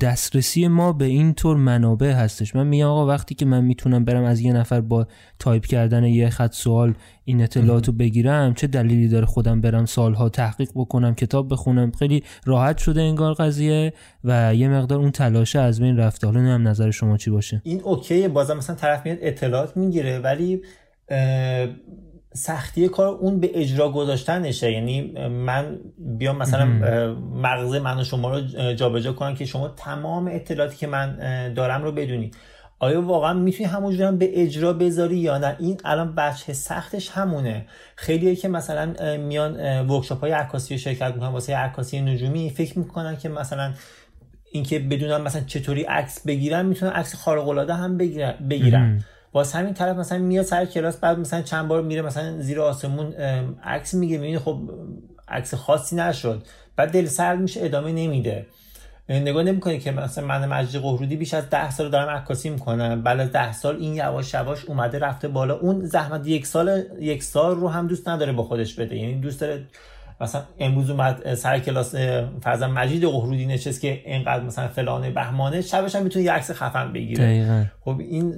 دسترسی 0.02 0.68
ما 0.68 0.94
به 0.94 1.06
این 1.06 1.34
طور 1.34 1.58
منابع 1.58 2.12
هستش. 2.12 2.56
من 2.56 2.68
میگم 2.68 2.86
آقا 2.86 3.08
وقتی 3.08 3.36
که 3.36 3.46
من 3.46 3.64
می‌تونم 3.64 4.06
برم 4.06 4.24
از 4.24 4.40
یه 4.40 4.54
نفر 4.54 4.82
با 4.82 5.08
تایپ 5.40 5.66
کردن 5.66 6.04
یه 6.04 6.30
خط 6.30 6.54
سوال 6.54 6.94
این 7.26 7.42
اطلاعات 7.42 7.88
رو 7.88 7.94
بگیرم 7.94 8.54
چه 8.54 8.68
دلیلی 8.68 9.08
داره 9.08 9.26
خودم 9.26 9.62
برم 9.62 9.86
سالها 9.86 10.30
تحقیق 10.30 10.70
بکنم 10.76 11.16
کتاب 11.16 11.52
بخونم؟ 11.52 11.92
خیلی 11.92 12.24
راحت 12.46 12.78
شده 12.78 13.02
انگار 13.02 13.34
قضیه 13.34 13.94
و 14.24 14.56
یه 14.56 14.70
مقدار 14.70 15.00
اون 15.00 15.12
تلاشه 15.12 15.60
از 15.60 15.82
بین 15.82 15.98
رفته. 15.98 16.28
حالا 16.28 16.40
هم 16.40 16.68
نظر 16.68 16.92
شما 16.92 17.18
چی 17.18 17.32
باشه. 17.32 17.62
این 17.64 17.82
اوکیه 17.82 18.28
بازم 18.28 18.58
مثلا 18.58 18.76
طرف 18.76 19.06
میاد 19.06 19.18
اطلاعات 19.22 19.78
می‌گیره 19.78 20.20
ولی 20.20 20.62
سختی 22.40 22.88
کار 22.88 23.08
اون 23.08 23.40
به 23.40 23.52
اجرا 23.54 23.90
گذاشتنشه. 23.90 24.72
یعنی 24.72 25.02
من 25.28 25.80
بیام 25.98 26.38
مثلا 26.38 26.66
مغز 27.34 27.76
من 27.76 28.00
و 28.00 28.04
شما 28.04 28.36
رو 28.36 28.42
جابجا 28.74 29.14
کنم 29.14 29.36
که 29.36 29.46
شما 29.46 29.68
تمام 29.68 30.30
اطلاعاتی 30.32 30.78
که 30.78 30.88
من 30.88 31.18
دارم 31.54 31.84
رو 31.84 31.92
بدونید. 31.92 32.36
آیا 32.80 33.02
واقعا 33.02 33.34
می‌تونی 33.34 33.70
همونجوری 33.70 34.04
هم 34.04 34.18
به 34.18 34.42
اجرا 34.42 34.74
بذاری 34.74 35.18
یا 35.18 35.38
نه؟ 35.38 35.56
این 35.60 35.78
الان 35.86 36.16
بچه 36.16 36.54
سختش 36.54 37.10
همونه. 37.10 37.66
خیلیه 37.96 38.36
که 38.36 38.48
مثلا 38.48 39.18
میان 39.18 39.82
ورکشاپ 39.88 40.20
های 40.22 40.32
عکاسی 40.32 40.78
شرکت 40.78 41.14
می‌کنن 41.14 41.30
واسه 41.30 41.56
عکاسی 41.56 42.02
نجومی 42.02 42.50
فکر 42.50 42.80
می‌کنن 42.80 43.18
که 43.18 43.30
مثلا 43.30 43.74
اینکه 44.52 44.80
بدونم 44.80 45.22
مثلا 45.22 45.42
چطوری 45.42 45.84
عکس 45.84 46.28
بگیرن 46.28 46.66
می‌تونن 46.66 46.92
عکس 46.92 47.16
خارق 47.16 47.48
العاده 47.48 47.74
هم 47.74 47.98
بگیرن 48.50 49.04
باز 49.32 49.54
همین 49.54 49.74
طرف 49.74 49.98
مثلا 49.98 50.18
میاد 50.18 50.46
سر 50.46 50.66
کلاس 50.66 50.98
بعد 50.98 51.20
مثلا 51.20 51.42
چند 51.42 51.68
بار 51.68 51.82
میره 51.82 52.02
مثلا 52.02 52.42
زیر 52.42 52.62
آسمون 52.62 53.14
عکس 53.64 53.94
میگه 53.94 54.18
می‌بینی 54.18 54.40
خب 54.40 54.60
عکس 55.28 55.54
خاصی 55.54 55.96
نشد. 55.96 56.44
بعد 56.76 56.92
دل 56.92 57.06
سرد 57.06 57.40
میشه 57.40 57.66
ادامه 57.66 57.92
نمیده. 57.92 58.46
نگاه 59.10 59.44
نمی‌کنه 59.44 59.78
که 59.78 59.92
مثلا 59.92 60.26
من 60.26 60.46
مجید 60.46 60.82
قهرودی 60.82 61.16
بیش 61.16 61.34
از 61.34 61.50
ده 61.50 61.72
سال 61.72 61.90
دارم 61.90 62.10
عکاسی 62.10 62.50
می‌کنم. 62.50 63.02
بعد 63.02 63.20
از 63.20 63.32
ده 63.32 63.54
سال 63.54 63.76
این 63.76 63.96
یواش 63.96 64.34
یواش 64.34 64.66
اومده 64.66 65.00
رفته 65.00 65.28
بالا. 65.28 65.58
اون 65.60 65.86
زحمت 65.86 66.28
یک 66.28 66.48
سال 66.48 66.84
یک 67.00 67.24
سال 67.24 67.56
رو 67.56 67.68
هم 67.70 67.88
دوست 67.88 68.08
نداره 68.08 68.32
با 68.32 68.44
خودش 68.44 68.74
بده. 68.74 68.96
یعنی 68.96 69.22
دوست 69.22 69.42
داره 69.42 69.66
مثلا 70.22 70.42
امروز 70.60 70.90
اومد 70.90 71.34
سر 71.36 71.60
کلاس 71.60 71.96
فرضاً 72.42 72.68
مجید 72.68 73.06
قهرودی 73.06 73.46
نشست 73.46 73.82
که 73.82 74.02
اینقدر 74.06 74.44
مثلا 74.44 74.68
فلان 74.68 75.14
بهمانه 75.14 75.62
شبش 75.62 75.96
هم 75.96 76.04
می‌تونه 76.04 76.26
یه 76.26 76.32
عکس 76.32 76.52
خفن 76.52 76.94
بگیره 76.94 77.24
دقیقا. 77.24 77.66
خب 77.82 78.00
این 78.00 78.36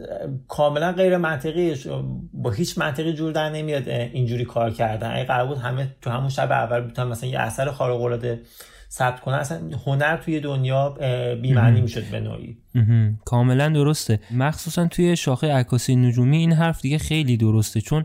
کاملا 0.48 0.92
غیر 0.92 1.18
منطقی 1.18 1.76
با 2.34 2.52
هیچ 2.52 2.78
منطقی 2.78 3.14
جور 3.14 3.32
در 3.32 3.50
نمیاد 3.50 3.90
اینجوری 3.90 4.46
کار 4.46 4.72
کردن. 4.72 5.12
اگه 5.16 5.24
قرار 5.24 5.48
بود 5.48 5.58
همه 5.58 5.96
تو 6.02 6.10
همون 6.10 6.30
شب 6.30 6.52
اول 6.52 6.82
بتونن 6.82 7.10
مثلا 7.10 7.30
یه 7.30 7.40
اثر 7.40 7.72
خارق 7.72 8.02
العاده 8.02 8.42
ثبت 8.90 9.20
کنن. 9.20 9.36
اصلا 9.36 9.60
هنر 9.86 10.18
توی 10.18 10.40
دنیا 10.40 10.90
بی‌معنی 11.42 11.82
می‌شد 11.82 12.04
به 12.12 12.20
نوعی. 12.20 12.58
کاملا 13.26 13.70
درسته. 13.70 14.20
مخصوصا 14.32 14.88
توی 14.88 15.16
شاخه 15.16 15.54
عکاسی 15.54 15.96
نجومی 15.96 16.38
این 16.38 16.54
حرف 16.54 16.82
دیگه 16.82 16.98
خیلی 16.98 17.38
درسته. 17.38 17.82
چون 17.82 18.04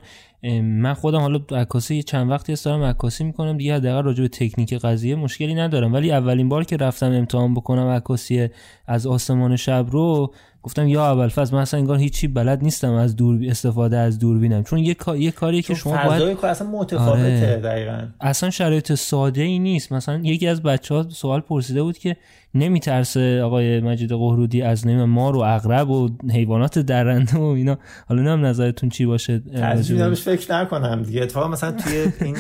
من 0.62 0.94
خودم 0.94 1.18
حالا 1.20 1.40
عکاسی 1.50 2.02
چند 2.02 2.30
وقتی 2.30 2.52
است 2.52 2.64
دارم 2.64 2.82
عکاسی 2.82 3.24
می‌کنم 3.24 3.56
دیگه 3.56 3.74
حداقل 3.74 4.04
راجع 4.04 4.22
به 4.22 4.28
تکنیک 4.28 4.74
قضیه 4.74 5.14
مشکلی 5.16 5.54
ندارم. 5.54 5.92
ولی 5.92 6.12
اولین 6.12 6.48
بار 6.48 6.64
که 6.64 6.76
رفتم 6.76 7.12
امتحان 7.12 7.54
بکنم 7.54 7.86
عکاسی 7.86 8.48
از 8.86 9.06
آسمان 9.06 9.56
شب 9.56 9.86
رو 9.90 10.34
گفتم 10.66 10.88
یا 10.88 11.06
اول 11.12 11.28
فاز 11.28 11.54
من 11.54 11.60
اصلا 11.60 11.80
انگار 11.80 11.98
هیچی 11.98 12.28
بلد 12.28 12.62
نیستم 12.62 12.92
از 12.92 13.16
دور 13.16 13.40
استفاده 13.48 13.96
از 13.96 14.18
دوربینم. 14.18 14.64
چون 14.64 14.78
یه 14.78 14.96
یه 15.16 15.30
کاری 15.30 15.62
که 15.62 15.74
شما 15.74 16.06
باید 16.06 16.36
کار 16.36 16.50
اصلا 16.50 16.68
متفاوته 16.70 17.46
آره. 17.46 17.56
دقیقاً. 17.56 18.06
اصلا 18.20 18.50
شرایط 18.50 18.94
ساده 18.94 19.42
ای 19.42 19.58
نیست. 19.58 19.92
مثلا 19.92 20.20
یکی 20.22 20.48
از 20.48 20.62
بچه 20.62 20.94
ها 20.94 21.02
سوال 21.02 21.40
پرسیده 21.40 21.82
بود 21.82 21.98
که 21.98 22.16
نمیترسه 22.54 23.42
آقای 23.42 23.80
مجید 23.80 24.12
قهرودی 24.12 24.62
از 24.62 24.86
نیم 24.86 25.04
مار 25.04 25.36
و 25.36 25.40
اغرب 25.40 25.90
و 25.90 26.08
حیوانات 26.32 26.78
درنده 26.78 27.38
و 27.38 27.42
اینا. 27.42 27.78
حالا 28.08 28.22
نم 28.22 28.46
نظرتون 28.46 28.88
چی 28.88 29.06
باشه 29.06 29.38
ترجیح 29.38 30.14
فکر 30.14 30.54
نکنم 30.54 31.02
دیگه. 31.02 31.22
اتفاقا 31.22 31.48
مثلا 31.48 31.72
توی 31.72 32.06
این 32.20 32.36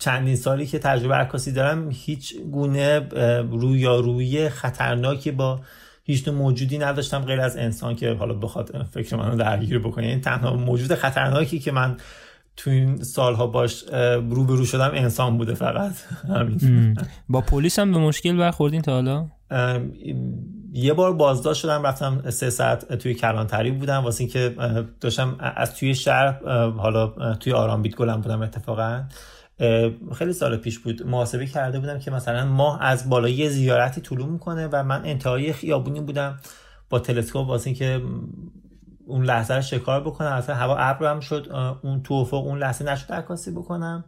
چندین 0.00 0.36
سالی 0.36 0.66
که 0.66 0.78
تجربه 0.78 1.14
عکاسی 1.14 1.52
دارم 1.52 1.88
هیچ 1.92 2.36
گونه 2.52 2.98
رویارویی 3.50 4.48
خطرناکی 4.48 5.30
با 5.30 5.60
هیچ 6.06 6.28
موجودی 6.28 6.78
نداشتم 6.78 7.18
غیر 7.18 7.40
از 7.40 7.56
انسان 7.56 7.96
که 7.96 8.12
حالا 8.12 8.34
بخواد 8.34 8.86
فکر 8.90 9.16
منو 9.16 9.36
درگیر 9.36 9.78
بکنه. 9.78 10.06
این 10.06 10.20
تنها 10.20 10.56
موجود 10.56 10.94
خطرناکی 10.94 11.58
که 11.58 11.72
من 11.72 11.96
تو 12.56 12.70
این 12.70 13.02
سالها 13.02 13.46
باش 13.46 13.84
روبرو 14.30 14.64
شدم 14.64 14.90
انسان 14.94 15.38
بوده 15.38 15.54
فقط. 15.54 15.92
همین. 16.28 16.96
با 17.28 17.40
پلیس 17.40 17.78
هم 17.78 17.92
به 17.92 17.98
مشکل 17.98 18.36
برخوردین 18.36 18.82
تا 18.82 18.92
حالا؟ 18.92 19.26
یه 20.72 20.92
بار 20.92 21.12
بازداشت 21.12 21.62
شدم 21.62 21.86
رفتم 21.86 22.30
سه 22.30 22.50
ساعت 22.50 22.94
توی 22.94 23.14
کلانتری 23.14 23.70
بودم. 23.70 24.04
واسه 24.04 24.20
اینکه 24.20 24.54
داشتم 25.00 25.36
از 25.38 25.74
توی 25.74 25.94
شهر 25.94 26.40
حالا 26.70 27.34
توی 27.34 27.52
آرامبیت 27.52 27.94
گلم 27.94 28.20
بودم 28.20 28.42
اتفاقا. 28.42 29.02
خیلی 30.14 30.32
سال 30.32 30.56
پیش 30.56 30.78
بود 30.78 31.06
محاسبه 31.06 31.46
کرده 31.46 31.80
بودم 31.80 31.98
که 31.98 32.10
مثلا 32.10 32.46
ماه 32.46 32.82
از 32.82 33.08
بالای 33.08 33.50
زیارتی 33.50 34.00
طلوع 34.00 34.28
می‌کنه 34.28 34.68
و 34.72 34.82
من 34.82 35.04
انتهای 35.04 35.52
خیابونی 35.52 36.00
بودم 36.00 36.40
با 36.90 36.98
تلسکوپ 36.98 37.48
واسه 37.48 37.66
اینکه 37.66 38.02
اون 39.06 39.24
لحظه 39.24 39.54
رو 39.54 39.62
شکار 39.62 40.00
بکنم 40.00 40.32
اصلا 40.32 40.54
هوا 40.54 40.76
ابر 40.76 41.10
هم 41.10 41.20
شد 41.20 41.48
اون 41.82 42.02
تو 42.02 42.14
افق 42.14 42.46
اون 42.46 42.58
لحظه 42.58 42.84
نشد 42.84 43.12
عکاسی 43.12 43.50
بکنم. 43.50 44.04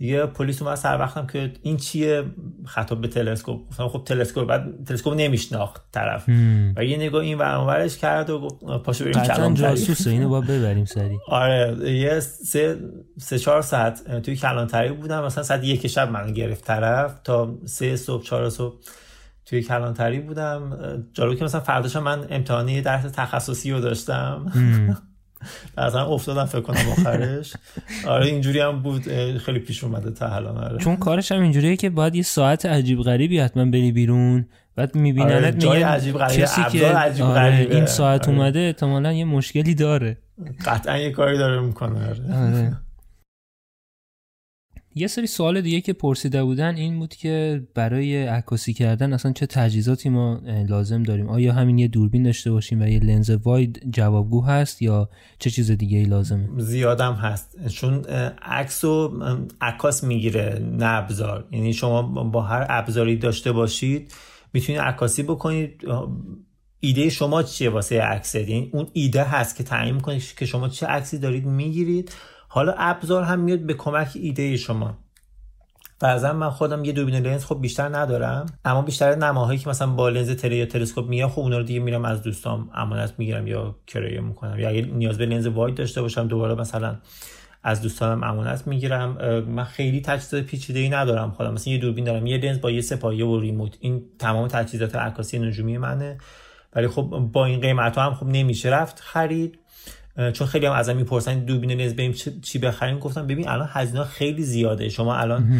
دیگه 0.00 0.26
پلیس 0.26 0.62
اومد 0.62 0.74
سر 0.74 0.98
وقتم 0.98 1.26
که 1.26 1.52
این 1.62 1.76
چیه؟ 1.76 2.24
خطاب 2.66 3.00
به 3.00 3.08
تلسکوپ. 3.08 3.68
گفتم 3.68 3.88
خب 3.88 4.02
تلسکوپ 4.04 4.48
بعد 4.48 4.84
تلسکوپ 4.84 5.14
نمیشناخت 5.16 5.82
طرف. 5.92 6.28
و 6.76 6.84
یه 6.84 6.96
نگاه 6.96 7.22
این 7.22 7.38
ورانورش 7.38 7.98
کرد 7.98 8.30
و 8.30 8.40
گفت 8.40 8.64
پاشو 8.64 9.04
بریم 9.04 9.22
کلانتری 9.22 9.76
جاسوسه 9.76 10.10
اینو 10.10 10.28
باید 10.28 10.46
ببریم 10.46 10.84
سری 10.84 11.18
آره 11.28 11.90
یه 11.92 12.20
سه 12.20 12.76
سه 13.18 13.38
چهار 13.38 13.62
ساعت 13.62 14.20
توی 14.22 14.36
کلانتری 14.36 14.92
بودم. 14.92 15.24
مثلا 15.24 15.44
ساعت 15.44 15.64
یک 15.64 15.86
شب 15.86 16.10
من 16.10 16.32
گرفت 16.32 16.64
طرف 16.64 17.20
تا 17.24 17.54
سه 17.64 17.96
صبح 17.96 18.22
چهار 18.22 18.48
صبح 18.50 18.74
توی 19.46 19.62
کلانتری 19.62 20.20
بودم. 20.20 20.78
جالب 21.12 21.38
که 21.38 21.44
مثلا 21.44 21.60
فرداش 21.60 21.96
من 21.96 22.26
امتحانی 22.30 22.80
درس 22.82 23.02
تخصصی 23.02 23.72
رو 23.72 23.80
داشتم. 23.80 24.46
اصلا 25.78 26.06
افتادم 26.06 26.44
فکر 26.44 26.60
کنم 26.60 26.90
آخرش 26.98 27.54
آره 28.06 28.26
اینجوری 28.26 28.60
هم 28.60 28.82
بود 28.82 29.02
خیلی 29.38 29.58
پیش 29.58 29.84
اومده 29.84 30.10
تا 30.10 30.34
الان 30.34 30.58
آره. 30.58 30.78
چون 30.78 30.96
کارش 30.96 31.32
هم 31.32 31.42
اینجوریه 31.42 31.76
که 31.76 31.90
باید 31.90 32.14
یه 32.14 32.22
ساعت 32.22 32.66
عجیب 32.66 33.02
غریبی 33.02 33.38
حتما 33.38 33.64
بری 33.64 33.92
بیرون 33.92 34.46
بعد 34.76 34.94
میبیننت 34.94 35.32
آره 35.32 35.52
جای 35.52 35.82
عجیب 35.82 36.18
غریبی 36.18 36.42
کسی 36.42 36.64
که 36.64 36.86
عجیب 36.86 37.24
آره 37.24 37.68
این 37.70 37.86
ساعت 37.86 38.28
آره. 38.28 38.38
اومده 38.38 38.58
احتمالا 38.58 39.12
یه 39.12 39.24
مشکلی 39.24 39.74
داره 39.74 40.18
قطعا 40.66 40.98
یه 40.98 41.10
کاری 41.10 41.38
داره 41.38 41.60
می‌کنه 41.60 42.08
آره. 42.08 42.76
یه 44.94 45.06
سری 45.06 45.26
سوال 45.26 45.60
دیگه 45.60 45.80
که 45.80 45.92
پرسیده 45.92 46.44
بودن 46.44 46.76
این 46.76 46.98
بود 46.98 47.14
که 47.14 47.62
برای 47.74 48.26
عکاسی 48.26 48.72
کردن 48.72 49.12
اصلا 49.12 49.32
چه 49.32 49.46
تجهیزاتی 49.46 50.08
ما 50.08 50.40
لازم 50.68 51.02
داریم؟ 51.02 51.28
آیا 51.28 51.52
همین 51.52 51.78
یه 51.78 51.88
دوربین 51.88 52.22
داشته 52.22 52.50
باشیم 52.50 52.80
و 52.80 52.86
یه 52.86 52.98
لنز 52.98 53.30
واید 53.30 53.90
جوابگو 53.90 54.44
هست 54.44 54.82
یا 54.82 55.10
چه 55.38 55.50
چیز 55.50 55.70
دیگه 55.70 55.98
ای 55.98 56.04
لازمه؟ 56.04 56.48
زیادم 56.58 57.12
هست. 57.12 57.68
چون 57.68 58.04
عکس 58.42 58.84
و 58.84 59.18
عکاس 59.60 60.04
می‌گیره 60.04 60.62
نه 60.72 60.86
ابزار. 60.86 61.48
یعنی 61.50 61.72
شما 61.72 62.02
با 62.22 62.42
هر 62.42 62.66
ابزاری 62.68 63.16
داشته 63.16 63.52
باشید 63.52 64.12
می‌تونید 64.52 64.80
عکاسی 64.80 65.22
بکنید. 65.22 65.82
ایده 66.80 67.08
شما 67.08 67.42
چیه 67.42 67.70
واسه 67.70 68.00
عکس 68.00 68.34
یعنی 68.34 68.70
اون 68.72 68.86
ایده 68.92 69.24
هست 69.24 69.56
که 69.56 69.64
تعیین 69.64 69.94
می‌کنه 69.94 70.20
که 70.38 70.46
شما 70.46 70.68
چه 70.68 70.86
عکسی 70.86 71.18
دارید 71.18 71.46
می‌گیرید. 71.46 72.12
حالا 72.52 72.74
ابزار 72.78 73.22
هم 73.22 73.40
میاد 73.40 73.58
به 73.58 73.74
کمک 73.74 74.08
ایده 74.14 74.56
شما. 74.56 74.98
فرضاً 76.00 76.32
من 76.32 76.50
خودم 76.50 76.84
یه 76.84 76.92
دوربین 76.92 77.14
لنز 77.14 77.44
خب 77.44 77.60
بیشتر 77.60 77.88
ندارم 77.96 78.46
اما 78.64 78.82
بیشتر 78.82 79.14
نماهایی 79.14 79.58
که 79.58 79.68
مثلا 79.68 79.90
با 79.90 80.08
لنز 80.08 80.30
تله 80.30 80.56
یا 80.56 80.66
تلسکوپ 80.66 81.08
میاد 81.08 81.30
خب 81.30 81.40
اونا 81.40 81.58
رو 81.58 81.64
دیگه 81.64 81.80
میرم 81.80 82.04
از 82.04 82.22
دوستام 82.22 82.70
امانت 82.74 83.14
می‌گیرم 83.18 83.46
یا 83.46 83.76
کرایه 83.86 84.20
می‌کنم. 84.20 84.58
یا 84.58 84.68
اگه 84.68 84.82
نیاز 84.82 85.18
به 85.18 85.26
لنز 85.26 85.46
واید 85.46 85.74
داشته 85.74 86.02
باشم 86.02 86.28
دوباره 86.28 86.54
مثلا 86.54 86.96
از 87.62 87.82
دوستانم 87.82 88.24
امانت 88.24 88.66
می‌گیرم. 88.66 89.12
من 89.48 89.64
خیلی 89.64 90.00
تجهیزات 90.00 90.42
پیچیده 90.42 90.78
ای 90.78 90.88
ندارم. 90.88 91.30
خودم 91.30 91.52
مثلا 91.52 91.72
یه 91.72 91.78
دوربین 91.78 92.04
دارم 92.04 92.26
یه 92.26 92.38
لنز 92.38 92.60
با 92.60 92.70
یه 92.70 92.80
سپایه 92.80 93.24
و 93.24 93.40
ریموت. 93.40 93.76
این 93.80 94.02
تمام 94.18 94.48
تجهیزات 94.48 94.96
عکاسی 94.96 95.38
نجومی 95.38 95.78
منه. 95.78 96.18
ولی 96.76 96.88
خب 96.88 97.30
با 97.32 97.46
این 97.46 97.60
قیمت 97.60 97.98
هم 97.98 98.14
خب 98.14 98.26
نمیشه 98.26 98.68
رفت 98.68 99.00
خرید. 99.00 99.58
چون 100.32 100.46
خیلی 100.46 100.66
هم 100.66 100.72
ازم 100.72 100.96
می‌پرسن 100.96 101.38
دوربین 101.38 101.70
لنز 101.70 101.94
بریم 101.94 102.12
چی 102.42 102.58
بخریم؟ 102.58 102.98
گفتم 102.98 103.26
ببین 103.26 103.48
الان 103.48 103.68
هزینه 103.72 104.04
خیلی 104.04 104.42
زیاده. 104.42 104.88
شما 104.88 105.16
الان 105.16 105.52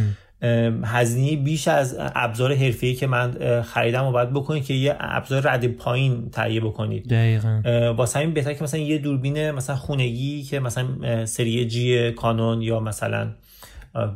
هزینه 0.85 1.37
بیش 1.37 1.69
از 1.69 1.97
ابزار 1.99 2.55
حرفه‌ای 2.55 2.95
که 2.95 3.07
من 3.07 3.63
خریدم 3.63 4.05
و 4.05 4.13
باید 4.13 4.31
بکنید 4.31 4.65
که 4.65 4.75
یه 4.75 4.97
ابزار 5.01 5.43
رد 5.43 5.67
پایین 5.67 6.31
تهیه 6.31 6.61
بکنید. 6.61 7.09
دقیقاً. 7.09 7.63
واسه 7.97 8.19
همین 8.19 8.35
بهتره 8.35 8.55
که 8.55 8.65
مثلا 8.65 8.81
یه 8.81 8.99
دوربین 8.99 9.51
مثلا 9.51 9.77
خونگی 9.77 10.43
که 10.43 10.61
مثلا 10.61 10.87
سری 11.27 11.67
جی 11.67 12.13
کانون 12.13 12.63
یا 12.63 12.81
مثلا 12.81 13.29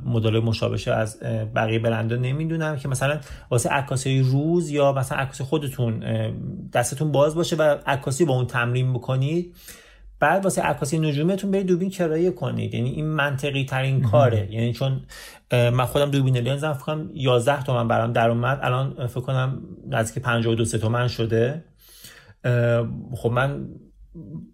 مدل 0.07 0.39
مشابهش 0.39 0.89
از 0.89 1.21
بقیه 1.55 1.79
برندا 1.79 2.17
نمی‌دونم 2.17 2.77
که 2.77 2.89
مثلا 2.89 3.21
واسه 3.51 3.71
عکاسی 3.71 4.21
روز 4.21 4.71
یا 4.71 4.93
مثلا 4.93 5.19
عکاسی 5.19 5.45
خودتون 5.45 6.05
دستتون 6.73 7.13
باز 7.13 7.35
باشه 7.35 7.57
و 7.57 7.77
عکاسی 7.87 8.25
با 8.25 8.35
اون 8.35 8.47
تمرین 8.47 8.93
بکنید. 8.93 9.55
بعد 10.25 10.45
واسه 10.45 10.63
عکاسی 10.63 10.99
نجومیتون 10.99 11.51
برید 11.51 11.67
دوربین 11.67 11.91
کرایه 11.91 12.31
کنید. 12.31 12.75
یعنی 12.75 12.91
این 12.91 13.07
منطقی 13.07 13.65
ترین 13.65 14.03
کاره. 14.03 14.49
یعنی 14.51 14.73
چون 14.73 15.01
من 15.53 15.85
خودم 15.85 16.11
دوربین 16.11 16.37
لنزم 16.37 16.73
فکر 16.73 16.85
کنم 16.85 17.11
11 17.15 17.63
تومن 17.63 17.89
برام 17.89 18.13
در 18.13 18.31
اومد. 18.31 18.59
الان 18.63 19.07
فکر 19.07 19.21
کنم 19.21 19.63
نزدیک 19.91 20.23
52 20.23 20.65
تومن 20.65 21.09
شده. 21.09 21.65
خب 23.17 23.31
من 23.31 23.69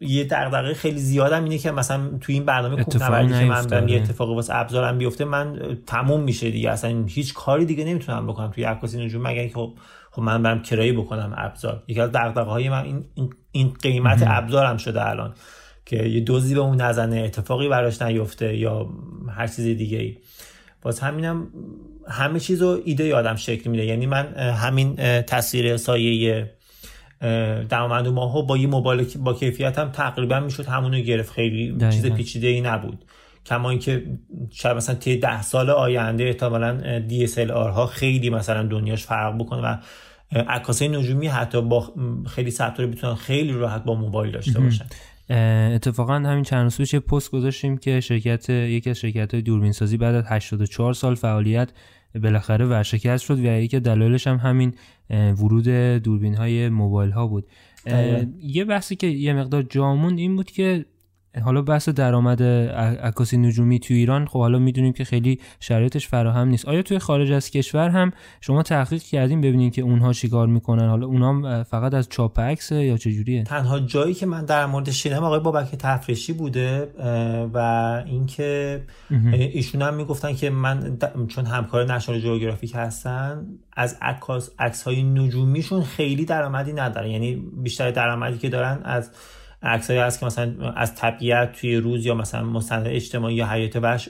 یه 0.01 0.25
دغدغه 0.25 0.75
خیلی 0.75 0.99
زیادم 0.99 1.45
اینه 1.45 1.59
که 1.59 1.71
مثلا 1.71 2.11
توی 2.21 2.35
این 2.35 2.45
برنامه 2.45 2.85
کوهنوردی 2.85 3.39
که 3.39 3.45
من 3.45 3.66
دارم 3.66 3.89
یه 3.89 4.01
اتفاقی 4.01 4.35
واسه 4.35 4.55
ابزارم 4.57 4.99
بیفته 4.99 5.25
من 5.25 5.79
تموم 5.87 6.21
میشه 6.23 6.51
دیگه. 6.51 6.71
اصلا 6.71 7.05
هیچ 7.09 7.35
کاری 7.35 7.64
دیگه 7.64 7.85
نمی‌تونم 7.85 8.27
بکنم 8.27 8.51
توی 8.51 8.64
عکاسی 8.64 9.05
نجوم 9.05 9.23
مگر 9.23 9.41
اینکه 9.41 9.55
خب 9.55 9.75
خب 10.11 10.23
من 10.23 10.43
برم 10.43 10.62
کرایه 10.62 10.93
بکنم 10.93 11.35
ابزار. 11.37 11.83
یکی 11.89 12.01
از 12.01 12.12
دغدغه 12.12 12.51
های 12.51 12.68
من 12.68 12.85
این, 12.85 13.05
این 13.53 13.73
قیمت 13.83 14.23
ابزارم 14.27 14.77
شده 14.77 15.09
الان. 15.09 15.35
که 15.87 16.07
یه 16.07 16.20
دوزی 16.20 16.55
به 16.55 16.61
اون 16.61 16.81
نزنه 16.81 17.16
اتفاقی 17.16 17.68
براش 17.68 18.03
نیفته 18.03 18.57
یا 18.57 18.89
هر 19.28 19.47
چیز 19.47 19.61
دیگه 19.61 19.99
ای 19.99 20.16
باز 20.83 21.01
همینم 21.01 21.49
همه 22.09 22.41
چیز 22.41 22.62
رو 22.62 22.81
ایده 22.85 23.05
یادم 23.05 23.37
شکل 23.37 23.70
میده. 23.70 23.85
یعنی 23.85 24.07
من 24.07 24.35
همین 24.37 24.97
تصویر 25.22 25.76
سایه 25.76 26.51
درآمد 27.68 28.09
ماهو 28.09 28.47
با 28.47 28.57
یه 28.57 28.66
موبایل 28.66 29.07
با 29.18 29.35
کیفیت 29.35 29.78
هم 29.78 29.91
تقریبا 29.91 30.41
می‌شد 30.41 30.66
همونو 30.66 31.01
گرفت. 31.01 31.33
خیلی 31.33 31.76
چیز 31.91 32.07
پیچیده 32.07 32.47
ای 32.47 32.61
نبود. 32.61 33.05
کما 33.47 33.70
اینکه 33.70 34.07
شاید 34.51 34.76
مثلا 34.76 34.95
طی 34.95 35.16
ده 35.16 35.43
سال 35.43 35.70
آینده 35.70 36.24
احتمالا 36.24 37.03
DSLR 37.09 37.51
ها 37.51 37.87
خیلی 37.87 38.31
مثلا 38.31 38.62
دنیاش 38.62 39.05
فرق 39.05 39.39
بکنه 39.39 39.62
و 39.62 39.76
عکاسای 40.33 40.89
نجومی 40.89 41.26
حتی 41.26 41.62
با 41.62 41.93
خیلی 42.26 42.51
سطوری 42.51 42.89
بتونن 42.89 43.14
خیلی 43.14 43.53
راحت 43.53 43.85
با 43.85 43.95
موبایل 43.95 44.33
داشته 44.33 44.61
باشن. 44.61 44.85
اتفاقا 45.31 46.14
همین 46.14 46.45
چند 46.45 46.62
روز 46.62 46.76
پیش 46.76 46.95
پست 46.95 47.31
گذاشتیم 47.31 47.76
که 47.76 48.01
شرکت 48.01 48.51
یکی 48.51 48.91
از 48.91 48.99
شرکت 48.99 49.35
های 49.35 49.43
دوربین 49.43 49.72
سازی 49.72 49.97
بعد 49.97 50.14
از 50.14 50.24
84 50.26 50.95
سال 50.95 51.14
فعالیت 51.14 51.70
بالاخره 52.22 52.66
ورشکست 52.66 53.24
شد 53.24 53.39
و 53.39 53.45
یکی 53.45 53.81
دلایلش 53.81 54.26
هم 54.26 54.37
همین 54.37 54.74
ورود 55.11 55.68
دوربین 56.03 56.35
های 56.35 56.68
موبایل 56.68 57.11
ها 57.11 57.26
بود 57.26 57.47
یه 58.41 58.64
بحثی 58.64 58.97
که 58.97 59.07
یه 59.07 59.33
مقدار 59.33 59.62
جامون 59.62 60.18
این 60.18 60.37
بود 60.37 60.51
که 60.51 60.85
حالا 61.45 61.62
بحث 61.62 61.89
درآمد 61.89 62.43
عکاسی 63.03 63.37
نجومی 63.37 63.78
تو 63.78 63.95
ایران 63.95 64.26
خب 64.26 64.39
حالا 64.39 64.59
می‌دونیم 64.59 64.93
که 64.93 65.05
خیلی 65.05 65.41
شرایطش 65.61 66.09
فراهم 66.09 66.49
نیست. 66.49 66.68
آیا 66.68 66.83
توی 66.83 66.99
خارج 66.99 67.33
از 67.33 67.51
کشور 67.51 67.89
هم 67.89 68.11
شما 68.41 68.62
تحقیق 68.62 69.03
کردین 69.03 69.41
ببینین 69.41 69.70
که 69.70 69.83
اونها 69.83 70.12
چیکار 70.12 70.47
می‌کنن؟ 70.47 70.89
حالا 70.89 71.07
اونها 71.07 71.64
فقط 71.64 71.95
از 71.95 72.09
چاپ 72.09 72.41
عکس 72.41 72.72
یا 72.72 72.97
چه 72.97 73.12
جوریه 73.12 73.43
تنها 73.43 73.81
جایی 73.81 74.14
که 74.14 74.26
من 74.26 74.45
در 74.45 74.66
مورد 74.66 74.91
شنیدم 74.91 75.24
آقای 75.24 75.41
بابک 75.41 75.74
تفریشی 75.78 76.33
بوده 76.33 76.89
و 77.55 77.59
اینکه 78.07 78.81
ایشون 79.33 79.83
هم 79.83 79.95
می‌گفتن 79.95 80.35
که 80.35 80.51
من 80.51 80.99
چون 81.28 81.47
همکار 81.47 81.95
نشنال 81.95 82.20
جغرافیک 82.20 82.72
هستن 82.74 83.47
از 83.72 83.99
عکاس 84.03 84.51
عکس 84.59 84.83
های 84.83 85.03
نجومیشون 85.03 85.83
خیلی 85.83 86.24
درآمدی 86.24 86.72
ندارن. 86.72 87.11
یعنی 87.11 87.45
بیشتر 87.62 87.91
درآمدی 87.91 88.39
که 88.39 88.49
دارن 88.49 88.81
از 88.85 89.11
عکسایی 89.62 89.98
هست 89.98 90.20
که 90.20 90.26
مثلا 90.26 90.70
از 90.70 90.94
طبیعت 90.94 91.52
توی 91.52 91.76
روز 91.76 92.06
یا 92.06 92.14
مثلا 92.14 92.44
مستند 92.44 92.86
اجتماعی 92.86 93.34
یا 93.34 93.46
حیات 93.46 93.76
وحش 93.76 94.08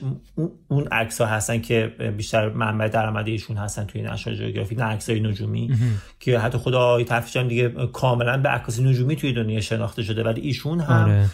اون 0.67 0.87
عکس 0.91 1.21
ها 1.21 1.27
هستن 1.27 1.61
که 1.61 1.95
بیشتر 2.17 2.49
منبع 2.49 2.87
درآمدی 2.87 3.31
ایشون 3.31 3.57
هستن 3.57 3.83
توی 3.83 4.01
نشر 4.01 4.35
جغرافیک 4.35 4.79
نه 4.79 4.85
عکسای 4.85 5.19
نجومی 5.19 5.77
که 6.19 6.39
حتی 6.39 6.57
خدا 6.57 6.79
آقای 6.79 7.05
هم 7.35 7.47
دیگه 7.47 7.69
کاملا 7.69 8.37
به 8.37 8.49
عکاسی 8.49 8.83
نجومی 8.83 9.15
توی 9.15 9.33
دنیا 9.33 9.61
شناخته 9.61 10.03
شده 10.03 10.23
ولی 10.23 10.41
ایشون 10.41 10.79
هم 10.79 11.09
آره. 11.09 11.29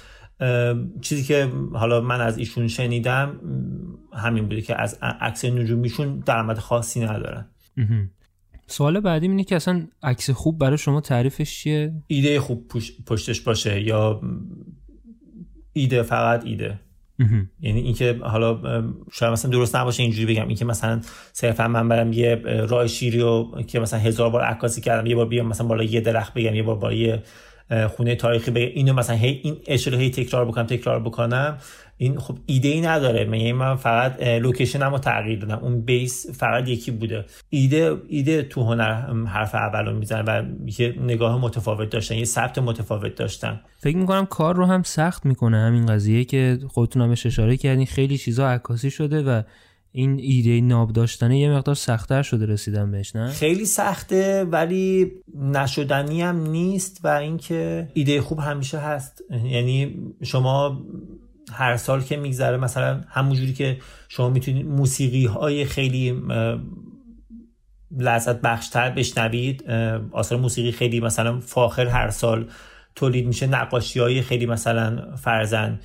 چیزی 1.02 1.24
که 1.24 1.52
حالا 1.74 2.02
من 2.02 2.22
از 2.22 2.38
ایشون 2.38 2.68
شنیدم 2.68 3.40
همین 4.14 4.44
بوده 4.44 4.62
که 4.62 4.82
از 4.82 4.98
عکس 5.02 5.46
نجومیشون 5.46 6.20
درآمد 6.20 6.58
خاصی 6.58 7.00
ندارن. 7.06 7.46
سوال 8.68 9.00
بعدی 9.00 9.28
اینه 9.28 9.44
که 9.44 9.56
اصلا 9.56 9.88
عکس 10.04 10.30
خوب 10.30 10.60
برای 10.60 10.78
شما 10.78 11.02
تعریفش 11.02 11.60
چیه؟ 11.60 11.94
ایده 12.08 12.40
خوب 12.40 12.72
پشتش 13.06 13.42
باشه 13.42 13.82
یا 13.82 14.22
ایده 15.74 16.04
فقط 16.04 16.46
ایده. 16.46 16.80
یعنی 17.60 17.80
اینکه 17.80 18.20
حالا 18.22 18.84
شاید 19.12 19.32
مثلا 19.32 19.52
درست 19.52 19.76
نباشه 19.76 20.04
اینجوری 20.04 20.34
بگم. 20.34 20.48
اینکه 20.48 20.66
مثلا 20.66 21.02
صرفا 21.34 21.68
من 21.68 21.88
برم 21.88 22.14
یه 22.14 22.36
راه 22.46 22.88
شیری 22.88 23.20
رو 23.20 23.62
که 23.68 23.80
مثلا 23.80 24.00
هزار 24.00 24.30
بار 24.30 24.42
عکاسی 24.42 24.82
کردم 24.82 25.06
یه 25.06 25.16
بار 25.16 25.26
بیام 25.26 25.48
مثلا 25.48 25.68
بالا 25.68 25.84
یه 25.84 26.02
درخت 26.02 26.34
بگم 26.34 26.56
یه 26.56 26.64
بار 26.64 26.76
با 26.76 26.94
یه 26.94 27.24
خونه 27.96 28.16
تاریخی 28.16 28.52
به 28.52 28.60
اینو 28.60 28.94
مثلا 28.94 29.16
هی 29.16 29.40
این 29.44 29.58
اشاره 29.68 29.98
هی 29.98 30.10
تکرار 30.10 30.46
بکنم 30.46 30.66
تکرار 30.66 31.00
بکنم. 31.00 31.58
این 31.98 32.20
خب 32.20 32.38
ایده 32.46 32.68
ای 32.68 32.82
نداره. 32.82 33.26
من 33.26 33.38
یعنی 33.38 33.54
من 33.54 33.76
فقط 33.76 34.24
لوکیشنم 34.24 34.92
رو 34.92 34.98
تغییر 34.98 35.40
دادم. 35.40 35.60
اون 35.64 35.82
بیس 35.82 36.40
فقط 36.40 36.68
یکی 36.68 36.92
بوده. 36.92 37.26
ایده 37.50 37.96
ایده 38.10 38.44
تو 38.44 38.64
هنر 38.64 39.26
حرف 39.26 39.56
اولو 39.56 39.94
میزن 39.94 40.24
و 40.28 40.44
یه 40.80 40.96
نگاه 41.02 41.42
متفاوت 41.42 41.90
داشتن 41.90 42.16
یه 42.16 42.26
ثبت 42.26 42.60
متفاوت 42.60 43.16
داشتن. 43.16 43.60
فکر 43.78 43.98
می‌کنم 43.98 44.26
کار 44.26 44.56
رو 44.56 44.66
هم 44.66 44.84
سخت 44.84 45.26
می‌کنه. 45.26 45.58
همین 45.58 45.86
قضیه 45.86 46.26
که 46.26 46.60
خودتون 46.68 47.02
هم 47.02 47.12
اشاره 47.12 47.58
کردین. 47.58 47.86
خیلی 47.86 48.18
چیزا 48.18 48.50
عکاسی 48.50 48.92
شده 48.92 49.24
و 49.24 49.42
این 49.98 50.20
ایده 50.20 50.62
ناب 50.62 50.94
داشتنه 50.94 51.40
یه 51.40 51.52
مقدار 51.52 51.76
سختتر 51.76 52.22
شده 52.22 52.46
رسیدن 52.46 52.92
بهش 52.92 53.16
نه؟ 53.16 53.32
خیلی 53.32 53.66
سخته 53.66 54.44
ولی 54.44 55.12
نشدنی 55.36 56.22
هم 56.22 56.48
نیست 56.48 57.00
و 57.04 57.08
اینکه 57.08 57.88
ایده 57.94 58.22
خوب 58.22 58.40
همیشه 58.40 58.78
هست. 58.78 59.24
یعنی 59.32 59.96
شما 60.24 60.82
هر 61.52 61.78
سال 61.78 62.02
که 62.02 62.18
میگذره 62.18 62.58
مثلا 62.58 63.02
همونجوری 63.08 63.54
که 63.54 63.78
شما 64.08 64.30
می‌تونید 64.30 64.66
موسیقی 64.66 65.26
های 65.26 65.66
خیلی 65.66 66.22
لذت 67.98 68.42
بخشتر 68.42 68.90
بشنوید 68.90 69.70
آثار 70.12 70.40
موسیقی 70.40 70.72
خیلی 70.72 71.00
مثلا 71.00 71.40
فاخر 71.40 71.88
هر 71.88 72.10
سال 72.10 72.48
تولید 72.96 73.28
میشه 73.28 73.48
نقاشی 73.48 74.00
های 74.00 74.22
خیلی 74.22 74.46
مثلا 74.46 75.16
فرزن 75.16 75.80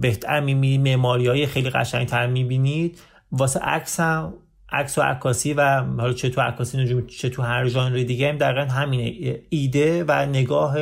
بهتر 0.00 0.40
می‌بینید 0.40 0.80
معماری 0.80 1.26
های 1.26 1.46
خیلی 1.46 1.70
قشنگتر 1.70 2.26
می‌بینید. 2.26 2.98
واسه 3.32 3.60
عکس 3.60 4.00
هم 4.00 4.32
عکس 4.72 4.98
و 4.98 5.02
عکاسی 5.02 5.52
و 5.52 5.82
حالا 5.82 6.12
چه 6.12 6.28
تو 6.28 6.40
عکاسی 6.40 6.78
نجومی 6.78 7.06
چه 7.06 7.28
تو 7.28 7.42
هر 7.42 7.68
ژانر 7.68 8.02
دیگه 8.02 8.28
هم 8.28 8.38
دقیقا 8.38 8.72
همینه. 8.72 9.36
ایده 9.48 10.04
و 10.08 10.26
نگاه 10.26 10.76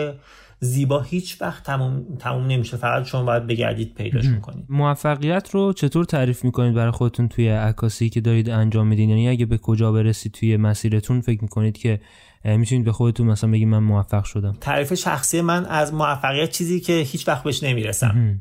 زیبا 0.61 1.01
هیچ 1.01 1.37
وقت 1.41 1.62
تموم, 1.62 2.05
تموم 2.18 2.47
نمیشه. 2.47 2.77
فقط 2.77 3.07
شما 3.07 3.25
باید 3.25 3.47
بگردید 3.47 3.95
پیداش 3.95 4.25
می‌کنید. 4.27 4.64
موفقیت 4.68 5.51
رو 5.51 5.73
چطور 5.73 6.05
تعریف 6.05 6.45
می‌کنید 6.45 6.75
برای 6.75 6.91
خودتون 6.91 7.29
توی 7.29 7.49
عکاسی 7.49 8.09
که 8.09 8.20
دارید 8.20 8.51
انجام 8.51 8.87
میدین؟ 8.87 9.09
یعنی 9.09 9.29
اگه 9.29 9.47
به 9.47 9.59
کجا 9.59 9.93
برسید 9.93 10.33
توی 10.33 10.57
مسیرتون 10.57 11.20
فکر 11.20 11.43
می‌کنید 11.43 11.79
که 11.79 12.01
می‌تونید 12.45 12.84
به 12.84 12.93
خودتون 12.93 13.26
مثلا 13.26 13.51
بگید 13.51 13.68
من 13.68 13.78
موفق 13.78 14.24
شدم. 14.24 14.57
تعریف 14.61 14.95
شخصی 14.95 15.40
من 15.40 15.66
از 15.66 15.95
موفقیت 15.95 16.51
چیزی 16.51 16.80
که 16.80 16.93
هیچ 16.93 17.28
وقت 17.28 17.43
بهش 17.43 17.62
نمی‌رسم. 17.62 18.40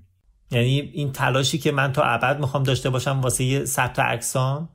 یعنی 0.52 0.80
این 0.93 1.12
تلاشی 1.12 1.58
که 1.58 1.72
من 1.72 1.91
تا 1.91 2.04
ابد 2.04 2.39
می‌خوام 2.39 2.64
داشته 2.64 2.89
باشم 2.89 3.22
واسه 3.22 3.66
ثبت 3.66 3.99
عکسام 3.99 4.70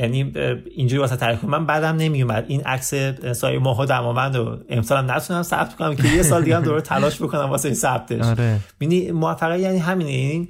یعنی 0.00 0.32
اینجوری 0.76 1.00
واسه 1.00 1.16
تعریف 1.16 1.44
من 1.44 1.66
بعدم 1.66 1.96
نمیومد. 1.96 2.44
این 2.48 2.60
عکس 2.60 2.94
سایه 3.32 3.58
ماه 3.58 3.86
دماوند 3.86 4.36
رو 4.36 4.58
امسال 4.68 4.98
هم 4.98 5.10
نتونم 5.10 5.42
ثبت 5.42 5.76
کنم 5.76 5.96
که 5.96 6.08
یه 6.08 6.22
سال 6.22 6.44
دیگه 6.44 6.56
هم 6.56 6.62
دوباره 6.62 6.82
تلاش 6.82 7.22
بکنم 7.22 7.50
واسه 7.50 7.68
این 7.68 7.74
ثبتش. 7.74 8.24
آره. 8.24 8.60
یعنی 8.80 9.10
موفقیت 9.10 9.60
یعنی 9.60 9.78
همینه. 9.78 10.12
یعنی 10.12 10.48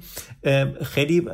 خیلی 0.83 1.27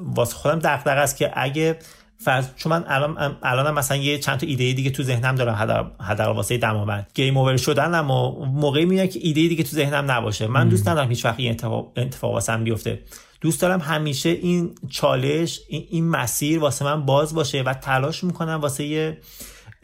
واسه 0.00 0.34
خودم 0.34 0.58
دغدغه 0.58 1.00
است 1.00 1.16
که 1.16 1.32
اگه 1.34 1.78
فرض 2.24 2.48
چون 2.56 2.72
من 2.72 2.84
الان 2.88 3.36
الان 3.42 3.74
مثلا 3.74 3.96
یه 3.96 4.18
چند 4.18 4.38
تا 4.38 4.46
ایده 4.46 4.72
دیگه 4.72 4.90
تو 4.90 5.02
ذهنم 5.02 5.34
دارم 5.34 5.54
حداقل 6.00 6.36
واسه 6.36 6.58
دماوند 6.58 7.06
گیم 7.14 7.36
اوور 7.36 7.56
شدن 7.56 7.94
اما 7.94 8.30
موقعی 8.44 8.84
میاد 8.84 9.10
که 9.10 9.20
ایده 9.22 9.48
دیگه 9.48 9.64
تو 9.64 9.76
ذهنم 9.76 10.10
نباشه. 10.10 10.46
من 10.46 10.68
دوست 10.68 10.88
ندارم 10.88 11.08
هیچ 11.08 11.24
وقت 11.24 11.40
این 11.40 11.50
اتفاق 11.50 11.92
اتفاق 11.96 12.32
واسم 12.32 12.64
بیفته. 12.64 13.00
دوست 13.40 13.60
دارم 13.60 13.80
همیشه 13.80 14.28
این 14.28 14.74
چالش 14.90 15.60
این, 15.68 16.08
مسیر 16.08 16.58
واسه 16.58 16.84
من 16.84 17.06
باز 17.06 17.34
باشه 17.34 17.62
و 17.62 17.74
تلاش 17.74 18.24
می‌کنم 18.24 18.58
واسه 18.62 19.18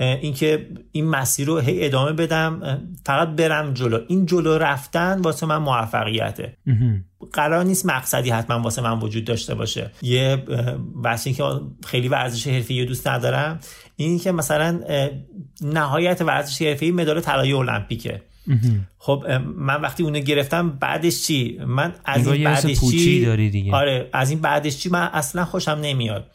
اینکه 0.00 0.68
این 0.92 1.08
مسیر 1.08 1.46
رو 1.46 1.58
هی 1.58 1.86
ادامه 1.86 2.12
بدم 2.12 2.80
فقط 3.06 3.28
برم 3.28 3.74
جلو. 3.74 4.00
این 4.08 4.26
جلو 4.26 4.58
رفتن 4.58 5.20
واسه 5.20 5.46
من 5.46 5.56
موفقیته. 5.56 6.56
قرار 7.32 7.64
نیست 7.64 7.86
مقصدی 7.86 8.30
حتما 8.30 8.60
واسه 8.60 8.82
من 8.82 8.98
وجود 8.98 9.24
داشته 9.24 9.54
باشه. 9.54 9.90
یه 10.02 10.44
واسه 10.94 11.32
که 11.32 11.44
خیلی 11.86 12.08
ورزش 12.08 12.46
حرفی 12.46 12.84
دوست 12.84 13.08
ندارم. 13.08 13.60
این 13.96 14.18
که 14.18 14.32
مثلا 14.32 14.80
نهایت 15.60 16.22
ورزش 16.22 16.62
حرفی 16.62 16.90
مدال 16.90 17.20
طلای 17.20 17.52
المپیکه. 17.52 18.22
خب 18.98 19.24
من 19.56 19.80
وقتی 19.80 20.02
اونو 20.02 20.18
گرفتم 20.18 20.70
بعدش 20.70 21.22
چی؟ 21.22 21.60
من 21.66 21.94
از 22.04 22.28
این 22.28 22.44
بعدش 22.44 22.80
چی؟ 22.80 23.24
داری 23.24 23.50
دیگه. 23.50 23.74
آره 23.74 24.08
از 24.12 24.30
این 24.30 24.40
بعدش 24.40 24.78
چی؟ 24.78 24.88
من 24.88 25.10
اصلا 25.12 25.44
خوشم 25.44 25.78
نمیاد. 25.82 26.30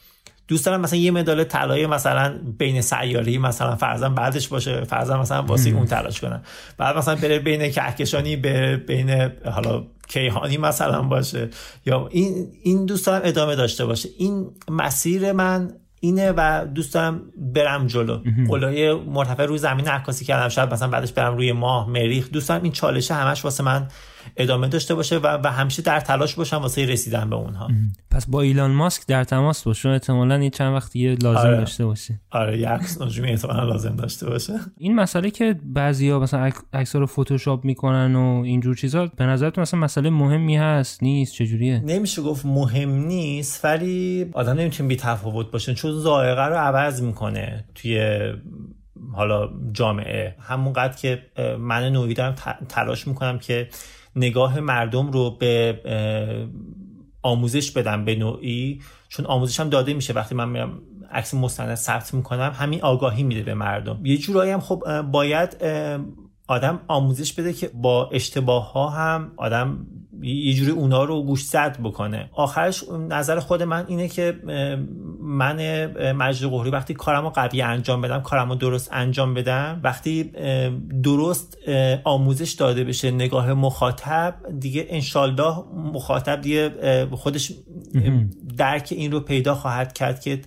دوست 0.47 0.65
دارم 0.65 0.81
مثلا 0.81 0.99
یه 0.99 1.11
مدال 1.11 1.43
طلای 1.43 1.87
مثلا 1.87 2.39
بین 2.57 2.81
سیاری 2.81 3.37
مثلا 3.37 3.75
فرضاً 3.75 4.09
بعدش 4.09 4.47
باشه 4.47 4.83
فرضاً 4.83 5.21
مثلا 5.21 5.41
واسه 5.41 5.69
اون 5.69 5.85
تلاش 5.85 6.21
کنم 6.21 6.41
بعد 6.77 6.97
مثلا 6.97 7.15
بره 7.15 7.39
بین 7.39 7.71
کهکشانی 7.71 8.35
به 8.35 8.77
بین 8.77 9.31
حالا 9.51 9.83
کیهانی 10.07 10.57
مثلا 10.57 11.01
باشه. 11.01 11.49
یا 11.85 12.07
این 12.11 12.47
این 12.63 12.85
دوست 12.85 13.05
دارم 13.05 13.21
ادامه 13.23 13.55
داشته 13.55 13.85
باشه. 13.85 14.09
این 14.17 14.51
مسیر 14.69 15.31
من 15.31 15.71
اینه 15.99 16.33
و 16.37 16.65
دوست 16.75 16.93
دارم 16.93 17.21
برم 17.37 17.87
جلو. 17.87 18.19
قلای 18.47 18.93
مرتفع 18.93 19.45
روی 19.45 19.57
زمین 19.57 19.87
عکاسی 19.87 20.25
کردم. 20.25 20.49
شاید 20.49 20.73
مثلا 20.73 20.87
بعدش 20.87 21.11
برم 21.11 21.37
روی 21.37 21.51
ماه 21.51 21.89
مریخ. 21.89 22.29
دوست 22.31 22.49
دارم 22.49 22.63
این 22.63 22.71
چالشه 22.71 23.13
همش 23.13 23.45
واسه 23.45 23.63
من 23.63 23.87
ادامه 24.37 24.67
داشته 24.67 24.95
باشه 24.95 25.17
و, 25.17 25.27
و 25.43 25.47
همیشه 25.47 25.81
در 25.81 25.99
تلاش 25.99 26.35
باشم 26.35 26.57
واسه 26.57 26.85
رسیدن 26.85 27.29
به 27.29 27.35
اونها. 27.35 27.67
پس 28.11 28.29
با 28.29 28.41
ایلان 28.41 28.71
ماسک 28.71 29.07
در 29.07 29.23
تماس 29.23 29.63
باشه 29.63 29.89
احتمالا 29.89 30.35
این 30.35 30.49
چند 30.49 30.73
وقت 30.73 30.95
یه 30.95 31.15
لازم 31.15 31.39
آره. 31.39 31.57
داشته 31.57 31.85
باشه 31.85 32.19
آره 32.31 32.59
یه 32.59 32.69
عکس 32.69 33.01
نجومی 33.01 33.29
احتمالا 33.29 33.63
لازم 33.63 33.95
داشته 33.95 34.29
باشه. 34.29 34.53
این 34.77 34.95
مسئله 34.95 35.31
که 35.31 35.59
بعضیا 35.63 36.19
مثلا 36.19 36.51
عکس 36.73 36.95
رو 36.95 37.05
فتوشاپ 37.05 37.65
می‌کنن 37.65 38.15
و 38.15 38.41
اینجور 38.45 38.75
چیزا 38.75 39.05
به 39.05 39.25
نظرتون 39.25 39.61
مثلا 39.61 39.79
مسئله 39.79 40.09
مهمی 40.09 40.57
هست؟ 40.57 41.03
نیست؟ 41.03 41.33
چجوریه؟ 41.33 41.81
نمیشه 41.85 42.21
گفت 42.21 42.45
مهم 42.45 42.89
نیست 42.89 43.65
ولی 43.65 44.25
آدم 44.33 44.53
نمی‌تونه 44.53 44.89
بی 44.89 44.95
تفاوت 44.95 45.51
باشه 45.51 45.73
چون 45.73 45.99
ذائقه 45.99 46.45
رو 46.45 46.55
عوض 46.55 47.01
می‌کنه 47.01 47.65
توی 47.75 48.19
حالا 49.15 49.49
جامعه. 49.71 50.35
همونقدر 50.39 50.97
که 50.97 51.23
من 51.59 51.83
نوعی 51.83 52.13
دارم 52.13 52.35
تلاش 52.69 53.07
می‌کنم 53.07 53.39
که 53.39 53.69
نگاه 54.15 54.59
مردم 54.59 55.11
رو 55.11 55.37
به 55.37 55.79
آموزش 57.21 57.71
بدم 57.71 58.05
به 58.05 58.15
نوعی. 58.15 58.81
چون 59.09 59.25
آموزش 59.25 59.59
هم 59.59 59.69
داده 59.69 59.93
میشه. 59.93 60.13
وقتی 60.13 60.35
من 60.35 60.49
میرم 60.49 60.81
عکس 61.11 61.33
مستند 61.33 61.75
ثبت 61.75 62.13
می‌کنم 62.13 62.51
همین 62.55 62.81
آگاهی 62.81 63.23
میده 63.23 63.43
به 63.43 63.53
مردم. 63.53 63.99
یه 64.03 64.17
جورایی 64.17 64.51
هم 64.51 64.59
خب 64.59 65.01
باید 65.01 65.57
آدم 66.47 66.79
آموزش 66.87 67.33
بده 67.33 67.53
که 67.53 67.71
با 67.73 68.09
اشتباه 68.09 68.71
ها 68.71 68.89
هم 68.89 69.31
آدم 69.37 69.87
یه 70.21 70.53
جوری 70.53 70.71
اونا 70.71 71.03
رو 71.03 71.23
گوش 71.23 71.43
زد 71.43 71.79
بکنه. 71.83 72.29
آخرش 72.33 72.83
نظر 73.09 73.39
خود 73.39 73.63
من 73.63 73.85
اینه 73.87 74.07
که 74.07 74.39
من 75.21 75.85
مجد 76.11 76.49
قهری 76.49 76.69
وقتی 76.69 76.93
کارمو 76.93 77.29
قوی 77.29 77.61
انجام 77.61 78.01
بدم 78.01 78.21
کارمو 78.21 78.55
درست 78.55 78.89
انجام 78.93 79.33
بدم 79.33 79.79
وقتی 79.83 80.31
درست 81.03 81.57
آموزش 82.03 82.51
داده 82.51 82.83
بشه 82.83 83.11
نگاه 83.11 83.53
مخاطب 83.53 84.35
دیگه 84.59 84.85
انشالله 84.89 85.63
مخاطب 85.75 86.41
دیگه 86.41 87.07
خودش 87.11 87.51
درک 88.57 88.87
این 88.91 89.11
رو 89.11 89.19
پیدا 89.19 89.55
خواهد 89.55 89.93
کرد 89.93 90.21
که 90.21 90.41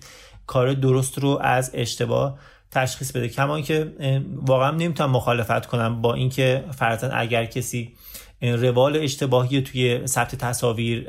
کار 0.47 0.73
درست 0.73 1.19
رو 1.19 1.39
از 1.41 1.71
اشتباه 1.73 2.39
تشخیص 2.71 3.11
بده. 3.11 3.27
کما 3.27 3.61
که 3.61 3.95
واقعا 4.35 4.71
نمی‌تونم 4.71 5.11
مخالفت 5.11 5.65
کنم 5.65 6.01
با 6.01 6.13
اینکه 6.13 6.63
فرضاً 6.71 7.09
اگر 7.09 7.45
کسی 7.45 7.93
روال 8.41 8.97
اشتباهی 8.97 9.61
توی 9.61 10.07
ثبت 10.07 10.35
تصاویر 10.35 11.05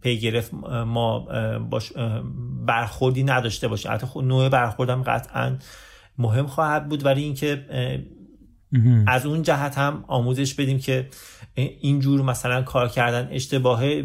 پی 0.00 0.18
گرفت 0.18 0.54
ما 0.86 1.18
باش 1.58 1.92
برخوردی 2.66 3.24
نداشته 3.24 3.68
باشه. 3.68 3.90
حتی 3.90 4.06
نوع 4.22 4.48
برخوردم 4.48 5.02
قطعا 5.02 5.58
مهم 6.18 6.46
خواهد 6.46 6.88
بود 6.88 7.04
ولی 7.04 7.22
اینکه 7.22 7.66
از 9.06 9.26
اون 9.26 9.42
جهت 9.42 9.78
هم 9.78 10.04
آموزش 10.08 10.54
بدیم 10.54 10.78
که 10.78 11.08
اینجور 11.54 12.22
مثلا 12.22 12.62
کار 12.62 12.88
کردن 12.88 13.28
اشتباهه. 13.30 14.04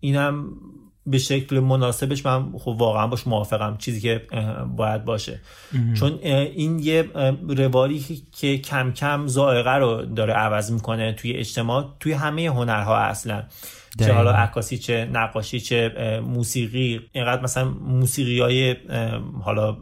اینم 0.00 0.52
به 1.06 1.18
شکل 1.18 1.60
مناسبش 1.60 2.26
من 2.26 2.52
خب 2.58 2.68
واقعا 2.68 3.06
باش 3.06 3.26
موافقم 3.26 3.76
چیزی 3.78 4.00
که 4.00 4.22
باید 4.76 5.04
باشه. 5.04 5.40
چون 5.94 6.18
این 6.22 6.78
یه 6.78 7.10
روالی 7.48 8.22
که 8.32 8.58
کم 8.58 8.92
کم 8.92 9.26
زائقه 9.26 9.74
رو 9.74 10.04
داره 10.04 10.32
عوض 10.32 10.72
می‌کنه 10.72 11.12
توی 11.12 11.32
اجتماع 11.32 11.94
توی 12.00 12.12
همه 12.12 12.46
هنرها 12.46 12.96
اصلا. 12.96 13.42
چه 13.98 14.12
حالا 14.12 14.32
عکاسی 14.32 14.78
چه 14.78 15.08
نقاشی 15.12 15.60
چه 15.60 15.92
موسیقی. 16.26 17.00
اینقدر 17.12 17.42
مثلا 17.42 17.64
موسیقی 17.70 18.40
های 18.40 18.76
حالا 19.42 19.76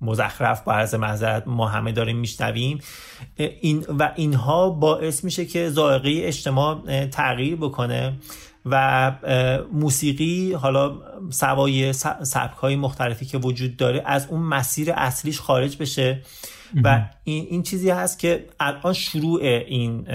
مزخرف 0.00 0.62
با 0.62 0.72
عرض 0.72 0.94
معذرت 0.94 1.42
ما 1.46 1.68
همه 1.68 1.92
داریم 1.92 2.16
میشنویم. 2.16 2.78
این 3.60 3.84
و 3.98 4.12
اینها 4.16 4.70
باعث 4.70 5.24
میشه 5.24 5.46
که 5.46 5.68
زائقه 5.68 6.10
اجتماع 6.22 7.06
تغییر 7.06 7.56
بکنه. 7.56 8.12
و 8.66 9.12
موسیقی 9.72 10.52
حالا 10.52 10.98
سوای 11.30 11.92
سبک 11.92 12.56
های 12.56 12.76
مختلفی 12.76 13.26
که 13.26 13.38
وجود 13.38 13.76
داره 13.76 14.02
از 14.06 14.26
اون 14.26 14.42
مسیر 14.42 14.92
اصلیش 14.92 15.40
خارج 15.40 15.76
بشه. 15.76 16.22
و 16.84 17.06
این, 17.24 17.46
این 17.50 17.62
چیزی 17.62 17.90
هست 17.90 18.18
که 18.18 18.46
الان 18.60 18.92
شروع 18.92 19.40
این 19.42 20.06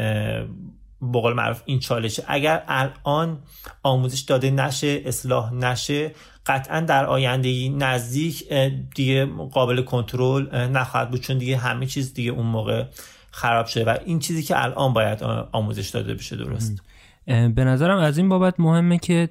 بقول 1.02 1.34
معروف 1.34 1.62
این 1.66 1.80
چالشه. 1.80 2.24
اگر 2.28 2.64
الان 2.68 3.40
آموزش 3.84 4.20
داده 4.20 4.52
نشه 4.52 5.02
اصلاح 5.06 5.54
نشه 5.54 6.12
قطعا 6.46 6.80
در 6.80 7.06
آینده 7.06 7.70
نزدیک 7.70 8.54
دیگه 8.96 9.26
قابل 9.26 9.82
کنترل 9.82 10.68
نخواهد 10.68 11.12
بود 11.12 11.22
چون 11.22 11.38
دیگه 11.38 11.58
همه 11.58 11.86
چیز 11.86 12.14
دیگه 12.14 12.32
اون 12.32 12.46
موقع 12.46 12.86
خراب 13.32 13.66
شده. 13.66 13.86
و 13.86 13.98
این 14.06 14.20
چیزی 14.20 14.44
که 14.44 14.64
الان 14.64 14.94
باید 14.94 15.24
آموزش 15.52 15.90
داده 15.90 16.14
بشه 16.14 16.36
درست. 16.36 16.82
به 17.28 17.64
نظرم 17.64 17.98
از 17.98 18.18
این 18.18 18.30
بابت 18.30 18.60
مهمه 18.60 18.98
که 18.98 19.30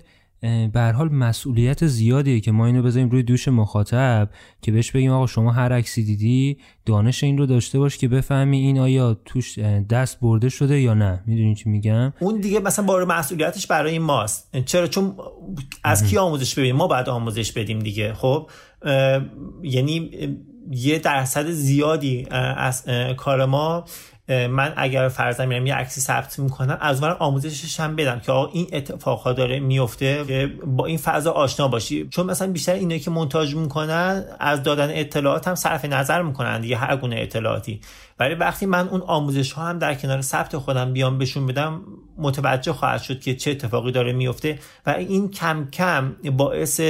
به 0.72 0.92
حال 0.96 1.08
مسئولیت 1.08 1.86
زیادیه 1.86 2.40
که 2.40 2.52
ما 2.52 2.66
اینو 2.66 2.82
بذاریم 2.82 3.10
روی 3.10 3.22
دوش 3.22 3.48
مخاطب 3.48 4.28
که 4.62 4.72
بهش 4.72 4.90
بگیم 4.90 5.10
آقا 5.10 5.26
شما 5.26 5.52
هر 5.52 5.72
عکسی 5.72 6.04
دیدی 6.04 6.58
دانش 6.86 7.24
این 7.24 7.38
رو 7.38 7.46
داشته 7.46 7.78
باش 7.78 7.98
که 7.98 8.08
بفهمی 8.08 8.58
این 8.58 8.78
آیا 8.78 9.16
توش 9.24 9.58
دست 9.90 10.20
برده 10.20 10.48
شده 10.48 10.80
یا 10.80 10.94
نه. 10.94 11.22
می‌دونی 11.26 11.54
چی 11.54 11.70
میگم؟ 11.70 12.12
اون 12.20 12.40
دیگه 12.40 12.60
مثلا 12.60 12.84
بار 12.84 13.04
مسئولیتش 13.04 13.66
برای 13.66 13.98
ماست. 13.98 14.56
چرا؟ 14.64 14.86
چون 14.86 15.16
از 15.84 16.06
کی 16.06 16.18
آموزش 16.18 16.54
ببینیم 16.54 16.76
ما 16.76 16.86
باید 16.86 17.08
آموزش 17.08 17.52
بدیم 17.52 17.78
دیگه. 17.78 18.14
خب؟ 18.14 18.50
یعنی 19.62 20.10
یه 20.70 20.98
درصد 20.98 21.50
زیادی 21.50 22.26
از 22.30 22.84
کار 23.16 23.44
ما 23.44 23.84
من 24.28 24.72
اگر 24.76 25.08
فرضاً 25.08 25.46
میرم 25.46 25.66
یه 25.66 25.74
عکسی 25.74 26.00
ثبت 26.00 26.38
می‌کنم 26.38 26.78
از 26.80 27.02
من 27.02 27.10
آموزشش 27.10 27.80
هم 27.80 27.96
بدم 27.96 28.20
که 28.20 28.32
آقا 28.32 28.50
این 28.52 28.66
اتفاقها 28.72 29.32
داره 29.32 29.60
میفته 29.60 30.24
با 30.66 30.86
این 30.86 30.98
فضا 30.98 31.32
آشنا 31.32 31.68
باشی. 31.68 32.08
چون 32.08 32.26
مثلا 32.26 32.52
بیشتر 32.52 32.72
اینایی 32.72 33.00
که 33.00 33.10
مونتاژ 33.10 33.54
می‌کنن 33.54 34.24
از 34.40 34.62
دادن 34.62 34.88
اطلاعات 34.90 35.48
هم 35.48 35.54
صرف 35.54 35.84
نظر 35.84 36.22
می‌کنن 36.22 36.60
دیگه 36.60 36.76
هر 36.76 36.96
گونه 36.96 37.16
اطلاعاتی. 37.18 37.80
ولی 38.18 38.34
وقتی 38.34 38.66
من 38.66 38.88
اون 38.88 39.00
آموزش 39.00 39.52
ها 39.52 39.66
هم 39.66 39.78
در 39.78 39.94
کنار 39.94 40.20
ثبت 40.20 40.56
خودم 40.56 40.92
بیام 40.92 41.18
بهشون 41.18 41.46
بدم 41.46 41.80
متوجه 42.18 42.72
خواهد 42.72 43.02
شد 43.02 43.20
که 43.20 43.34
چه 43.34 43.50
اتفاقی 43.50 43.92
داره 43.92 44.12
میفته 44.12 44.58
و 44.86 44.90
این 44.90 45.30
کم 45.30 45.68
کم 45.72 46.16
باعث 46.36 46.80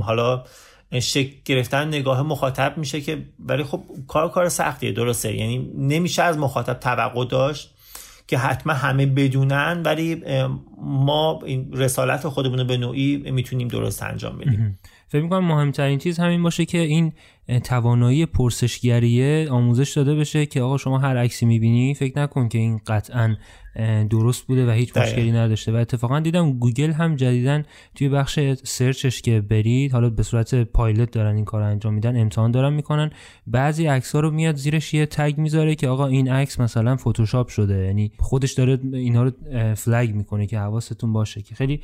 حالا 0.00 0.44
شکل 0.98 1.32
گرفتن 1.44 1.88
نگاه 1.88 2.22
مخاطب 2.22 2.74
میشه 2.78 3.00
که 3.00 3.24
ولی 3.38 3.64
خب 3.64 3.82
کار 4.08 4.30
کار 4.30 4.48
سختیه 4.48 4.92
درسته. 4.92 5.36
یعنی 5.36 5.70
نمیشه 5.78 6.22
از 6.22 6.38
مخاطب 6.38 6.74
توقع 6.74 7.24
داشت 7.24 7.74
که 8.26 8.38
حتما 8.38 8.72
همه 8.72 9.06
بدونن 9.06 9.82
ولی 9.84 10.22
ما 10.82 11.40
این 11.46 11.72
رسالت 11.72 12.28
خودمون 12.28 12.58
رو 12.58 12.64
به 12.64 12.76
نوعی 12.76 13.16
می‌تونیم 13.16 13.68
درست 13.68 14.02
انجام 14.02 14.38
بدیم. 14.38 14.78
فکر 15.08 15.22
می‌کنم 15.22 15.44
مهمترین 15.44 15.98
چیز 15.98 16.18
همین 16.18 16.42
باشه 16.42 16.64
که 16.64 16.78
این 16.78 17.12
توانایی 17.64 18.26
پرسشگریه 18.26 19.50
آموزش 19.50 19.92
داده 19.96 20.14
بشه 20.14 20.46
که 20.46 20.62
آقا 20.62 20.76
شما 20.76 20.98
هر 20.98 21.16
عکسی 21.16 21.46
می‌بینی 21.46 21.94
فکر 21.94 22.18
نکن 22.18 22.48
که 22.48 22.58
این 22.58 22.80
قطعا 22.86 23.36
درست 24.10 24.46
بوده 24.46 24.66
و 24.66 24.70
هیچ 24.70 24.96
مشکلی 24.96 25.32
نداشته. 25.32 25.72
و 25.72 25.76
اتفاقا 25.76 26.20
دیدم 26.20 26.52
گوگل 26.52 26.92
هم 26.92 27.16
جدیدن 27.16 27.64
توی 27.94 28.08
بخش 28.08 28.38
سرچش 28.62 29.22
که 29.22 29.40
برید 29.40 29.92
حالا 29.92 30.10
به 30.10 30.22
صورت 30.22 30.54
پایلت 30.54 31.10
دارن 31.10 31.36
این 31.36 31.44
کار 31.44 31.62
انجام 31.62 31.94
میدن 31.94 32.20
امتحان 32.20 32.50
دارن 32.50 32.72
می‌کنن. 32.72 33.10
بعضی 33.46 33.86
عکس 33.86 34.14
ها 34.14 34.20
رو 34.20 34.30
میاد 34.30 34.54
زیرش 34.54 34.94
یه 34.94 35.06
تگ 35.06 35.34
می‌ذاره 35.38 35.74
که 35.74 35.88
آقا 35.88 36.06
این 36.06 36.30
عکس 36.30 36.60
مثلا 36.60 36.96
فتوشاپ 36.96 37.48
شده. 37.48 37.84
یعنی 37.84 38.12
خودش 38.18 38.52
داره 38.52 38.78
اینا 38.92 39.22
رو 39.22 39.30
فلگ 39.74 40.14
می‌کنه 40.14 40.46
که 40.46 40.58
حواستون 40.58 41.12
باشه 41.12 41.42
که 41.42 41.54
خیلی 41.54 41.80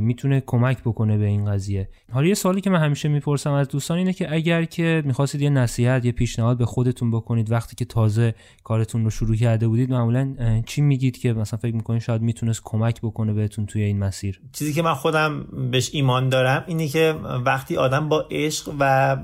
می‌تونه 0.00 0.42
کمک 0.46 0.80
بکنه 0.80 1.18
به 1.18 1.26
این 1.26 1.44
قضیه. 1.44 1.88
حالا 2.12 2.26
یه 2.26 2.34
سوالی 2.34 2.60
که 2.60 2.70
من 2.70 2.80
همیشه 2.80 3.08
می‌پرسم 3.08 3.52
از 3.52 3.68
دوستان 3.68 3.98
اینه 3.98 4.12
که 4.12 4.34
اگر 4.34 4.64
که 4.64 5.02
می‌خواستید 5.06 5.42
یه 5.42 5.50
نصیحت 5.50 6.04
یه 6.04 6.12
پیشنهاد 6.12 6.58
به 6.58 6.66
خودتون 6.66 7.10
بکنید 7.10 7.50
وقتی 7.50 7.76
که 7.76 7.84
تازه 7.84 8.34
کارتون 8.64 9.04
رو 9.04 9.10
شروع 9.10 9.36
کرده 9.36 9.68
بودید 9.68 9.90
معمولا 9.90 10.62
چی 10.66 10.80
میگید؟ 10.80 11.11
که 11.18 11.32
مثلا 11.32 11.58
فکر 11.58 11.74
می‌کنید 11.74 12.02
شاید 12.02 12.22
می‌تونست 12.22 12.60
کمک 12.64 13.00
بکنه 13.00 13.32
بهتون 13.32 13.66
توی 13.66 13.82
این 13.82 13.98
مسیر؟ 13.98 14.40
چیزی 14.52 14.72
که 14.72 14.82
من 14.82 14.94
خودم 14.94 15.46
بهش 15.70 15.90
ایمان 15.92 16.28
دارم 16.28 16.64
اینه 16.66 16.88
که 16.88 17.14
وقتی 17.44 17.76
آدم 17.76 18.08
با 18.08 18.28
عشق 18.30 18.74
و 18.78 19.16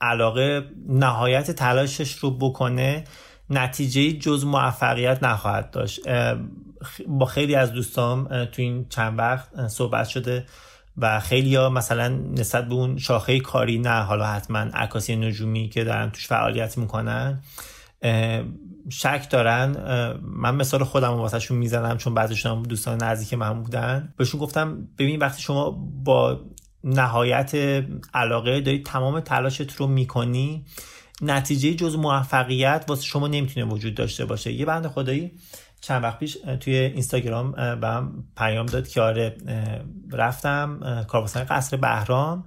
علاقه 0.00 0.64
نهایت 0.88 1.50
تلاشش 1.50 2.12
رو 2.12 2.30
بکنه 2.30 3.04
نتیجه 3.50 4.12
جز 4.12 4.44
موفقیت 4.44 5.22
نخواهد 5.22 5.70
داشت. 5.70 6.00
با 7.08 7.26
خیلی 7.26 7.54
از 7.54 7.72
دوستام 7.72 8.44
تو 8.44 8.62
این 8.62 8.86
چند 8.88 9.18
وقت 9.18 9.66
صحبت 9.68 10.08
شده 10.08 10.46
و 10.96 11.20
خیلی 11.20 11.54
ها 11.54 11.68
مثلا 11.68 12.08
نسبت 12.08 12.68
به 12.68 12.74
اون 12.74 12.98
شاخه 12.98 13.40
کاری 13.40 13.78
نه 13.78 14.02
حالا 14.02 14.26
حتما 14.26 14.58
عکاسی 14.58 15.16
نجومی 15.16 15.68
که 15.68 15.84
دارن 15.84 16.10
توش 16.10 16.26
فعالیت 16.26 16.78
می‌کنن 16.78 17.40
شک 18.90 19.26
دارن 19.30 19.76
من 20.22 20.54
مثال 20.54 20.84
خودم 20.84 21.12
واسهشون 21.12 21.58
می‌زنم 21.58 21.96
چون 21.96 22.14
بعضیشون 22.14 22.62
دوستان 22.62 23.02
نزدیک 23.02 23.34
من 23.34 23.62
بودن. 23.62 24.14
بهشون 24.16 24.40
گفتم 24.40 24.88
ببین 24.98 25.18
وقتی 25.18 25.42
شما 25.42 25.70
با 26.04 26.40
نهایت 26.84 27.54
علاقه 28.14 28.60
داری 28.60 28.82
تمام 28.82 29.20
تلاشت 29.20 29.72
رو 29.72 29.86
می‌کنی 29.86 30.64
نتیجه 31.22 31.74
جز 31.74 31.96
موفقیت 31.96 32.84
واسه 32.88 33.02
شما 33.02 33.28
نمی‌تونه 33.28 33.66
وجود 33.66 33.94
داشته 33.94 34.24
باشه. 34.24 34.52
یه 34.52 34.64
بند 34.64 34.86
خدایی 34.86 35.32
چند 35.80 36.02
وقت 36.02 36.18
پیش 36.18 36.38
توی 36.60 36.76
اینستاگرام 36.76 37.52
به 37.52 37.88
هم 37.88 38.24
پیام 38.36 38.66
داد 38.66 38.88
که 38.88 39.00
آره 39.00 39.36
رفتم 40.12 41.04
کاربستان 41.08 41.44
قصر 41.44 41.76
بهرام 41.76 42.44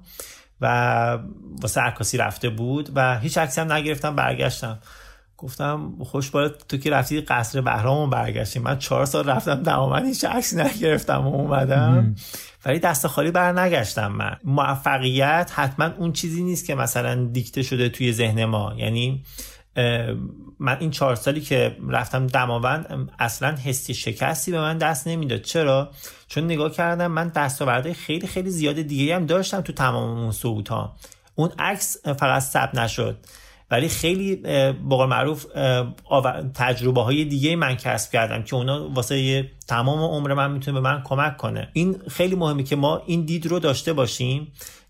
و 0.61 1.19
واسه 1.61 1.81
عکاسی 1.81 2.17
رفته 2.17 2.49
بود 2.49 2.89
و 2.95 3.19
هیچ 3.19 3.37
عکسی 3.37 3.61
هم 3.61 3.71
نگرفتم 3.71 4.15
برگشتم. 4.15 4.79
گفتم 5.43 5.93
خوش 6.03 6.29
تو 6.69 6.77
که 6.77 6.91
رفتی 6.91 7.21
قصر 7.21 7.61
بهرام 7.61 8.09
برگشتی. 8.09 8.59
من 8.59 8.79
چهار 8.79 9.05
سال 9.05 9.29
رفتم 9.29 9.63
تماما 9.63 9.97
هیچ 9.97 10.25
عکسی 10.25 10.55
نگرفتم 10.55 11.27
و 11.27 11.35
اومدم. 11.35 12.15
ولی 12.65 12.79
دست 12.79 13.07
خالی 13.07 13.31
بر 13.31 13.59
نگشتم 13.59 14.11
من. 14.11 14.37
موفقیت 14.43 15.51
حتما 15.55 15.89
اون 15.97 16.13
چیزی 16.13 16.43
نیست 16.43 16.65
که 16.65 16.75
مثلا 16.75 17.25
دیکته 17.25 17.63
شده 17.63 17.89
توی 17.89 18.13
ذهن 18.13 18.45
ما. 18.45 18.73
یعنی 18.77 19.23
من 20.59 20.77
این 20.79 20.91
چهار 20.91 21.15
سالی 21.15 21.41
که 21.41 21.77
رفتم 21.89 22.27
دماوند 22.27 23.11
اصلا 23.19 23.55
حسی 23.55 23.93
شکستی 23.93 24.51
به 24.51 24.61
من 24.61 24.77
دست 24.77 25.07
نمی‌داد. 25.07 25.41
چرا؟ 25.41 25.91
چون 26.27 26.43
نگاه 26.43 26.71
کردم 26.71 27.07
من 27.07 27.27
دستاوردهای 27.27 27.93
خیلی 27.93 28.27
خیلی 28.27 28.49
زیاد 28.49 28.81
دیگه 28.81 29.15
هم 29.15 29.25
داشتم 29.25 29.61
تو 29.61 29.73
تمام 29.73 30.19
اون 30.19 30.63
ها 30.69 30.95
اون 31.35 31.51
عکس 31.59 31.97
فقط 32.07 32.41
ثبت 32.41 32.75
نشد. 32.75 33.17
ولی 33.73 33.87
خیلی 33.87 34.35
بقول 34.89 35.05
معروف 35.05 35.45
تجربه 36.53 37.01
های 37.01 37.25
دیگه 37.25 37.55
من 37.55 37.75
کسب 37.75 38.11
کردم 38.11 38.43
که 38.43 38.55
اونا 38.55 38.89
واسه 38.89 39.49
تمام 39.67 39.99
عمر 39.99 40.33
من 40.33 40.51
می‌تونه 40.51 40.81
به 40.81 40.89
من 40.89 41.01
کمک 41.03 41.37
کنه. 41.37 41.69
این 41.73 41.95
خیلی 42.07 42.35
مهمه 42.35 42.63
که 42.63 42.75
ما 42.75 43.01
این 43.05 43.25
دید 43.25 43.45
رو 43.45 43.59
داشته 43.59 43.93
باشیم 43.93 44.47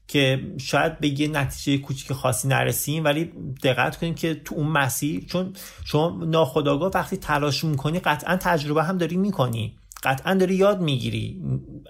که 0.07 0.41
شاید 0.57 0.99
به 0.99 1.21
یه 1.21 1.27
نتیجه 1.27 1.77
کوچیک 1.84 2.13
خاصی 2.13 2.47
نرسیم 2.47 3.03
ولی 3.03 3.31
دقت 3.63 3.97
کنیم 3.97 4.15
که 4.15 4.34
تو 4.34 4.55
اون 4.55 4.67
مسیر 4.67 5.25
چون 5.25 5.53
شما 5.86 6.19
ناخداگاه 6.25 6.91
وقتی 6.95 7.17
تلاش 7.17 7.63
می‌کنی 7.63 7.99
قطعا 7.99 8.38
تجربه 8.38 8.84
هم 8.84 8.97
داری 8.97 9.17
می‌کنی. 9.17 9.75
قطعا 10.03 10.33
داری 10.33 10.55
یاد 10.55 10.81
می‌گیری. 10.81 11.41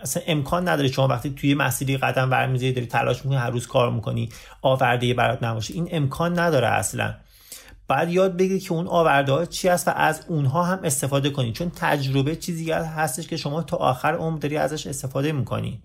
اصلا 0.01 0.23
امکان 0.27 0.67
نداره 0.67 0.87
شما 0.87 1.07
وقتی 1.07 1.29
توی 1.29 1.53
مسیری 1.53 1.97
قدم 1.97 2.29
برمیزی 2.29 2.71
داری 2.71 2.87
تلاش 2.87 3.25
می‌کنی 3.25 3.35
هر 3.35 3.49
روز 3.49 3.67
کار 3.67 3.91
می‌کنی 3.91 4.29
آورده 4.61 5.13
برات 5.13 5.43
نباشه. 5.43 5.73
این 5.73 5.87
امکان 5.91 6.39
نداره 6.39 6.67
اصلا. 6.67 7.13
بعد 7.87 8.09
یاد 8.09 8.37
بگیری 8.37 8.59
که 8.59 8.73
اون 8.73 8.87
آورده 8.87 9.31
ها 9.31 9.45
چی 9.45 9.69
است 9.69 9.87
و 9.87 9.91
از 9.95 10.25
اونها 10.27 10.63
هم 10.63 10.79
استفاده 10.83 11.29
کنی. 11.29 11.51
چون 11.51 11.71
تجربه 11.75 12.35
چیزی 12.35 12.71
هستش 12.71 13.27
که 13.27 13.37
شما 13.37 13.63
تا 13.63 13.77
آخر 13.77 14.13
عمر 14.13 14.39
داری 14.39 14.57
ازش 14.57 14.87
استفاده 14.87 15.31
می‌کنی. 15.31 15.81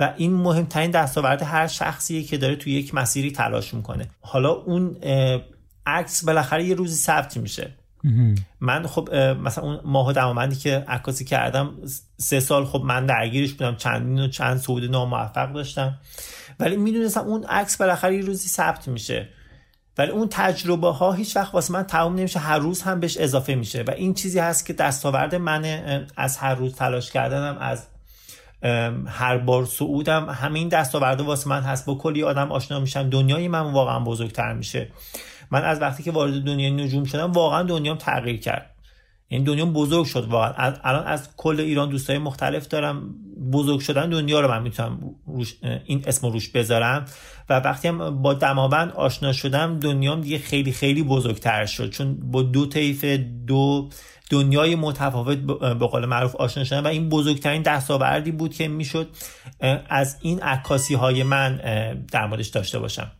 و 0.00 0.14
این 0.16 0.34
مهمترین 0.34 0.90
دستاورد 0.90 1.42
هر 1.42 1.66
شخصیه 1.66 2.22
که 2.22 2.38
داره 2.38 2.56
توی 2.56 2.72
یک 2.72 2.94
مسیری 2.94 3.30
تلاش 3.30 3.74
می‌کنه. 3.74 4.10
حالا 4.20 4.50
اون 4.50 4.96
عکس 5.86 6.24
بالاخره 6.24 6.64
یه 6.64 6.74
روزی 6.74 6.94
ثبت 6.94 7.36
میشه. 7.36 7.74
من 8.60 8.86
خب 8.86 9.14
مثلا 9.14 9.64
اون 9.64 9.80
ماه 9.84 10.12
دمامندی 10.12 10.56
که 10.56 10.84
عکاسی 10.88 11.24
کردم 11.24 11.74
سه 12.16 12.40
سال 12.40 12.64
خب 12.64 12.82
من 12.84 13.06
درگیرش 13.06 13.52
بودم 13.52 13.76
چندین 13.76 14.20
و 14.20 14.28
چند 14.28 14.58
سعود 14.58 14.84
ناموفق 14.84 15.52
داشتم. 15.52 15.98
ولی 16.60 16.76
می‌دونستم 16.76 17.20
اون 17.20 17.44
عکس 17.44 17.76
بالاخره 17.76 18.16
یه 18.16 18.22
روزی 18.22 18.48
ثبت 18.48 18.88
میشه. 18.88 19.28
ولی 19.98 20.10
اون 20.10 20.28
تجربه 20.30 20.92
ها 20.92 21.12
هیچ 21.12 21.36
وقت 21.36 21.54
واسه 21.54 21.72
من 21.72 21.82
تموم 21.82 22.14
نمیشه 22.14 22.38
هر 22.38 22.58
روز 22.58 22.82
هم 22.82 23.00
بهش 23.00 23.16
اضافه 23.16 23.54
میشه. 23.54 23.82
و 23.82 23.90
این 23.90 24.14
چیزی 24.14 24.38
هست 24.38 24.66
که 24.66 24.72
دستاورد 24.72 25.34
من 25.34 26.06
از 26.16 26.36
هر 26.36 26.54
روز 26.54 26.74
تلاش 26.74 27.10
کردنم 27.10 27.58
از 27.58 27.86
هر 29.06 29.38
بار 29.38 29.64
صعودم 29.64 30.28
همین 30.28 30.68
دستاورده 30.68 31.22
واسه 31.22 31.48
من 31.48 31.62
هست. 31.62 31.86
با 31.86 31.94
کلی 31.94 32.22
آدم 32.22 32.52
آشنا 32.52 32.80
میشم 32.80 33.10
دنیای 33.10 33.48
من 33.48 33.72
واقعا 33.72 34.00
بزرگتر 34.00 34.52
میشه. 34.52 34.88
من 35.50 35.64
از 35.64 35.80
وقتی 35.80 36.02
که 36.02 36.10
وارد 36.10 36.44
دنیای 36.44 36.70
نجوم 36.70 37.04
شدم 37.04 37.32
واقعا 37.32 37.62
دنیام 37.62 37.96
تغییر 37.96 38.40
کرد. 38.40 38.70
این 39.28 39.44
دنیا 39.44 39.66
بزرگ 39.66 40.06
شد 40.06 40.24
واقعا. 40.24 40.74
الان 40.84 41.06
از 41.06 41.28
کل 41.36 41.60
ایران 41.60 41.88
دوستای 41.88 42.18
مختلف 42.18 42.68
دارم. 42.68 43.14
بزرگ 43.52 43.80
شدن 43.80 44.10
دنیا 44.10 44.40
رو 44.40 44.48
من 44.48 44.62
می‌تونم 44.62 45.00
این 45.84 46.02
اسم 46.06 46.26
روش 46.26 46.48
بذارم. 46.48 47.04
و 47.48 47.60
وقتی 47.60 47.88
هم 47.88 48.22
با 48.22 48.34
دماوند 48.34 48.92
آشنا 48.92 49.32
شدم 49.32 49.78
دنیام 49.78 50.20
دیگه 50.20 50.38
خیلی 50.38 50.72
خیلی 50.72 51.02
بزرگتر 51.02 51.66
شد. 51.66 51.90
چون 51.90 52.30
با 52.30 52.42
دو 52.42 52.66
طیف 52.66 53.04
دو 53.46 53.88
دنیای 54.30 54.74
متفاوت 54.74 55.38
به 55.38 55.86
قول 55.86 56.06
معروف 56.06 56.36
آشنا 56.36 56.64
شدن 56.64 56.80
و 56.80 56.86
این 56.86 57.08
بزرگترین 57.08 57.62
دستاوردی 57.62 58.30
بود 58.30 58.54
که 58.54 58.68
می‌شد 58.68 59.08
از 59.88 60.16
این 60.20 60.42
عکاسی 60.42 60.94
های 60.94 61.22
من 61.22 61.56
در 62.12 62.26
موردش 62.26 62.48
داشته 62.48 62.78
باشم. 62.78 63.12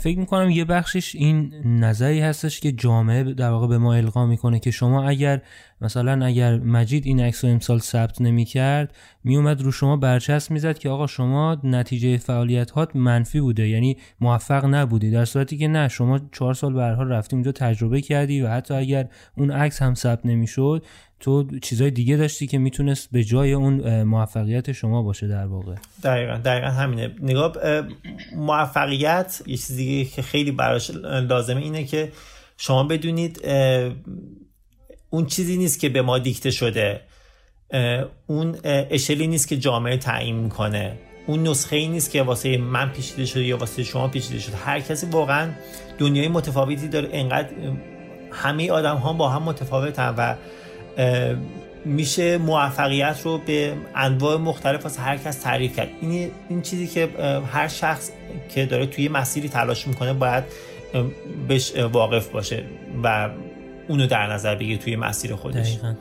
فکر 0.00 0.18
می‌کنم 0.18 0.50
یه 0.50 0.64
بخشش 0.64 1.14
این 1.14 1.54
نظری 1.64 2.20
هستش 2.20 2.60
که 2.60 2.72
جامعه 2.72 3.22
در 3.24 3.50
واقع 3.50 3.66
به 3.66 3.78
ما 3.78 3.94
القا 3.94 4.26
می‌کنه 4.26 4.58
که 4.58 4.70
شما 4.70 5.08
اگر 5.08 5.42
مثلا 5.80 6.26
اگر 6.26 6.58
مجید 6.58 7.06
این 7.06 7.20
عکس 7.20 7.44
رو 7.44 7.50
امسال 7.50 7.78
ثبت 7.78 8.20
نمی‌کرد 8.20 8.94
میومد 9.24 9.62
رو 9.62 9.72
شما 9.72 9.96
برچسب 9.96 10.50
می‌زد 10.50 10.78
که 10.78 10.88
آقا 10.88 11.06
شما 11.06 11.60
نتیجه 11.64 12.16
فعالیت 12.16 12.70
هات 12.70 12.96
منفی 12.96 13.40
بوده 13.40 13.68
یعنی 13.68 13.96
موفق 14.20 14.64
نبودی. 14.64 15.10
در 15.10 15.24
صورتی 15.24 15.58
که 15.58 15.68
نه 15.68 15.88
شما 15.88 16.20
چهار 16.32 16.54
سال 16.54 16.72
به 16.72 16.84
حال 16.84 17.08
رفتی 17.08 17.36
اونجا 17.36 17.52
تجربه 17.52 18.00
کردی 18.00 18.42
و 18.42 18.48
حتی 18.48 18.74
اگر 18.74 19.08
اون 19.36 19.50
عکس 19.50 19.82
هم 19.82 19.94
ثبت 19.94 20.26
نمی‌شد 20.26 20.84
تو 21.20 21.58
چیزای 21.62 21.90
دیگه 21.90 22.16
داشتی 22.16 22.46
که 22.46 22.58
می‌تونست 22.58 23.08
به 23.12 23.24
جای 23.24 23.52
اون 23.52 24.02
موفقیت 24.02 24.72
شما 24.72 25.02
باشه 25.02 25.28
در 25.28 25.46
واقع. 25.46 25.74
دقیقا 26.04 26.36
دقیقا 26.44 26.66
همینه. 26.66 27.14
نگاه 27.22 27.52
موفقیت 28.36 29.42
یه 29.46 29.56
چیزی 29.56 30.04
که 30.04 30.22
خیلی 30.22 30.50
براش 30.50 30.90
لازمه 31.28 31.60
اینه 31.60 31.84
که 31.84 32.12
شما 32.56 32.84
بدونید 32.84 33.40
اون 35.10 35.26
چیزی 35.26 35.56
نیست 35.56 35.80
که 35.80 35.88
به 35.88 36.02
ما 36.02 36.18
دیکته 36.18 36.50
شده. 36.50 37.00
اون 38.26 38.56
اشلی 38.64 39.26
نیست 39.26 39.48
که 39.48 39.56
جامعه 39.56 39.96
تعیین 39.96 40.36
می‌کنه. 40.36 40.98
اون 41.26 41.42
نسخه 41.42 41.76
ای 41.76 41.88
نیست 41.88 42.10
که 42.10 42.22
واسه 42.22 42.56
من 42.56 42.88
پیچیده 42.88 43.26
شده 43.26 43.44
یا 43.44 43.56
واسه 43.56 43.82
شما 43.82 44.08
پیچیده 44.08 44.38
شده. 44.38 44.56
هر 44.56 44.80
کسی 44.80 45.06
واقعا 45.06 45.50
دنیای 45.98 46.28
متفاوتی 46.28 46.88
داره. 46.88 47.08
انقدر 47.12 47.48
همه 48.32 48.70
آدم 48.70 48.96
ها 48.96 49.12
با 49.12 49.28
هم 49.28 49.42
متفاوتن 49.42 50.14
و 50.18 50.34
میشه 51.84 52.38
موفقیت 52.38 53.20
رو 53.24 53.38
به 53.38 53.74
انواع 53.94 54.36
مختلف 54.36 54.82
واسه 54.84 55.02
هر 55.02 55.16
کس 55.16 55.38
تعریف 55.38 55.76
کرد. 55.76 55.88
این 56.00 56.30
این 56.48 56.62
چیزی 56.62 56.86
که 56.86 57.08
هر 57.52 57.68
شخص 57.68 58.10
که 58.54 58.66
داره 58.66 58.86
توی 58.86 59.08
مسیری 59.08 59.48
تلاش 59.48 59.86
می‌کنه 59.86 60.12
باید 60.12 60.44
بهش 61.48 61.76
واقف 61.76 62.28
باشه 62.28 62.64
و 63.02 63.30
اونو 63.88 64.06
در 64.06 64.32
نظر 64.32 64.54
بگیر 64.54 64.78
توی 64.78 64.96
مسیر 64.96 65.34
خودش. 65.34 65.68
دقیقا. 65.68 65.94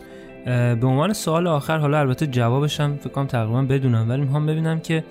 به 0.76 0.88
عنوان 0.88 1.14
سوال 1.14 1.48
آخر 1.48 1.78
حالا 1.78 2.00
البته 2.00 2.28
جوابش 2.28 2.80
هم 2.80 2.98
فکر 2.98 3.10
کنم 3.10 3.28
تقریبا 3.28 3.62
بدونم 3.62 4.10
ولی 4.10 4.22
می‌خوام 4.22 4.46
ببینم 4.46 4.80
که 4.80 5.04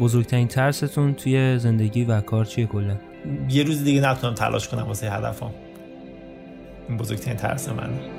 بزرگترین 0.00 0.48
ترستون 0.48 1.14
توی 1.14 1.58
زندگی 1.58 2.04
و 2.04 2.20
کار 2.20 2.44
چیه 2.44 2.66
کلا؟ 2.66 2.94
یه 3.48 3.62
روز 3.62 3.84
دیگه 3.84 4.00
نتونم 4.00 4.34
تلاش 4.34 4.68
کنم 4.68 4.82
واسه 4.82 5.10
هدفم. 5.10 5.50
این 6.88 6.98
بزرگترین 6.98 7.36
ترس 7.36 7.68
منه. 7.68 8.17